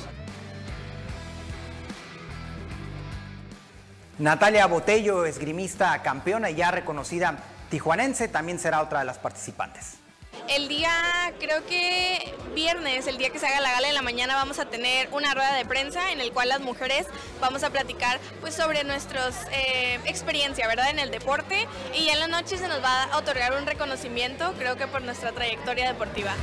Natalia 4.17 4.65
Botello, 4.65 5.25
esgrimista 5.25 6.01
campeona 6.01 6.49
y 6.49 6.55
ya 6.55 6.71
reconocida 6.71 7.37
tijuanense, 7.69 8.27
también 8.27 8.57
será 8.57 8.81
otra 8.81 8.99
de 8.99 9.05
las 9.05 9.19
participantes. 9.19 9.98
El 10.47 10.67
día, 10.67 10.91
creo 11.39 11.65
que 11.65 12.33
viernes, 12.55 13.07
el 13.07 13.17
día 13.17 13.29
que 13.29 13.39
se 13.39 13.45
haga 13.45 13.61
la 13.61 13.71
gala 13.71 13.87
de 13.87 13.93
la 13.93 14.01
mañana, 14.01 14.35
vamos 14.35 14.59
a 14.59 14.65
tener 14.65 15.07
una 15.11 15.33
rueda 15.33 15.53
de 15.55 15.65
prensa 15.65 16.11
en 16.11 16.21
el 16.21 16.31
cual 16.31 16.49
las 16.49 16.59
mujeres 16.59 17.05
vamos 17.39 17.63
a 17.63 17.69
platicar 17.69 18.19
pues 18.41 18.55
sobre 18.55 18.83
nuestra 18.83 19.29
eh, 19.51 19.99
experiencia, 20.05 20.67
¿verdad? 20.67 20.89
En 20.89 20.99
el 20.99 21.11
deporte 21.11 21.67
y 21.93 22.09
en 22.09 22.19
la 22.19 22.27
noche 22.27 22.57
se 22.57 22.67
nos 22.67 22.83
va 22.83 23.03
a 23.03 23.17
otorgar 23.17 23.53
un 23.53 23.65
reconocimiento, 23.65 24.53
creo 24.57 24.75
que 24.75 24.87
por 24.87 25.01
nuestra 25.01 25.31
trayectoria 25.31 25.87
deportiva. 25.87 26.33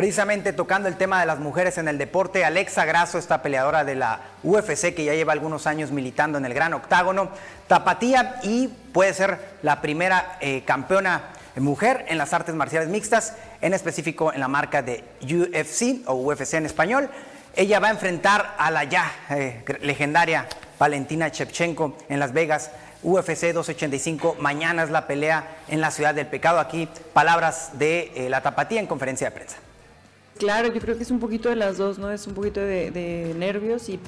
Precisamente 0.00 0.54
tocando 0.54 0.88
el 0.88 0.96
tema 0.96 1.20
de 1.20 1.26
las 1.26 1.40
mujeres 1.40 1.76
en 1.76 1.86
el 1.86 1.98
deporte, 1.98 2.42
Alexa 2.42 2.86
Grasso, 2.86 3.18
esta 3.18 3.42
peleadora 3.42 3.84
de 3.84 3.96
la 3.96 4.20
UFC 4.42 4.94
que 4.94 5.04
ya 5.04 5.12
lleva 5.12 5.34
algunos 5.34 5.66
años 5.66 5.90
militando 5.90 6.38
en 6.38 6.46
el 6.46 6.54
gran 6.54 6.72
octágono, 6.72 7.28
tapatía 7.66 8.40
y 8.42 8.68
puede 8.68 9.12
ser 9.12 9.38
la 9.60 9.82
primera 9.82 10.38
eh, 10.40 10.62
campeona 10.64 11.24
mujer 11.56 12.06
en 12.08 12.16
las 12.16 12.32
artes 12.32 12.54
marciales 12.54 12.88
mixtas, 12.88 13.34
en 13.60 13.74
específico 13.74 14.32
en 14.32 14.40
la 14.40 14.48
marca 14.48 14.80
de 14.80 15.04
UFC 15.20 16.08
o 16.08 16.14
UFC 16.14 16.54
en 16.54 16.64
español. 16.64 17.10
Ella 17.54 17.78
va 17.78 17.88
a 17.88 17.90
enfrentar 17.90 18.54
a 18.56 18.70
la 18.70 18.84
ya 18.84 19.12
eh, 19.28 19.62
legendaria 19.82 20.48
Valentina 20.78 21.28
Shevchenko 21.28 21.98
en 22.08 22.20
Las 22.20 22.32
Vegas. 22.32 22.70
UFC 23.02 23.52
285, 23.52 24.36
mañana 24.40 24.82
es 24.82 24.88
la 24.88 25.06
pelea 25.06 25.58
en 25.68 25.82
la 25.82 25.90
ciudad 25.90 26.14
del 26.14 26.26
pecado. 26.26 26.58
Aquí 26.58 26.88
palabras 27.12 27.72
de 27.74 28.12
eh, 28.14 28.30
la 28.30 28.40
tapatía 28.40 28.80
en 28.80 28.86
conferencia 28.86 29.28
de 29.28 29.36
prensa. 29.36 29.58
Claro, 30.40 30.72
yo 30.72 30.80
creo 30.80 30.96
que 30.96 31.02
es 31.02 31.10
un 31.10 31.20
poquito 31.20 31.50
de 31.50 31.56
las 31.56 31.76
dos, 31.76 31.98
¿no? 31.98 32.10
Es 32.10 32.26
un 32.26 32.32
poquito 32.32 32.60
de, 32.60 33.34
nervios 33.38 33.90
y, 33.90 34.00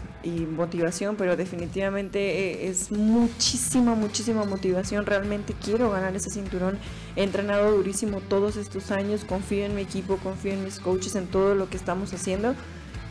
motivación, 0.47 1.17
pero 1.17 1.37
definitivamente 1.37 2.65
eh, 2.65 2.69
es 2.71 2.91
muchísima, 2.91 3.95
muchísima 3.95 4.47
motivación. 4.47 5.05
Realmente 5.05 5.55
quiero 5.63 5.91
ganar 5.91 6.17
ese 6.17 6.31
cinturón. 6.31 6.79
He 7.17 7.23
entrenado 7.23 7.77
durísimo 7.77 8.23
todos 8.23 8.57
estos 8.57 8.91
años, 8.91 9.27
confío 9.27 9.67
en 9.67 9.75
mi 9.75 9.83
equipo, 9.83 10.17
confío 10.17 10.55
en 10.55 10.65
mis 10.65 10.81
coaches, 10.81 11.17
en 11.17 11.27
todo 11.27 11.55
lo 11.55 11.69
que 11.69 11.77
estamos 11.77 12.15
haciendo. 12.15 12.55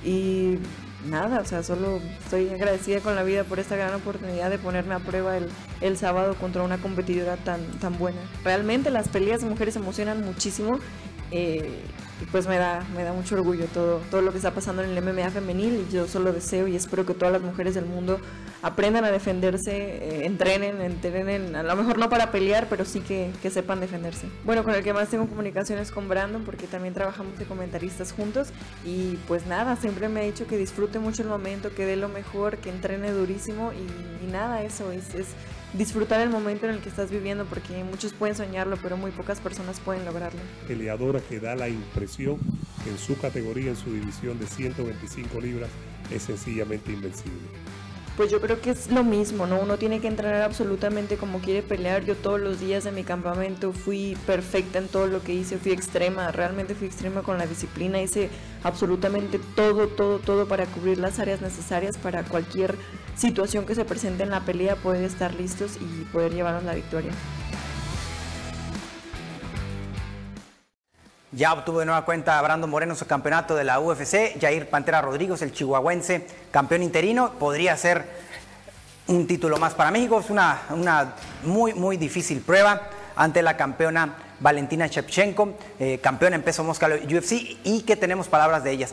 Y 0.04 0.58
nada, 1.08 1.42
o 1.42 1.46
sea, 1.46 1.62
solo 1.62 2.02
estoy 2.24 2.50
agradecida 2.50 3.02
con 3.02 3.14
la 3.14 3.22
vida 3.22 3.44
por 3.44 3.60
esta 3.60 3.76
gran 3.76 3.94
oportunidad 3.94 4.50
de 4.50 4.58
ponerme 4.58 4.96
a 4.96 5.00
prueba 5.00 5.38
el, 5.38 5.98
sábado 5.98 6.34
contra 6.40 6.64
una 6.64 6.80
competidora 6.80 7.38
tan, 7.38 7.64
tan 7.80 8.00
buena. 8.00 8.20
Realmente 8.44 8.90
las 8.90 9.10
peleas 9.10 9.42
de 9.44 9.50
mujeres 9.52 9.76
emocionan 9.76 10.26
muchísimo. 10.26 10.80
Eh, 11.30 11.84
y 12.22 12.26
pues 12.26 12.48
me 12.48 12.58
da, 12.58 12.86
me 12.96 13.04
da 13.04 13.14
mucho 13.14 13.36
orgullo 13.36 13.66
todo, 13.66 14.00
todo 14.12 14.22
lo 14.22 14.32
que 14.32 14.38
está 14.38 14.52
pasando 14.52 14.84
en 14.84 14.92
el 14.92 15.04
MMA 15.04 15.32
femenil 15.32 15.86
y 15.88 15.94
yo 15.94 16.08
solo 16.08 16.32
deseo 16.32 16.68
y 16.68 16.76
espero 16.76 17.06
que 17.06 17.14
todas 17.14 17.32
las 17.34 17.42
mujeres 17.42 17.74
del 17.74 17.86
mundo 17.86 18.20
aprendan 18.62 19.04
a 19.06 19.12
defenderse, 19.12 19.72
eh, 19.72 20.26
entrenen, 20.26 20.82
entrenen, 20.82 21.56
a 21.56 21.64
lo 21.64 21.76
mejor 21.76 21.98
no 21.98 22.10
para 22.10 22.32
pelear, 22.32 22.68
pero 22.70 22.86
sí 22.86 23.00
que, 23.00 23.32
que, 23.42 23.50
sepan 23.50 23.80
defenderse. 23.80 24.28
Bueno, 24.44 24.64
con 24.64 24.76
el 24.76 24.84
que 24.84 24.94
más 24.94 25.10
tengo 25.10 25.28
comunicaciones 25.28 25.92
con 25.92 26.08
Brandon 26.08 26.44
porque 26.44 26.68
también 26.68 26.94
trabajamos 26.94 27.40
de 27.40 27.46
comentaristas 27.46 28.12
juntos 28.12 28.50
y 28.86 29.18
pues 29.28 29.48
nada, 29.48 29.76
siempre 29.76 30.10
me 30.10 30.22
ha 30.22 30.24
dicho 30.24 30.46
que 30.46 30.58
disfrute 30.58 31.00
mucho 31.00 31.24
el 31.24 31.30
momento, 31.30 31.74
que 31.74 31.86
dé 31.86 31.96
lo 31.96 32.10
mejor, 32.10 32.58
que 32.58 32.70
entrene 32.70 33.12
durísimo 33.12 33.72
y, 33.74 34.32
nada, 34.32 34.62
eso 34.62 34.92
es, 34.92 35.16
es 35.16 35.28
disfrutar 35.74 36.22
el 36.22 36.30
momento 36.30 36.68
en 36.68 36.76
el 36.76 36.82
que 36.82 36.90
estás 36.90 37.12
viviendo, 37.12 37.46
porque 37.46 37.84
muchos 37.84 38.14
pueden 38.14 38.36
soñarlo, 38.36 38.78
pero 38.82 38.98
muy 38.98 39.12
pocas 39.12 39.40
personas 39.40 39.80
pueden 39.80 40.06
lograrlo. 40.06 40.40
Peleadora 40.68 41.20
que 41.22 41.40
da 41.40 41.56
la 41.56 41.70
impresión 41.70 42.38
que 42.84 42.90
en 42.90 42.98
su 42.98 43.18
categoría, 43.18 43.70
en 43.70 43.78
su 43.78 43.94
división 43.94 44.40
de 44.40 44.48
125 44.48 45.40
libras, 45.40 45.70
es 46.12 46.24
sencillamente 46.24 46.92
invencible. 46.92 47.48
pues 48.18 48.30
yo 48.30 48.42
creo 48.42 48.60
que 48.62 48.72
es 48.72 48.92
lo 48.92 49.04
mismo, 49.04 49.48
¿no? 49.48 49.58
Uno 49.60 49.78
tiene 49.78 50.00
que 50.00 50.08
entrenar 50.08 50.42
absolutamente 50.42 51.16
como 51.16 51.40
quiere 51.40 51.64
pelear. 51.64 52.04
Yo 52.04 52.16
todos 52.16 52.40
los 52.40 52.60
días 52.60 52.84
de 52.84 52.92
mi 52.92 53.04
campamento 53.04 53.72
fui 53.72 54.18
perfecta 54.28 54.80
en 54.80 54.90
todo 54.90 55.08
lo 55.08 55.24
que 55.24 55.34
hice, 55.34 55.58
fui 55.58 55.72
extrema, 55.72 56.32
realmente 56.32 56.76
fui 56.76 56.88
extrema 56.88 57.22
con 57.24 57.38
la 57.38 57.48
disciplina, 57.48 58.02
hice 58.02 58.30
absolutamente 58.64 59.40
todo, 59.56 59.88
todo, 59.88 60.20
todo 60.20 60.46
para 60.48 60.66
cubrir 60.66 61.00
las 61.00 61.20
áreas 61.20 61.42
necesarias 61.42 61.98
para 61.98 62.24
cualquier 62.24 62.76
situación 63.22 63.66
que 63.66 63.76
se 63.76 63.86
presente 63.86 64.24
en 64.24 64.32
la 64.32 64.42
pelea, 64.42 64.76
poder 64.76 65.04
estar 65.04 65.34
listos 65.36 65.78
y 65.80 66.04
poder 66.06 66.34
llevarnos 66.34 66.64
la 66.64 66.74
victoria. 66.74 67.12
Ya 71.32 71.54
obtuvo 71.54 71.80
de 71.80 71.86
nueva 71.86 72.04
cuenta 72.04 72.42
Brandon 72.42 72.70
Moreno 72.70 72.94
su 72.96 73.06
campeonato 73.08 73.56
de 73.56 73.64
la 73.64 73.80
UFC. 73.80 74.38
Jair 74.42 74.70
Pantera 74.70 75.02
Rodríguez, 75.02 75.42
el 75.44 75.54
chihuahuense, 75.54 76.28
campeón 76.50 76.84
interino. 76.84 77.32
Podría 77.34 77.78
ser 77.78 78.06
un 79.08 79.28
título 79.28 79.58
más 79.58 79.74
para 79.74 79.92
México. 79.92 80.20
Es 80.20 80.30
una, 80.30 80.64
una 80.72 81.14
muy, 81.44 81.74
muy 81.74 81.96
difícil 81.96 82.42
prueba 82.42 82.82
ante 83.16 83.42
la 83.44 83.56
campeona 83.56 84.16
Valentina 84.42 84.88
Shevchenko, 84.88 85.54
eh, 85.80 86.00
campeona 86.04 86.36
en 86.36 86.42
peso 86.42 86.66
mosca 86.66 86.88
UFC. 86.88 87.60
Y 87.64 87.84
que 87.84 87.96
tenemos 87.96 88.28
palabras 88.28 88.64
de 88.64 88.72
ellas 88.72 88.92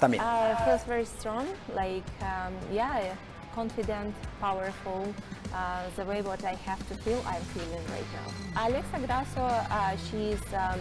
también. 0.00 0.22
Uh, 0.22 0.56
feels 0.64 0.86
very 0.86 1.04
strong, 1.04 1.44
like 1.74 2.04
um, 2.22 2.54
yeah, 2.72 3.14
confident, 3.54 4.14
powerful. 4.40 5.14
Uh, 5.54 5.84
the 5.94 6.04
way 6.04 6.20
what 6.20 6.44
I 6.44 6.54
have 6.54 6.80
to 6.88 6.94
feel, 6.96 7.22
I'm 7.26 7.42
feeling 7.54 7.84
right 7.94 8.10
now. 8.18 8.66
Alexa 8.66 8.98
Grasso, 9.06 9.40
uh, 9.40 9.96
she's 10.10 10.42
um, 10.52 10.80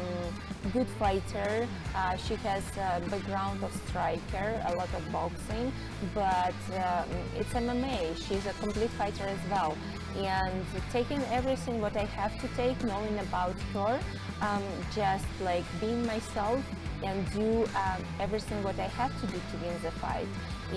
mm, 0.00 0.72
good 0.72 0.88
fighter. 0.98 1.68
Uh, 1.94 2.16
she 2.16 2.34
has 2.36 2.64
a 2.78 3.00
background 3.10 3.62
of 3.62 3.70
striker, 3.88 4.48
a 4.66 4.74
lot 4.74 4.88
of 4.94 5.12
boxing, 5.12 5.70
but 6.14 6.54
um, 6.72 7.08
it's 7.36 7.52
MMA. 7.52 8.16
She's 8.26 8.46
a 8.46 8.54
complete 8.64 8.90
fighter 8.90 9.24
as 9.24 9.50
well. 9.50 9.76
And 10.16 10.64
taking 10.90 11.22
everything 11.24 11.82
what 11.82 11.96
I 11.96 12.04
have 12.04 12.32
to 12.40 12.48
take, 12.56 12.82
knowing 12.82 13.18
about 13.18 13.56
her, 13.74 14.00
um, 14.40 14.62
just 14.94 15.26
like 15.42 15.64
being 15.80 16.06
myself 16.06 16.62
and 17.02 17.30
do 17.32 17.64
um, 17.64 18.00
everything 18.18 18.62
what 18.62 18.78
I 18.78 18.88
have 19.00 19.12
to 19.20 19.26
do 19.26 19.34
to 19.34 19.56
win 19.62 19.74
the 19.82 19.90
fight. 19.90 20.26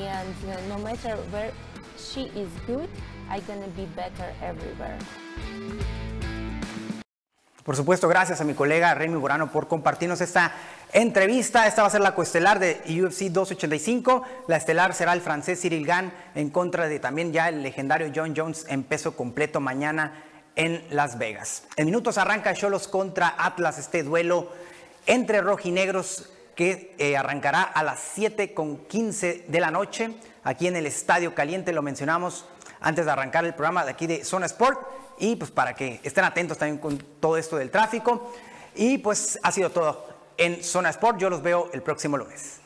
And 0.05 0.69
no 0.69 0.77
matter 0.77 1.17
where 1.31 1.51
she 1.97 2.29
is 2.35 2.49
good, 2.67 2.87
gonna 3.47 3.67
be 3.75 3.85
better 3.95 4.31
everywhere. 4.41 4.97
Por 7.63 7.75
supuesto, 7.75 8.07
gracias 8.07 8.39
a 8.39 8.45
mi 8.45 8.53
colega 8.53 8.93
Remy 8.93 9.17
Burano 9.17 9.51
por 9.51 9.67
compartirnos 9.67 10.21
esta 10.21 10.53
entrevista. 10.93 11.67
Esta 11.67 11.81
va 11.81 11.89
a 11.89 11.91
ser 11.91 11.99
la 11.99 12.15
coestelar 12.15 12.59
de 12.59 12.79
UFC 12.87 13.23
285. 13.23 14.23
La 14.47 14.55
estelar 14.55 14.93
será 14.93 15.11
el 15.11 15.19
francés 15.19 15.59
Cyril 15.59 15.85
Gann 15.85 16.13
en 16.35 16.49
contra 16.49 16.87
de 16.87 16.99
también 16.99 17.33
ya 17.33 17.49
el 17.49 17.63
legendario 17.63 18.09
John 18.15 18.33
Jones 18.37 18.65
en 18.69 18.83
peso 18.83 19.17
completo 19.17 19.59
mañana 19.59 20.23
en 20.55 20.81
Las 20.91 21.17
Vegas. 21.17 21.63
En 21.75 21.87
minutos 21.87 22.17
arranca 22.17 22.53
Cholos 22.53 22.87
contra 22.87 23.35
Atlas, 23.37 23.77
este 23.79 24.03
duelo 24.03 24.49
entre 25.05 25.41
rojinegros 25.41 26.29
que 26.57 26.95
eh, 26.97 27.15
arrancará 27.15 27.61
a 27.61 27.83
las 27.83 27.99
7 28.15 28.55
con 28.55 28.77
15 28.87 29.45
de 29.47 29.59
la 29.59 29.69
noche 29.69 30.15
aquí 30.43 30.65
en 30.65 30.75
el 30.75 30.87
Estadio 30.87 31.35
Caliente. 31.35 31.71
Lo 31.71 31.83
mencionamos 31.83 32.45
antes 32.81 33.05
de 33.05 33.11
arrancar 33.11 33.45
el 33.45 33.53
programa 33.53 33.85
de 33.85 33.91
aquí 33.91 34.07
de 34.07 34.25
Zona 34.25 34.47
Sport 34.47 34.79
y 35.19 35.35
pues 35.35 35.51
para 35.51 35.75
que 35.75 35.99
estén 36.01 36.23
atentos 36.23 36.57
también 36.57 36.79
con 36.79 36.97
todo 36.97 37.37
esto 37.37 37.57
del 37.57 37.69
tráfico. 37.69 38.33
Y 38.73 38.97
pues 38.97 39.39
ha 39.43 39.51
sido 39.51 39.69
todo 39.69 40.07
en 40.35 40.63
Zona 40.63 40.89
Sport. 40.89 41.19
Yo 41.19 41.29
los 41.29 41.43
veo 41.43 41.69
el 41.73 41.83
próximo 41.83 42.17
lunes. 42.17 42.59